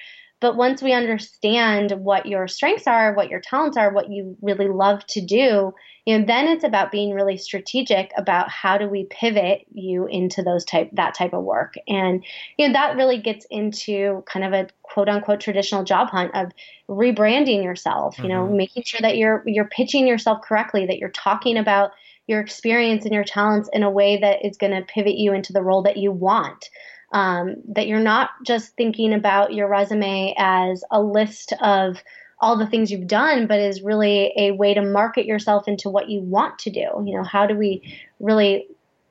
But 0.42 0.56
once 0.56 0.82
we 0.82 0.94
understand 0.94 1.92
what 1.92 2.26
your 2.26 2.48
strengths 2.48 2.88
are, 2.88 3.14
what 3.14 3.30
your 3.30 3.42
talents 3.42 3.76
are, 3.76 3.92
what 3.94 4.10
you 4.10 4.38
really 4.42 4.70
love 4.70 5.06
to 5.08 5.20
do, 5.20 5.74
you 6.06 6.18
know, 6.18 6.26
then 6.26 6.48
it's 6.48 6.64
about 6.64 6.92
being 6.94 7.14
really 7.14 7.36
strategic 7.36 8.12
about 8.16 8.50
how 8.50 8.78
do 8.78 8.88
we 8.88 9.06
pivot 9.10 9.66
you 9.74 10.06
into 10.08 10.42
those 10.42 10.64
type 10.64 10.90
that 10.94 11.14
type 11.14 11.34
of 11.34 11.44
work. 11.44 11.74
And 11.90 12.24
you 12.58 12.68
know, 12.68 12.74
that 12.74 12.96
really 12.96 13.18
gets 13.22 13.46
into 13.52 14.24
kind 14.32 14.46
of 14.46 14.54
a 14.54 14.70
quote 14.84 15.10
unquote 15.10 15.42
traditional 15.42 15.84
job 15.84 16.10
hunt 16.10 16.32
of 16.34 16.52
rebranding 16.90 17.62
yourself, 17.64 18.18
you 18.24 18.30
know, 18.30 18.48
Mhm. 18.48 18.56
making 18.56 18.84
sure 18.86 19.02
that 19.02 19.18
you're 19.18 19.44
you're 19.46 19.68
pitching 19.68 20.08
yourself 20.08 20.40
correctly, 20.42 20.86
that 20.86 21.00
you're 21.00 21.10
talking 21.10 21.58
about 21.58 21.92
your 22.30 22.39
experience 22.39 23.06
and 23.06 23.13
your 23.13 23.24
talents 23.24 23.70
in 23.74 23.82
a 23.82 23.89
way 23.89 24.18
that 24.18 24.46
is 24.46 24.56
going 24.56 24.72
to 24.72 24.84
pivot 24.84 25.15
you 25.15 25.34
into 25.34 25.52
the 25.52 25.63
role 25.63 25.82
that 25.82 25.98
you 25.98 26.12
want. 26.12 26.70
Um, 27.12 27.56
that 27.70 27.88
you're 27.88 28.00
not 28.00 28.30
just 28.46 28.76
thinking 28.76 29.13
about 29.13 29.56
your 29.56 29.68
resume 29.68 30.36
as 30.38 30.84
a 30.92 31.02
list 31.02 31.54
of 31.60 31.98
all 32.39 32.56
the 32.56 32.68
things 32.68 32.92
you've 32.92 33.08
done, 33.08 33.48
but 33.48 33.60
is 33.60 33.82
really 33.82 34.32
a 34.38 34.52
way 34.52 34.76
to 34.76 34.82
market 34.84 35.26
yourself 35.26 35.68
into 35.68 35.89
what 35.89 36.08
you 36.08 36.22
want 36.22 36.60
to 36.60 36.70
do. 36.70 36.88
You 37.04 37.18
know, 37.18 37.24
how 37.24 37.48
do 37.48 37.58
we 37.58 38.00
really 38.20 38.68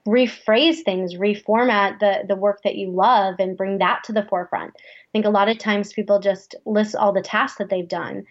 rephrase 0.07 0.85
things, 0.85 1.17
reformat 1.17 1.99
the 1.99 2.23
the 2.29 2.37
work 2.37 2.63
that 2.63 2.77
you 2.77 2.91
love 2.93 3.35
and 3.41 3.57
bring 3.57 3.79
that 3.79 4.05
to 4.05 4.13
the 4.13 4.27
forefront. 4.31 4.75
I 4.77 5.11
think 5.13 5.27
a 5.27 5.31
lot 5.31 5.49
of 5.49 5.59
times 5.59 5.93
people 5.93 6.21
just 6.21 6.55
list 6.65 6.95
all 6.95 7.13
the 7.13 7.21
tasks 7.21 7.59
that 7.59 7.69
they've 7.69 7.89
done. 7.89 8.25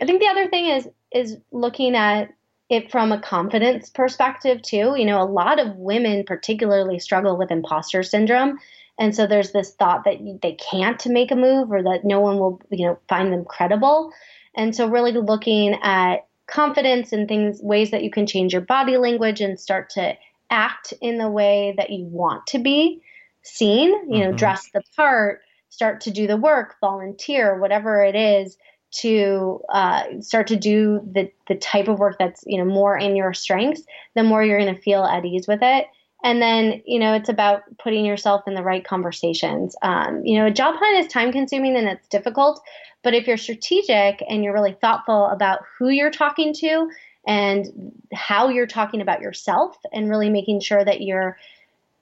I 0.00 0.06
think 0.06 0.22
the 0.22 0.28
other 0.28 0.48
thing 0.48 0.66
is 0.66 0.88
is 1.12 1.36
looking 1.52 1.94
at 1.94 2.32
it 2.70 2.90
from 2.90 3.12
a 3.12 3.20
confidence 3.20 3.90
perspective 3.90 4.62
too. 4.62 4.94
You 4.96 5.04
know, 5.04 5.20
a 5.20 5.24
lot 5.24 5.58
of 5.58 5.76
women 5.76 6.24
particularly 6.24 6.98
struggle 6.98 7.36
with 7.36 7.50
imposter 7.50 8.02
syndrome. 8.02 8.58
And 8.98 9.14
so 9.14 9.26
there's 9.26 9.52
this 9.52 9.74
thought 9.74 10.04
that 10.04 10.18
they 10.42 10.52
can't 10.54 11.04
make 11.06 11.30
a 11.30 11.36
move 11.36 11.72
or 11.72 11.82
that 11.82 12.04
no 12.04 12.20
one 12.20 12.38
will, 12.38 12.60
you 12.70 12.86
know, 12.86 12.98
find 13.08 13.32
them 13.32 13.44
credible. 13.44 14.12
And 14.54 14.74
so 14.74 14.88
really 14.88 15.12
looking 15.12 15.74
at 15.82 16.26
confidence 16.46 17.12
and 17.12 17.28
things 17.28 17.60
ways 17.62 17.90
that 17.92 18.04
you 18.04 18.10
can 18.10 18.26
change 18.26 18.52
your 18.52 18.62
body 18.62 18.96
language 18.96 19.40
and 19.40 19.58
start 19.58 19.90
to 19.90 20.14
act 20.50 20.92
in 21.00 21.18
the 21.18 21.30
way 21.30 21.74
that 21.76 21.90
you 21.90 22.04
want 22.06 22.46
to 22.48 22.58
be 22.58 23.00
seen, 23.42 23.88
you 24.12 24.24
know, 24.24 24.32
Mhm. 24.32 24.36
dress 24.36 24.68
the 24.74 24.82
part, 24.96 25.40
start 25.70 26.00
to 26.02 26.10
do 26.10 26.26
the 26.26 26.36
work, 26.36 26.76
volunteer, 26.80 27.58
whatever 27.58 28.04
it 28.04 28.16
is 28.16 28.56
to 28.92 29.60
uh, 29.72 30.04
start 30.20 30.46
to 30.48 30.56
do 30.56 31.00
the, 31.12 31.30
the 31.48 31.54
type 31.54 31.88
of 31.88 31.98
work 31.98 32.16
that's 32.18 32.42
you 32.46 32.58
know 32.58 32.64
more 32.64 32.96
in 32.96 33.16
your 33.16 33.32
strengths, 33.32 33.82
the 34.14 34.22
more 34.22 34.42
you're 34.42 34.58
going 34.58 34.74
to 34.74 34.80
feel 34.80 35.04
at 35.04 35.24
ease 35.24 35.46
with 35.46 35.60
it. 35.62 35.86
And 36.22 36.42
then 36.42 36.82
you 36.84 36.98
know 36.98 37.14
it's 37.14 37.28
about 37.28 37.62
putting 37.78 38.04
yourself 38.04 38.42
in 38.46 38.54
the 38.54 38.62
right 38.62 38.84
conversations. 38.84 39.76
Um, 39.82 40.22
you 40.24 40.38
know, 40.38 40.46
a 40.46 40.50
job 40.50 40.74
hunt 40.78 41.04
is 41.04 41.12
time 41.12 41.32
consuming 41.32 41.76
and 41.76 41.88
it's 41.88 42.08
difficult, 42.08 42.60
but 43.02 43.14
if 43.14 43.26
you're 43.26 43.36
strategic 43.36 44.22
and 44.28 44.44
you're 44.44 44.54
really 44.54 44.76
thoughtful 44.80 45.26
about 45.26 45.60
who 45.78 45.88
you're 45.88 46.10
talking 46.10 46.52
to 46.54 46.90
and 47.26 47.92
how 48.12 48.48
you're 48.48 48.66
talking 48.66 49.00
about 49.00 49.20
yourself, 49.20 49.76
and 49.92 50.08
really 50.08 50.30
making 50.30 50.60
sure 50.60 50.84
that 50.84 51.02
you're 51.02 51.36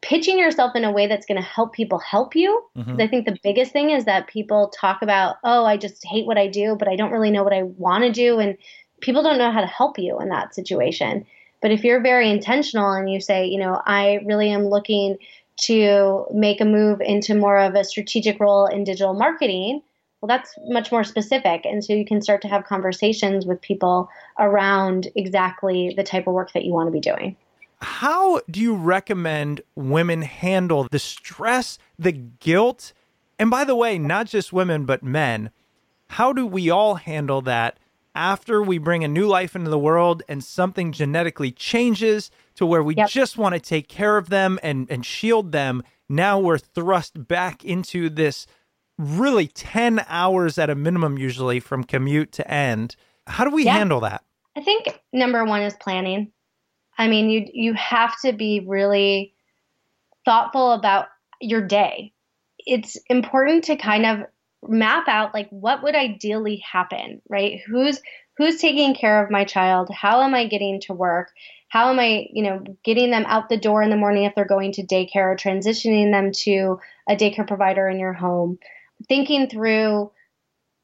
pitching 0.00 0.38
yourself 0.38 0.76
in 0.76 0.84
a 0.84 0.92
way 0.92 1.06
that's 1.06 1.26
going 1.26 1.40
to 1.40 1.46
help 1.46 1.72
people 1.72 1.98
help 1.98 2.36
you. 2.36 2.62
Mm-hmm. 2.76 3.00
I 3.00 3.06
think 3.08 3.26
the 3.26 3.38
biggest 3.42 3.72
thing 3.72 3.90
is 3.90 4.04
that 4.04 4.28
people 4.28 4.68
talk 4.68 5.02
about, 5.02 5.36
oh, 5.44 5.64
I 5.64 5.76
just 5.76 6.04
hate 6.04 6.26
what 6.26 6.38
I 6.38 6.46
do, 6.46 6.76
but 6.78 6.88
I 6.88 6.96
don't 6.96 7.10
really 7.10 7.30
know 7.30 7.42
what 7.42 7.52
I 7.52 7.64
want 7.64 8.04
to 8.04 8.12
do. 8.12 8.38
And 8.38 8.56
people 9.00 9.22
don't 9.22 9.38
know 9.38 9.50
how 9.50 9.60
to 9.60 9.66
help 9.66 9.98
you 9.98 10.20
in 10.20 10.28
that 10.28 10.54
situation. 10.54 11.26
But 11.60 11.72
if 11.72 11.82
you're 11.82 12.00
very 12.00 12.30
intentional 12.30 12.92
and 12.92 13.10
you 13.10 13.20
say, 13.20 13.46
you 13.46 13.58
know, 13.58 13.82
I 13.84 14.20
really 14.24 14.50
am 14.50 14.66
looking 14.66 15.18
to 15.62 16.26
make 16.32 16.60
a 16.60 16.64
move 16.64 17.00
into 17.00 17.34
more 17.34 17.58
of 17.58 17.74
a 17.74 17.82
strategic 17.82 18.38
role 18.38 18.66
in 18.66 18.84
digital 18.84 19.14
marketing, 19.14 19.82
well, 20.20 20.28
that's 20.28 20.54
much 20.66 20.92
more 20.92 21.04
specific. 21.04 21.64
And 21.64 21.84
so 21.84 21.92
you 21.92 22.04
can 22.04 22.22
start 22.22 22.42
to 22.42 22.48
have 22.48 22.64
conversations 22.64 23.46
with 23.46 23.60
people 23.60 24.08
around 24.38 25.08
exactly 25.16 25.94
the 25.96 26.04
type 26.04 26.26
of 26.26 26.34
work 26.34 26.52
that 26.52 26.64
you 26.64 26.72
want 26.72 26.86
to 26.86 26.92
be 26.92 27.00
doing. 27.00 27.36
How 27.80 28.40
do 28.50 28.60
you 28.60 28.74
recommend 28.74 29.60
women 29.74 30.22
handle 30.22 30.88
the 30.90 30.98
stress, 30.98 31.78
the 31.98 32.12
guilt? 32.12 32.92
And 33.38 33.50
by 33.50 33.64
the 33.64 33.76
way, 33.76 33.98
not 33.98 34.26
just 34.26 34.52
women, 34.52 34.84
but 34.84 35.02
men. 35.02 35.50
How 36.08 36.32
do 36.32 36.46
we 36.46 36.70
all 36.70 36.96
handle 36.96 37.40
that 37.42 37.78
after 38.14 38.62
we 38.62 38.78
bring 38.78 39.04
a 39.04 39.08
new 39.08 39.26
life 39.26 39.54
into 39.54 39.70
the 39.70 39.78
world 39.78 40.22
and 40.28 40.42
something 40.42 40.90
genetically 40.90 41.52
changes 41.52 42.30
to 42.56 42.66
where 42.66 42.82
we 42.82 42.96
yep. 42.96 43.08
just 43.08 43.38
want 43.38 43.54
to 43.54 43.60
take 43.60 43.88
care 43.88 44.16
of 44.16 44.28
them 44.28 44.58
and, 44.62 44.90
and 44.90 45.06
shield 45.06 45.52
them? 45.52 45.82
Now 46.08 46.40
we're 46.40 46.58
thrust 46.58 47.28
back 47.28 47.64
into 47.64 48.08
this 48.08 48.46
really 48.96 49.46
10 49.46 50.04
hours 50.08 50.58
at 50.58 50.70
a 50.70 50.74
minimum, 50.74 51.18
usually 51.18 51.60
from 51.60 51.84
commute 51.84 52.32
to 52.32 52.50
end. 52.50 52.96
How 53.26 53.44
do 53.44 53.50
we 53.50 53.64
yeah. 53.64 53.74
handle 53.74 54.00
that? 54.00 54.24
I 54.56 54.62
think 54.62 55.00
number 55.12 55.44
one 55.44 55.62
is 55.62 55.74
planning. 55.74 56.32
I 56.98 57.08
mean, 57.08 57.30
you 57.30 57.46
you 57.52 57.74
have 57.74 58.18
to 58.22 58.32
be 58.32 58.64
really 58.66 59.34
thoughtful 60.24 60.72
about 60.72 61.06
your 61.40 61.66
day. 61.66 62.12
It's 62.58 62.96
important 63.08 63.64
to 63.64 63.76
kind 63.76 64.04
of 64.04 64.26
map 64.66 65.06
out 65.08 65.32
like 65.32 65.48
what 65.50 65.82
would 65.82 65.94
ideally 65.94 66.62
happen, 66.70 67.22
right? 67.28 67.60
Who's 67.66 68.00
who's 68.36 68.60
taking 68.60 68.94
care 68.94 69.24
of 69.24 69.30
my 69.30 69.44
child? 69.44 69.88
How 69.92 70.22
am 70.22 70.34
I 70.34 70.46
getting 70.46 70.80
to 70.82 70.92
work? 70.92 71.30
How 71.68 71.90
am 71.90 71.98
I, 71.98 72.26
you 72.32 72.42
know, 72.42 72.62
getting 72.84 73.10
them 73.10 73.24
out 73.26 73.48
the 73.48 73.56
door 73.56 73.82
in 73.82 73.90
the 73.90 73.96
morning 73.96 74.24
if 74.24 74.34
they're 74.34 74.44
going 74.46 74.72
to 74.72 74.86
daycare 74.86 75.32
or 75.32 75.36
transitioning 75.36 76.12
them 76.12 76.32
to 76.44 76.78
a 77.08 77.16
daycare 77.16 77.46
provider 77.46 77.88
in 77.88 77.98
your 77.98 78.12
home? 78.12 78.58
Thinking 79.08 79.48
through 79.48 80.10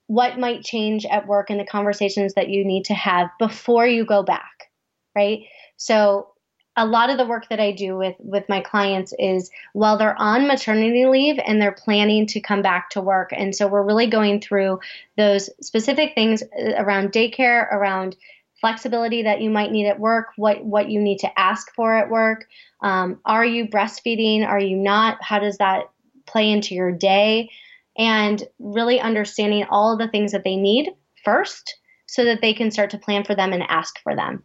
what 0.07 0.39
might 0.39 0.63
change 0.63 1.07
at 1.07 1.27
work 1.27 1.51
and 1.51 1.59
the 1.59 1.65
conversations 1.65 2.35
that 2.35 2.49
you 2.49 2.65
need 2.65 2.85
to 2.87 2.95
have 2.95 3.29
before 3.39 3.87
you 3.87 4.05
go 4.05 4.23
back, 4.23 4.71
right? 5.17 5.41
So 5.77 6.29
a 6.77 6.87
lot 6.87 7.11
of 7.11 7.19
the 7.19 7.27
work 7.27 7.49
that 7.51 7.61
I 7.61 7.71
do 7.71 7.97
with 7.97 8.17
with 8.19 8.49
my 8.49 8.61
clients 8.61 9.15
is 9.19 9.51
while 9.75 9.97
they're 9.97 10.19
on 10.19 10.47
maternity 10.47 11.07
leave 11.07 11.39
and 11.45 11.61
they're 11.61 11.73
planning 11.73 12.27
to 12.29 12.41
come 12.41 12.63
back 12.63 12.91
to 12.91 13.01
work. 13.01 13.31
And 13.33 13.55
so 13.55 13.69
we're 13.69 13.87
really 13.87 14.09
going 14.09 14.41
through 14.41 14.81
those 15.17 15.51
specific 15.61 16.15
things 16.15 16.43
uh, 16.43 16.73
around 16.77 17.13
daycare, 17.13 17.73
around 17.73 18.17
flexibility 18.61 19.23
that 19.23 19.41
you 19.41 19.51
might 19.51 19.71
need 19.71 19.87
at 19.87 20.01
work, 20.01 20.29
what 20.37 20.65
what 20.65 20.91
you 20.91 21.01
need 21.01 21.19
to 21.19 21.39
ask 21.39 21.73
for 21.75 21.95
at 21.95 22.11
work. 22.11 22.47
Um, 22.81 23.21
are 23.25 23.45
you 23.45 23.67
breastfeeding? 23.67 24.45
Are 24.45 24.61
you 24.61 24.77
not? 24.77 25.19
How 25.23 25.39
does 25.39 25.59
that 25.59 25.91
play 26.27 26.51
into 26.51 26.75
your 26.75 26.91
day? 26.91 27.51
And 27.97 28.43
really 28.59 28.99
understanding 29.01 29.65
all 29.71 29.97
the 29.97 30.09
things 30.09 30.33
that 30.33 30.43
they 30.43 30.57
need 30.57 30.91
first 31.25 31.77
so 32.15 32.25
that 32.25 32.41
they 32.41 32.55
can 32.55 32.71
start 32.71 32.91
to 32.91 32.99
plan 32.99 33.25
for 33.25 33.35
them 33.35 33.53
and 33.53 33.65
ask 33.65 34.01
for 34.03 34.15
them. 34.15 34.45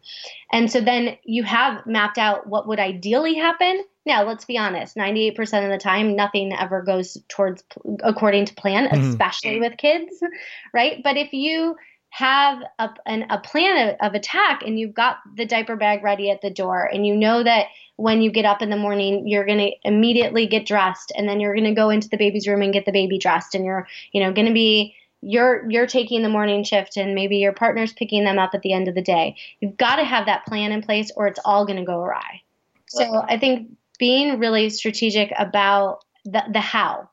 And 0.50 0.70
so 0.70 0.80
then 0.80 1.16
you 1.22 1.44
have 1.44 1.86
mapped 1.86 2.18
out 2.18 2.48
what 2.48 2.66
would 2.66 2.80
ideally 2.80 3.34
happen. 3.34 3.84
Now, 4.04 4.24
let's 4.24 4.44
be 4.44 4.58
honest, 4.58 4.96
98% 4.96 5.38
of 5.64 5.70
the 5.70 5.78
time, 5.78 6.16
nothing 6.16 6.52
ever 6.52 6.82
goes 6.82 7.16
towards 7.28 7.62
according 8.02 8.46
to 8.46 8.54
plan, 8.54 8.88
mm-hmm. 8.88 9.10
especially 9.10 9.60
with 9.60 9.76
kids, 9.76 10.12
right? 10.74 11.00
But 11.04 11.16
if 11.16 11.32
you 11.32 11.76
have 12.08 12.58
a, 12.80 12.90
an, 13.06 13.26
a 13.30 13.38
plan 13.38 13.90
of, 13.90 13.96
of 14.00 14.14
attack 14.14 14.62
and 14.66 14.80
you've 14.80 14.94
got 14.94 15.18
the 15.36 15.46
diaper 15.46 15.76
bag 15.76 16.02
ready 16.02 16.28
at 16.28 16.42
the 16.42 16.50
door 16.50 16.90
and 16.92 17.06
you 17.06 17.16
know 17.16 17.44
that 17.44 17.66
when 17.96 18.20
you 18.20 18.32
get 18.32 18.44
up 18.44 18.62
in 18.62 18.70
the 18.70 18.76
morning 18.76 19.28
you're 19.28 19.46
going 19.46 19.58
to 19.58 19.70
immediately 19.84 20.44
get 20.44 20.66
dressed 20.66 21.12
and 21.16 21.28
then 21.28 21.38
you're 21.38 21.54
going 21.54 21.62
to 21.62 21.72
go 21.72 21.88
into 21.88 22.08
the 22.08 22.16
baby's 22.16 22.48
room 22.48 22.62
and 22.62 22.72
get 22.72 22.84
the 22.84 22.90
baby 22.90 23.16
dressed 23.16 23.54
and 23.54 23.64
you're 23.64 23.86
you 24.10 24.20
know 24.20 24.32
going 24.32 24.48
to 24.48 24.52
be 24.52 24.92
you're 25.22 25.68
you're 25.70 25.86
taking 25.86 26.22
the 26.22 26.28
morning 26.28 26.64
shift 26.64 26.96
and 26.96 27.14
maybe 27.14 27.36
your 27.36 27.52
partner's 27.52 27.92
picking 27.92 28.24
them 28.24 28.38
up 28.38 28.50
at 28.54 28.62
the 28.62 28.72
end 28.72 28.88
of 28.88 28.94
the 28.94 29.02
day. 29.02 29.36
You've 29.60 29.76
got 29.76 29.96
to 29.96 30.04
have 30.04 30.26
that 30.26 30.46
plan 30.46 30.72
in 30.72 30.82
place 30.82 31.10
or 31.14 31.26
it's 31.26 31.40
all 31.44 31.66
going 31.66 31.78
to 31.78 31.84
go 31.84 32.00
awry. 32.00 32.42
So 32.88 33.22
I 33.28 33.38
think 33.38 33.70
being 33.98 34.38
really 34.38 34.70
strategic 34.70 35.32
about 35.38 36.04
the 36.24 36.42
the 36.52 36.60
how 36.60 37.08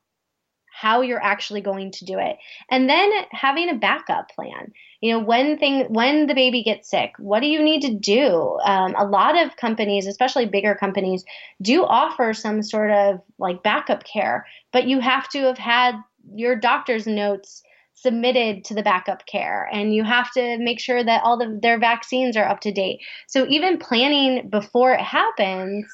how 0.71 1.01
you're 1.01 1.21
actually 1.21 1.61
going 1.61 1.91
to 1.91 2.05
do 2.05 2.19
it 2.19 2.37
and 2.69 2.87
then 2.87 3.11
having 3.31 3.69
a 3.69 3.75
backup 3.75 4.29
plan 4.29 4.71
you 5.01 5.11
know 5.11 5.19
when 5.19 5.57
thing 5.57 5.85
when 5.89 6.27
the 6.27 6.35
baby 6.35 6.61
gets 6.61 6.89
sick 6.89 7.13
what 7.17 7.39
do 7.39 7.47
you 7.47 7.63
need 7.63 7.81
to 7.81 7.93
do 7.93 8.59
um, 8.63 8.93
a 8.97 9.05
lot 9.05 9.37
of 9.37 9.55
companies 9.57 10.05
especially 10.05 10.45
bigger 10.45 10.75
companies 10.75 11.25
do 11.61 11.83
offer 11.83 12.33
some 12.33 12.61
sort 12.61 12.91
of 12.91 13.19
like 13.39 13.63
backup 13.63 14.03
care 14.03 14.45
but 14.71 14.87
you 14.87 14.99
have 14.99 15.27
to 15.27 15.39
have 15.39 15.57
had 15.57 15.95
your 16.35 16.55
doctor's 16.55 17.07
notes 17.07 17.63
submitted 17.99 18.63
to 18.63 18.75
the 18.75 18.83
backup 18.83 19.25
care 19.25 19.67
and 19.73 19.93
you 19.93 20.03
have 20.03 20.31
to 20.31 20.57
make 20.59 20.79
sure 20.79 21.03
that 21.03 21.23
all 21.23 21.37
the, 21.37 21.57
their 21.61 21.79
vaccines 21.79 22.37
are 22.37 22.47
up 22.47 22.59
to 22.59 22.71
date. 22.71 22.99
So 23.27 23.47
even 23.49 23.79
planning 23.79 24.49
before 24.49 24.93
it 24.93 25.01
happens 25.01 25.85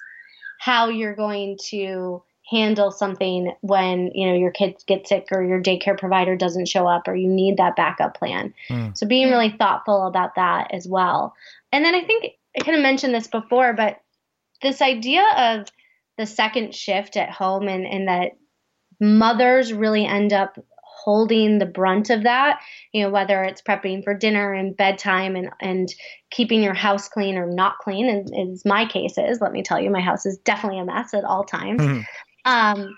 how 0.59 0.89
you're 0.89 1.15
going 1.15 1.57
to 1.69 2.21
handle 2.51 2.91
something 2.91 3.53
when 3.61 4.11
you 4.13 4.27
know 4.27 4.35
your 4.35 4.51
kids 4.51 4.83
get 4.83 5.07
sick 5.07 5.27
or 5.31 5.43
your 5.43 5.61
daycare 5.61 5.97
provider 5.97 6.35
doesn't 6.35 6.67
show 6.67 6.85
up 6.87 7.07
or 7.07 7.15
you 7.15 7.29
need 7.29 7.55
that 7.55 7.77
backup 7.77 8.17
plan. 8.17 8.53
Mm. 8.69 8.97
So 8.97 9.07
being 9.07 9.29
really 9.29 9.55
thoughtful 9.57 10.05
about 10.05 10.35
that 10.35 10.73
as 10.73 10.85
well. 10.85 11.33
And 11.71 11.85
then 11.85 11.95
I 11.95 12.03
think 12.03 12.33
I 12.59 12.63
kind 12.63 12.75
of 12.75 12.83
mentioned 12.83 13.13
this 13.13 13.27
before, 13.27 13.71
but 13.73 14.01
this 14.61 14.81
idea 14.81 15.23
of 15.37 15.67
the 16.17 16.25
second 16.25 16.75
shift 16.75 17.15
at 17.15 17.31
home 17.31 17.69
and, 17.69 17.85
and 17.85 18.09
that 18.09 18.31
mothers 18.99 19.71
really 19.71 20.05
end 20.05 20.33
up 20.33 20.57
holding 21.03 21.59
the 21.59 21.65
brunt 21.65 22.09
of 22.09 22.23
that, 22.23 22.61
you 22.93 23.03
know, 23.03 23.09
whether 23.09 23.43
it's 23.43 23.61
prepping 23.61 24.03
for 24.03 24.13
dinner 24.13 24.53
and 24.53 24.77
bedtime 24.77 25.35
and, 25.35 25.49
and 25.59 25.93
keeping 26.31 26.63
your 26.63 26.73
house 26.73 27.09
clean 27.09 27.37
or 27.37 27.45
not 27.45 27.77
clean, 27.79 28.07
and 28.09 28.51
as 28.51 28.63
my 28.63 28.85
case 28.85 29.17
is, 29.17 29.41
let 29.41 29.51
me 29.51 29.61
tell 29.61 29.79
you, 29.79 29.89
my 29.89 30.01
house 30.01 30.25
is 30.25 30.37
definitely 30.39 30.79
a 30.79 30.85
mess 30.85 31.13
at 31.13 31.25
all 31.25 31.43
times. 31.43 31.81
Mm-hmm. 31.81 32.01
Um, 32.45 32.97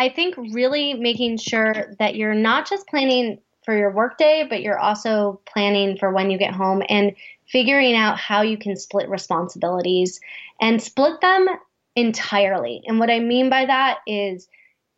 I 0.00 0.08
think 0.08 0.34
really 0.52 0.94
making 0.94 1.38
sure 1.38 1.94
that 1.98 2.16
you're 2.16 2.34
not 2.34 2.68
just 2.68 2.88
planning 2.88 3.38
for 3.64 3.76
your 3.76 3.92
workday, 3.92 4.46
but 4.48 4.60
you're 4.60 4.78
also 4.78 5.40
planning 5.46 5.96
for 5.96 6.12
when 6.12 6.30
you 6.30 6.38
get 6.38 6.52
home 6.52 6.82
and 6.88 7.12
figuring 7.46 7.94
out 7.94 8.18
how 8.18 8.42
you 8.42 8.58
can 8.58 8.76
split 8.76 9.08
responsibilities 9.08 10.20
and 10.60 10.82
split 10.82 11.20
them 11.20 11.46
entirely. 11.96 12.82
And 12.86 12.98
what 12.98 13.10
I 13.10 13.20
mean 13.20 13.48
by 13.48 13.64
that 13.66 13.98
is 14.06 14.48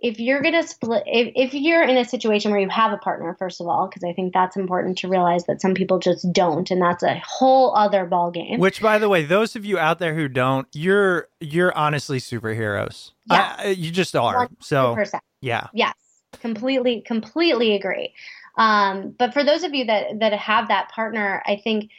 if 0.07 0.21
you're 0.21 0.41
going 0.41 0.55
to 0.55 0.67
split 0.67 1.03
if, 1.07 1.33
if 1.35 1.55
you're 1.55 1.83
in 1.83 1.97
a 1.97 2.05
situation 2.05 2.53
where 2.53 2.61
you 2.61 2.69
have 2.69 2.93
a 2.93 2.97
partner 2.99 3.35
first 3.39 3.61
of 3.61 3.67
all 3.67 3.89
because 3.89 4.05
i 4.05 4.13
think 4.13 4.33
that's 4.33 4.57
important 4.57 4.97
to 4.99 5.09
realize 5.09 5.45
that 5.47 5.61
some 5.61 5.75
people 5.75 5.99
just 5.99 6.31
don't 6.33 6.71
and 6.71 6.81
that's 6.81 7.03
a 7.03 7.21
whole 7.27 7.75
other 7.75 8.07
ball 8.07 8.31
game 8.31 8.61
which 8.61 8.81
by 8.81 8.99
the 8.99 9.09
way 9.09 9.25
those 9.25 9.57
of 9.57 9.65
you 9.65 9.79
out 9.79 9.99
there 9.99 10.15
who 10.15 10.29
don't 10.29 10.69
you're 10.73 11.29
you're 11.41 11.77
honestly 11.77 12.19
superheroes. 12.19 13.13
Yeah 13.31 13.57
I, 13.59 13.67
you 13.69 13.91
just 13.91 14.15
are 14.15 14.49
100%. 14.49 14.51
so 14.61 14.97
yeah. 15.41 15.69
Yes. 15.73 15.95
Completely 16.41 17.03
completely 17.07 17.75
agree. 17.75 18.15
Um, 18.59 19.15
but 19.19 19.33
for 19.33 19.45
those 19.45 19.65
of 19.65 19.75
you 19.75 19.85
that 19.87 20.21
that 20.21 20.33
have 20.33 20.69
that 20.69 20.91
partner 20.91 21.43
i 21.47 21.57
think 21.57 21.91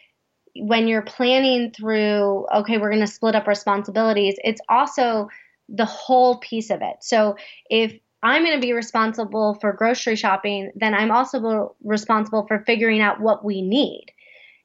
when 0.55 0.87
you're 0.87 1.03
planning 1.03 1.71
through 1.71 2.47
okay 2.53 2.77
we're 2.77 2.89
going 2.89 3.05
to 3.05 3.11
split 3.11 3.35
up 3.35 3.47
responsibilities 3.47 4.35
it's 4.43 4.61
also 4.69 5.29
the 5.69 5.85
whole 5.85 6.37
piece 6.37 6.69
of 6.69 6.81
it. 6.81 6.97
So 7.01 7.35
if 7.69 7.93
I'm 8.23 8.43
going 8.43 8.55
to 8.55 8.65
be 8.65 8.73
responsible 8.73 9.57
for 9.61 9.73
grocery 9.73 10.15
shopping, 10.15 10.71
then 10.75 10.93
I'm 10.93 11.11
also 11.11 11.75
responsible 11.83 12.45
for 12.47 12.63
figuring 12.65 13.01
out 13.01 13.21
what 13.21 13.45
we 13.45 13.61
need. 13.61 14.07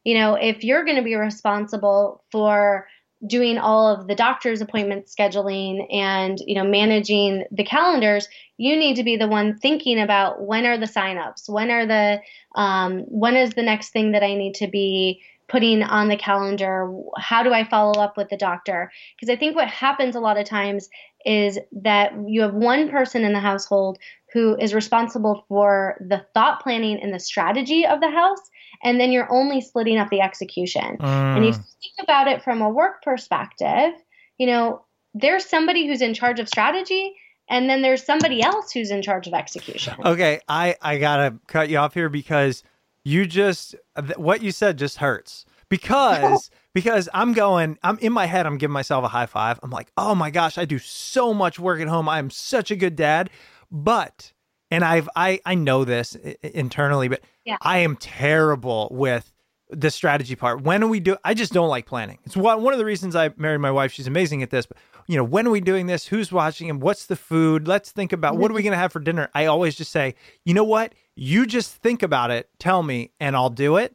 You 0.05 0.19
know, 0.19 0.35
if 0.35 0.65
you're 0.65 0.85
going 0.85 0.97
to 0.97 1.03
be 1.03 1.15
responsible 1.15 2.25
for 2.33 2.87
doing 3.27 3.57
all 3.59 3.87
of 3.89 4.09
the 4.09 4.15
doctor's 4.15 4.61
appointment 4.61 5.07
scheduling 5.07 5.87
and 5.95 6.39
you 6.47 6.55
know 6.55 6.65
managing 6.65 7.45
the 7.53 7.63
calendars 7.63 8.29
you 8.57 8.77
need 8.77 8.97
to 8.97 9.05
be 9.05 9.17
the 9.17 9.29
one 9.29 9.57
thinking 9.59 10.01
about 10.01 10.45
when 10.45 10.67
are 10.67 10.77
the 10.77 10.87
signups 10.87 11.49
when 11.49 11.71
are 11.71 11.87
the 11.87 12.21
um, 12.57 13.01
when 13.09 13.37
is 13.37 13.51
the 13.51 13.63
next 13.63 13.91
thing 13.91 14.13
that 14.13 14.25
i 14.25 14.35
need 14.35 14.55
to 14.55 14.67
be 14.67 15.23
putting 15.49 15.83
on 15.83 16.09
the 16.09 16.17
calendar 16.17 16.93
how 17.19 17.43
do 17.43 17.53
i 17.53 17.65
follow 17.65 18.01
up 18.01 18.17
with 18.17 18.29
the 18.29 18.37
doctor 18.37 18.91
because 19.15 19.33
i 19.33 19.37
think 19.37 19.55
what 19.55 19.69
happens 19.69 20.17
a 20.17 20.21
lot 20.21 20.39
of 20.39 20.47
times 20.47 20.89
is 21.25 21.59
that 21.73 22.13
you 22.27 22.43
have 22.43 22.55
one 22.55 22.89
person 22.89 23.25
in 23.25 23.33
the 23.33 23.41
household 23.41 23.99
who 24.33 24.57
is 24.57 24.75
responsible 24.75 25.45
for 25.49 25.97
the 26.01 26.25
thought 26.35 26.63
planning 26.63 27.01
and 27.01 27.13
the 27.13 27.21
strategy 27.21 27.87
of 27.87 28.01
the 28.01 28.11
house 28.11 28.41
and 28.83 29.01
then 29.01 29.13
you're 29.13 29.33
only 29.33 29.61
splitting 29.61 29.99
up 29.99 30.11
the 30.11 30.21
execution. 30.21 30.97
Mm. 30.99 31.37
And 31.37 31.45
if 31.45 31.57
you 31.57 31.63
think 31.63 31.95
about 32.03 32.29
it 32.29 32.43
from 32.43 32.61
a 32.61 32.69
work 32.69 33.03
perspective, 33.03 33.93
you 34.39 34.47
know, 34.47 34.85
there's 35.15 35.45
somebody 35.45 35.87
who's 35.87 36.03
in 36.03 36.15
charge 36.15 36.41
of 36.41 36.49
strategy 36.49 37.15
and 37.49 37.69
then 37.69 37.83
there's 37.83 38.05
somebody 38.05 38.43
else 38.43 38.73
who's 38.73 38.91
in 38.91 39.03
charge 39.03 39.27
of 39.27 39.35
execution. 39.35 39.95
Okay, 40.05 40.41
I 40.49 40.77
I 40.81 40.99
got 40.99 41.17
to 41.19 41.39
cut 41.47 41.69
you 41.69 41.79
off 41.79 41.95
here 41.95 42.09
because 42.09 42.63
you 43.05 43.27
just 43.27 43.75
what 44.17 44.43
you 44.43 44.53
said 44.53 44.79
just 44.79 44.99
hurts. 44.99 45.45
Because 45.69 46.51
because 46.75 47.09
I'm 47.15 47.33
going 47.33 47.79
I'm 47.83 47.99
in 47.99 48.13
my 48.13 48.27
head 48.27 48.47
I'm 48.47 48.59
giving 48.59 48.73
myself 48.73 49.05
a 49.05 49.09
high 49.09 49.27
five. 49.27 49.59
I'm 49.63 49.71
like, 49.71 49.91
"Oh 49.97 50.15
my 50.15 50.31
gosh, 50.31 50.59
I 50.59 50.65
do 50.65 50.79
so 50.79 51.35
much 51.35 51.59
work 51.59 51.81
at 51.81 51.89
home. 51.89 52.09
I'm 52.09 52.31
such 52.31 52.71
a 52.71 52.77
good 52.77 52.97
dad." 52.97 53.31
But 53.71 54.33
and 54.71 54.85
I've 54.85 55.09
I 55.17 55.41
I 55.45 55.55
know 55.55 55.85
this 55.85 56.15
internally, 56.43 57.09
but 57.09 57.21
yeah. 57.45 57.57
I 57.61 57.79
am 57.79 57.97
terrible 57.97 58.89
with 58.91 59.33
the 59.73 59.91
strategy 59.91 60.37
part. 60.37 60.63
When 60.63 60.89
we 60.89 61.01
do? 61.01 61.17
I 61.25 61.35
just 61.35 61.53
don't 61.53 61.69
like 61.69 61.87
planning. 61.87 62.19
It's 62.25 62.37
one 62.37 62.63
one 62.63 62.73
of 62.73 62.79
the 62.79 62.85
reasons 62.85 63.17
I 63.17 63.31
married 63.37 63.59
my 63.59 63.71
wife. 63.71 63.93
She's 63.93 64.07
amazing 64.07 64.43
at 64.43 64.51
this. 64.51 64.67
But 64.67 64.77
you 65.07 65.17
know, 65.17 65.25
when 65.25 65.47
are 65.47 65.51
we 65.51 65.61
doing 65.61 65.87
this? 65.87 66.07
Who's 66.07 66.33
watching? 66.33 66.71
And 66.71 66.83
what's 66.83 67.07
the 67.07 67.17
food? 67.17 67.67
Let's 67.67 67.91
think 67.91 68.13
about 68.13 68.37
what 68.37 68.51
are 68.51 68.55
we 68.55 68.63
going 68.63 68.73
to 68.73 68.79
have 68.79 68.93
for 68.93 69.01
dinner. 69.01 69.29
I 69.35 69.47
always 69.47 69.75
just 69.75 69.93
say, 69.93 70.15
you 70.45 70.55
know 70.55 70.65
what? 70.65 70.95
You 71.15 71.47
just 71.47 71.77
think 71.77 72.03
about 72.03 72.31
it. 72.31 72.49
Tell 72.59 72.83
me, 72.83 73.11
and 73.21 73.37
I'll 73.37 73.51
do 73.51 73.77
it. 73.77 73.95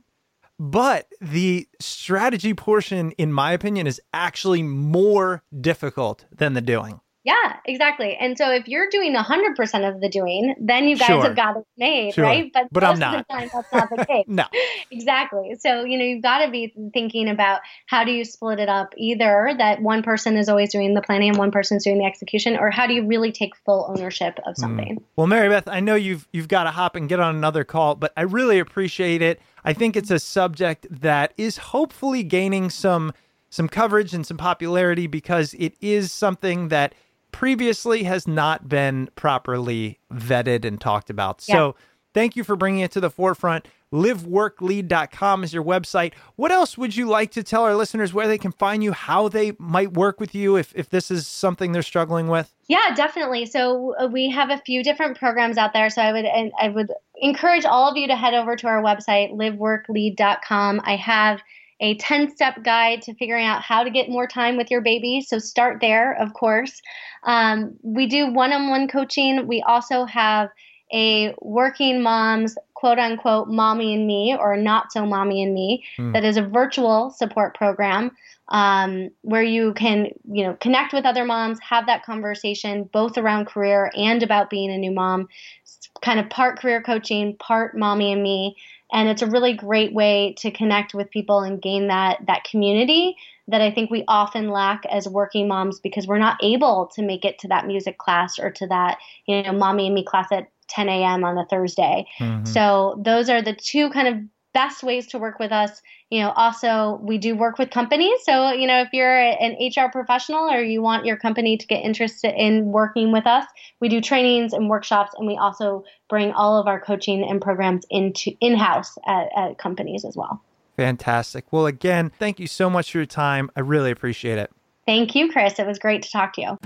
But 0.60 1.08
the 1.22 1.68
strategy 1.80 2.54
portion, 2.54 3.12
in 3.12 3.32
my 3.32 3.52
opinion, 3.52 3.86
is 3.86 4.02
actually 4.14 4.64
more 4.64 5.44
difficult 5.62 6.26
than 6.36 6.54
the 6.54 6.62
doing. 6.62 7.00
Yeah, 7.28 7.58
exactly. 7.66 8.16
And 8.16 8.38
so 8.38 8.50
if 8.52 8.70
you're 8.70 8.90
doing 8.90 9.14
100% 9.14 9.94
of 9.94 10.00
the 10.00 10.08
doing, 10.08 10.56
then 10.62 10.88
you 10.88 10.96
guys 10.96 11.08
sure. 11.08 11.24
have 11.24 11.36
got 11.36 11.58
it 11.58 11.66
made, 11.76 12.14
sure. 12.14 12.24
right? 12.24 12.50
But, 12.54 12.70
but 12.72 12.86
I'm 12.86 12.98
not. 12.98 13.28
Time, 13.28 13.50
that's 13.54 13.74
not 13.74 13.90
the 13.90 14.06
case. 14.08 14.24
no. 14.28 14.46
Exactly. 14.90 15.58
So, 15.60 15.84
you 15.84 15.98
know, 15.98 16.06
you've 16.06 16.24
got 16.24 16.46
to 16.46 16.50
be 16.50 16.74
thinking 16.94 17.28
about 17.28 17.60
how 17.88 18.06
do 18.06 18.12
you 18.12 18.24
split 18.24 18.60
it 18.60 18.70
up 18.70 18.94
either 18.96 19.54
that 19.58 19.82
one 19.82 20.02
person 20.02 20.38
is 20.38 20.48
always 20.48 20.72
doing 20.72 20.94
the 20.94 21.02
planning 21.02 21.30
and 21.30 21.38
one 21.38 21.52
person's 21.52 21.84
doing 21.84 21.98
the 21.98 22.06
execution 22.06 22.56
or 22.56 22.72
how 22.72 22.88
do 22.88 22.94
you 22.94 23.06
really 23.06 23.34
take 23.34 23.54
full 23.66 23.86
ownership 23.90 24.40
of 24.46 24.56
hmm. 24.56 24.62
something? 24.62 24.96
Mm. 24.96 25.04
Well, 25.18 25.28
Mary 25.28 25.50
Beth, 25.50 25.68
I 25.68 25.82
know 25.82 25.96
you've 25.96 26.30
you've 26.32 26.48
got 26.48 26.64
to 26.64 26.72
hop 26.72 26.96
and 26.96 27.10
get 27.10 27.20
on 27.20 27.36
another 27.36 27.66
call, 27.66 27.96
but 27.96 28.14
I 28.16 28.22
really 28.22 28.60
appreciate 28.60 29.22
it. 29.22 29.42
I 29.66 29.74
think 29.74 29.98
it's 29.98 30.12
a 30.12 30.20
subject 30.20 30.88
that 30.90 31.34
is 31.38 31.58
hopefully 31.58 32.24
gaining 32.24 32.70
some 32.70 33.12
some 33.50 33.68
coverage 33.68 34.14
and 34.14 34.26
some 34.26 34.38
popularity 34.38 35.08
because 35.08 35.54
it 35.56 35.74
is 35.82 36.12
something 36.12 36.70
that 36.70 36.94
previously 37.38 38.02
has 38.02 38.28
not 38.28 38.68
been 38.68 39.08
properly 39.14 40.00
vetted 40.12 40.66
and 40.66 40.82
talked 40.82 41.12
about. 41.12 41.44
Yeah. 41.48 41.54
So 41.54 41.76
thank 42.12 42.36
you 42.36 42.44
for 42.44 42.56
bringing 42.56 42.80
it 42.80 42.90
to 42.94 43.00
the 43.00 43.12
forefront. 43.12 43.68
LiveWorkLead.com 43.94 45.44
is 45.44 45.54
your 45.54 45.64
website. 45.64 46.14
What 46.36 46.52
else 46.52 46.80
would 46.80 46.96
you 46.96 47.08
like 47.08 47.30
to 47.34 47.44
tell 47.44 47.62
our 47.62 47.76
listeners 47.76 48.12
where 48.12 48.28
they 48.28 48.40
can 48.40 48.52
find 48.52 48.84
you, 48.84 48.92
how 48.92 49.30
they 49.30 49.52
might 49.60 49.94
work 49.94 50.20
with 50.20 50.34
you 50.34 50.56
if, 50.56 50.74
if 50.76 50.90
this 50.90 51.12
is 51.12 51.28
something 51.28 51.74
they're 51.74 51.84
struggling 51.84 52.28
with? 52.28 52.52
Yeah, 52.68 52.96
definitely. 52.96 53.46
So 53.46 53.94
uh, 54.00 54.08
we 54.08 54.32
have 54.32 54.50
a 54.50 54.58
few 54.58 54.84
different 54.84 55.20
programs 55.20 55.60
out 55.60 55.74
there. 55.74 55.92
So 55.92 56.02
I 56.02 56.12
would 56.12 56.26
I 56.60 56.70
would 56.70 56.92
encourage 57.22 57.66
all 57.66 57.88
of 57.88 57.96
you 57.98 58.08
to 58.08 58.16
head 58.16 58.34
over 58.34 58.56
to 58.56 58.68
our 58.68 58.82
website, 58.82 59.32
liveworklead.com. 59.32 60.82
I 60.84 60.96
have 60.96 61.40
a 61.80 61.96
10 61.96 62.36
step 62.36 62.64
guide 62.64 63.02
to 63.04 63.14
figuring 63.16 63.46
out 63.46 63.62
how 63.62 63.84
to 63.84 63.90
get 63.90 64.10
more 64.10 64.28
time 64.28 64.58
with 64.58 64.72
your 64.72 64.82
baby. 64.82 65.22
So 65.22 65.38
start 65.40 65.80
there, 65.80 66.14
of 66.14 66.34
course. 66.34 66.82
Um, 67.24 67.76
we 67.84 68.08
do 68.08 68.32
one 68.32 68.52
on 68.52 68.70
one 68.70 68.88
coaching. 68.88 69.48
We 69.48 69.62
also 69.62 70.06
have 70.06 70.50
a 70.94 71.36
working 71.42 72.02
moms 72.02 72.56
quote 72.74 73.00
unquote 73.00 73.48
mommy 73.48 73.94
and 73.96 74.08
me 74.08 74.38
or 74.40 74.56
not 74.56 74.92
so 74.92 75.06
mommy 75.06 75.44
and 75.44 75.54
me 75.54 75.84
mm. 75.98 76.14
that 76.14 76.24
is 76.24 76.38
a 76.38 76.42
virtual 76.42 77.10
support 77.10 77.56
program 77.56 78.12
um, 78.50 79.10
where 79.22 79.44
you 79.44 79.74
can 79.74 80.10
you 80.32 80.46
know 80.46 80.54
connect 80.62 80.94
with 80.94 81.04
other 81.04 81.26
moms 81.26 81.60
have 81.60 81.88
that 81.88 82.06
conversation 82.06 82.84
both 82.94 83.18
around 83.18 83.48
career 83.48 83.92
and 83.98 84.24
about 84.24 84.50
being 84.50 84.72
a 84.72 84.78
new 84.78 84.92
mom 84.92 85.28
it's 85.64 85.90
kind 86.02 86.20
of 86.20 86.30
part 86.30 86.60
career 86.60 86.82
coaching 86.82 87.36
part 87.38 87.76
mommy 87.76 88.14
and 88.14 88.24
me 88.24 88.56
and 88.92 89.10
it's 89.10 89.22
a 89.22 89.28
really 89.28 89.54
great 89.54 89.94
way 89.94 90.34
to 90.40 90.52
connect 90.52 90.94
with 90.94 91.10
people 91.10 91.42
and 91.42 91.62
gain 91.62 91.88
that 91.88 92.20
that 92.28 92.44
community 92.44 93.16
that 93.50 93.62
I 93.62 93.72
think 93.72 93.90
we 93.90 94.04
often 94.08 94.50
lack 94.50 94.86
as 94.88 95.08
working 95.08 95.48
moms 95.48 95.80
because 95.80 96.06
we're 96.06 96.18
not 96.18 96.38
able 96.44 96.88
to 96.96 97.02
make 97.02 97.24
it 97.24 97.40
to 97.40 97.48
that 97.48 97.66
music 97.66 97.98
class 97.98 98.40
or 98.40 98.52
to 98.52 98.68
that 98.68 98.98
you 99.26 99.42
know 99.44 99.54
mommy 99.54 99.88
and 99.88 99.96
me 99.96 100.04
class 100.04 100.32
at 100.32 100.50
10 100.68 100.90
a.m. 100.90 101.24
on 101.24 101.38
a 101.38 101.46
Thursday. 101.46 102.06
Mm-hmm. 102.20 102.46
So 102.46 103.00
those 103.04 103.30
are 103.30 103.42
the 103.42 103.54
two 103.54 103.90
kind 103.90 104.08
of 104.08 104.18
best 104.58 104.82
ways 104.82 105.06
to 105.06 105.20
work 105.20 105.38
with 105.38 105.52
us. 105.52 105.84
You 106.10 106.22
know, 106.22 106.32
also 106.32 107.00
we 107.04 107.20
do 107.20 107.36
work 107.36 107.60
with 107.60 107.70
companies. 107.70 108.18
So, 108.24 108.54
you 108.54 108.66
know, 108.66 108.82
if 108.82 108.90
you're 108.92 109.20
an 109.20 109.56
HR 109.62 109.92
professional 109.92 110.50
or 110.50 110.64
you 110.64 110.82
want 110.82 111.06
your 111.06 111.16
company 111.16 111.58
to 111.58 111.68
get 111.68 111.84
interested 111.84 112.34
in 112.36 112.72
working 112.72 113.12
with 113.12 113.28
us, 113.28 113.46
we 113.82 113.88
do 113.88 114.02
trainings 114.02 114.54
and 114.54 114.68
workshops 114.68 115.12
and 115.16 115.28
we 115.28 115.38
also 115.38 115.84
bring 116.10 116.32
all 116.32 116.60
of 116.60 116.66
our 116.66 116.82
coaching 116.82 117.24
and 117.24 117.40
programs 117.40 117.86
into 117.92 118.32
in-house 118.42 118.98
at, 119.06 119.28
at 119.38 119.60
companies 119.60 120.04
as 120.04 120.18
well. 120.18 120.42
Fantastic. 120.76 121.46
Well, 121.52 121.68
again, 121.68 122.12
thank 122.18 122.40
you 122.40 122.48
so 122.48 122.68
much 122.68 122.92
for 122.92 122.98
your 122.98 123.06
time. 123.06 123.52
I 123.56 123.60
really 123.60 123.92
appreciate 123.92 124.40
it. 124.40 124.50
Thank 124.88 125.14
you, 125.14 125.32
Chris. 125.32 125.60
It 125.60 125.68
was 125.68 125.78
great 125.78 126.02
to 126.02 126.10
talk 126.10 126.34
to 126.34 126.42
you. 126.42 126.58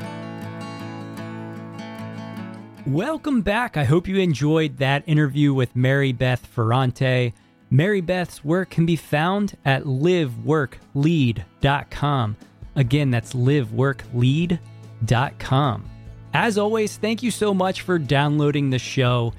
Welcome 2.87 3.41
back. 3.41 3.75
I 3.75 3.83
hope 3.83 4.07
you 4.07 4.15
enjoyed 4.15 4.77
that 4.77 5.03
interview 5.05 5.53
with 5.53 5.75
Mary 5.75 6.13
Beth 6.13 6.45
Ferrante. 6.45 7.33
Mary 7.73 8.01
Beth's 8.01 8.43
work 8.43 8.69
can 8.69 8.85
be 8.85 8.97
found 8.97 9.55
at 9.63 9.85
liveworklead.com. 9.85 12.37
Again, 12.75 13.11
that's 13.11 13.33
liveworklead.com. 13.33 15.89
As 16.33 16.57
always, 16.57 16.97
thank 16.97 17.23
you 17.23 17.31
so 17.31 17.53
much 17.53 17.79
for 17.81 17.97
downloading 17.97 18.69
the 18.69 18.79
show. 18.79 19.31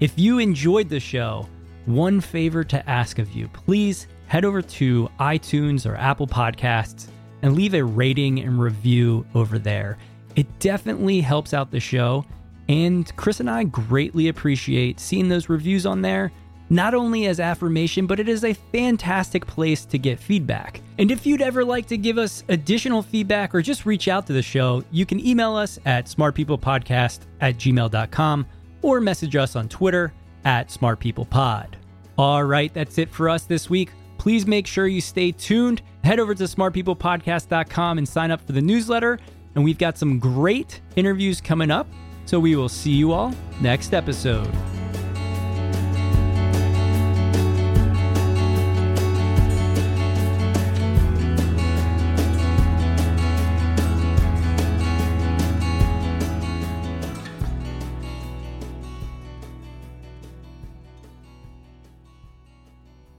If 0.00 0.18
you 0.18 0.40
enjoyed 0.40 0.88
the 0.88 0.98
show, 0.98 1.48
one 1.86 2.20
favor 2.20 2.64
to 2.64 2.90
ask 2.90 3.20
of 3.20 3.30
you 3.32 3.46
please 3.48 4.08
head 4.26 4.44
over 4.44 4.60
to 4.60 5.08
iTunes 5.20 5.88
or 5.88 5.94
Apple 5.94 6.26
Podcasts 6.26 7.06
and 7.42 7.54
leave 7.54 7.74
a 7.74 7.84
rating 7.84 8.40
and 8.40 8.60
review 8.60 9.24
over 9.34 9.60
there. 9.60 9.96
It 10.34 10.58
definitely 10.58 11.20
helps 11.20 11.54
out 11.54 11.70
the 11.70 11.78
show, 11.78 12.24
and 12.68 13.14
Chris 13.16 13.38
and 13.38 13.48
I 13.48 13.62
greatly 13.62 14.26
appreciate 14.26 14.98
seeing 14.98 15.28
those 15.28 15.48
reviews 15.48 15.86
on 15.86 16.02
there 16.02 16.32
not 16.68 16.94
only 16.94 17.26
as 17.26 17.40
affirmation, 17.40 18.06
but 18.06 18.20
it 18.20 18.28
is 18.28 18.44
a 18.44 18.54
fantastic 18.54 19.46
place 19.46 19.84
to 19.86 19.98
get 19.98 20.18
feedback. 20.18 20.80
And 20.98 21.10
if 21.10 21.26
you'd 21.26 21.42
ever 21.42 21.64
like 21.64 21.86
to 21.86 21.96
give 21.96 22.18
us 22.18 22.42
additional 22.48 23.02
feedback 23.02 23.54
or 23.54 23.62
just 23.62 23.86
reach 23.86 24.08
out 24.08 24.26
to 24.26 24.32
the 24.32 24.42
show, 24.42 24.82
you 24.90 25.06
can 25.06 25.24
email 25.24 25.54
us 25.54 25.78
at 25.84 26.06
smartpeoplepodcast 26.06 27.20
at 27.40 27.56
gmail.com 27.56 28.46
or 28.82 29.00
message 29.00 29.36
us 29.36 29.56
on 29.56 29.68
Twitter 29.68 30.12
at 30.44 30.68
smartpeoplepod. 30.68 31.74
All 32.18 32.44
right, 32.44 32.72
that's 32.72 32.98
it 32.98 33.10
for 33.10 33.28
us 33.28 33.44
this 33.44 33.68
week. 33.68 33.90
Please 34.18 34.46
make 34.46 34.66
sure 34.66 34.86
you 34.86 35.00
stay 35.00 35.32
tuned. 35.32 35.82
Head 36.02 36.18
over 36.18 36.34
to 36.34 36.44
smartpeoplepodcast.com 36.44 37.98
and 37.98 38.08
sign 38.08 38.30
up 38.30 38.40
for 38.44 38.52
the 38.52 38.62
newsletter. 38.62 39.18
And 39.54 39.64
we've 39.64 39.78
got 39.78 39.98
some 39.98 40.18
great 40.18 40.80
interviews 40.96 41.40
coming 41.40 41.70
up. 41.70 41.86
So 42.24 42.40
we 42.40 42.56
will 42.56 42.68
see 42.68 42.92
you 42.92 43.12
all 43.12 43.34
next 43.60 43.94
episode. 43.94 44.75